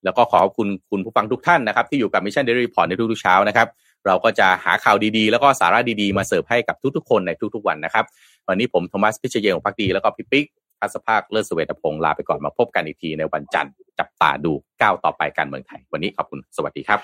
[0.04, 3.68] แล้วก็ขอขอบคุณคุณผู้ฟังทุกท่านนะครับ ที่อยู่กับ Mission Daily Report ในทุกๆเช้านะครับ
[4.06, 8.04] เราก็จะหาข่าวดีๆ แล้วก็สาระดีๆ มาเสิร์ฟให้กับทุกๆ คนในทุกๆวันนะครับ
[8.48, 10.46] วันนี้ผมโทมัสพิเชเยของพักดีแล้วก็พี่ปิ๊ก
[10.80, 17.00] พัสภาคเลิศสเวตพงศ์ลาไปก่อนมาพบกันอีกทีในวันจันทร์จับตาดูก้าวต่อไปการเมืองไทย วันนี้ขอบคุณสวัสดีครับ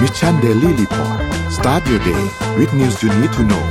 [0.00, 1.18] Mission Daily Report
[1.56, 2.22] start your day
[2.58, 3.64] with news you need to know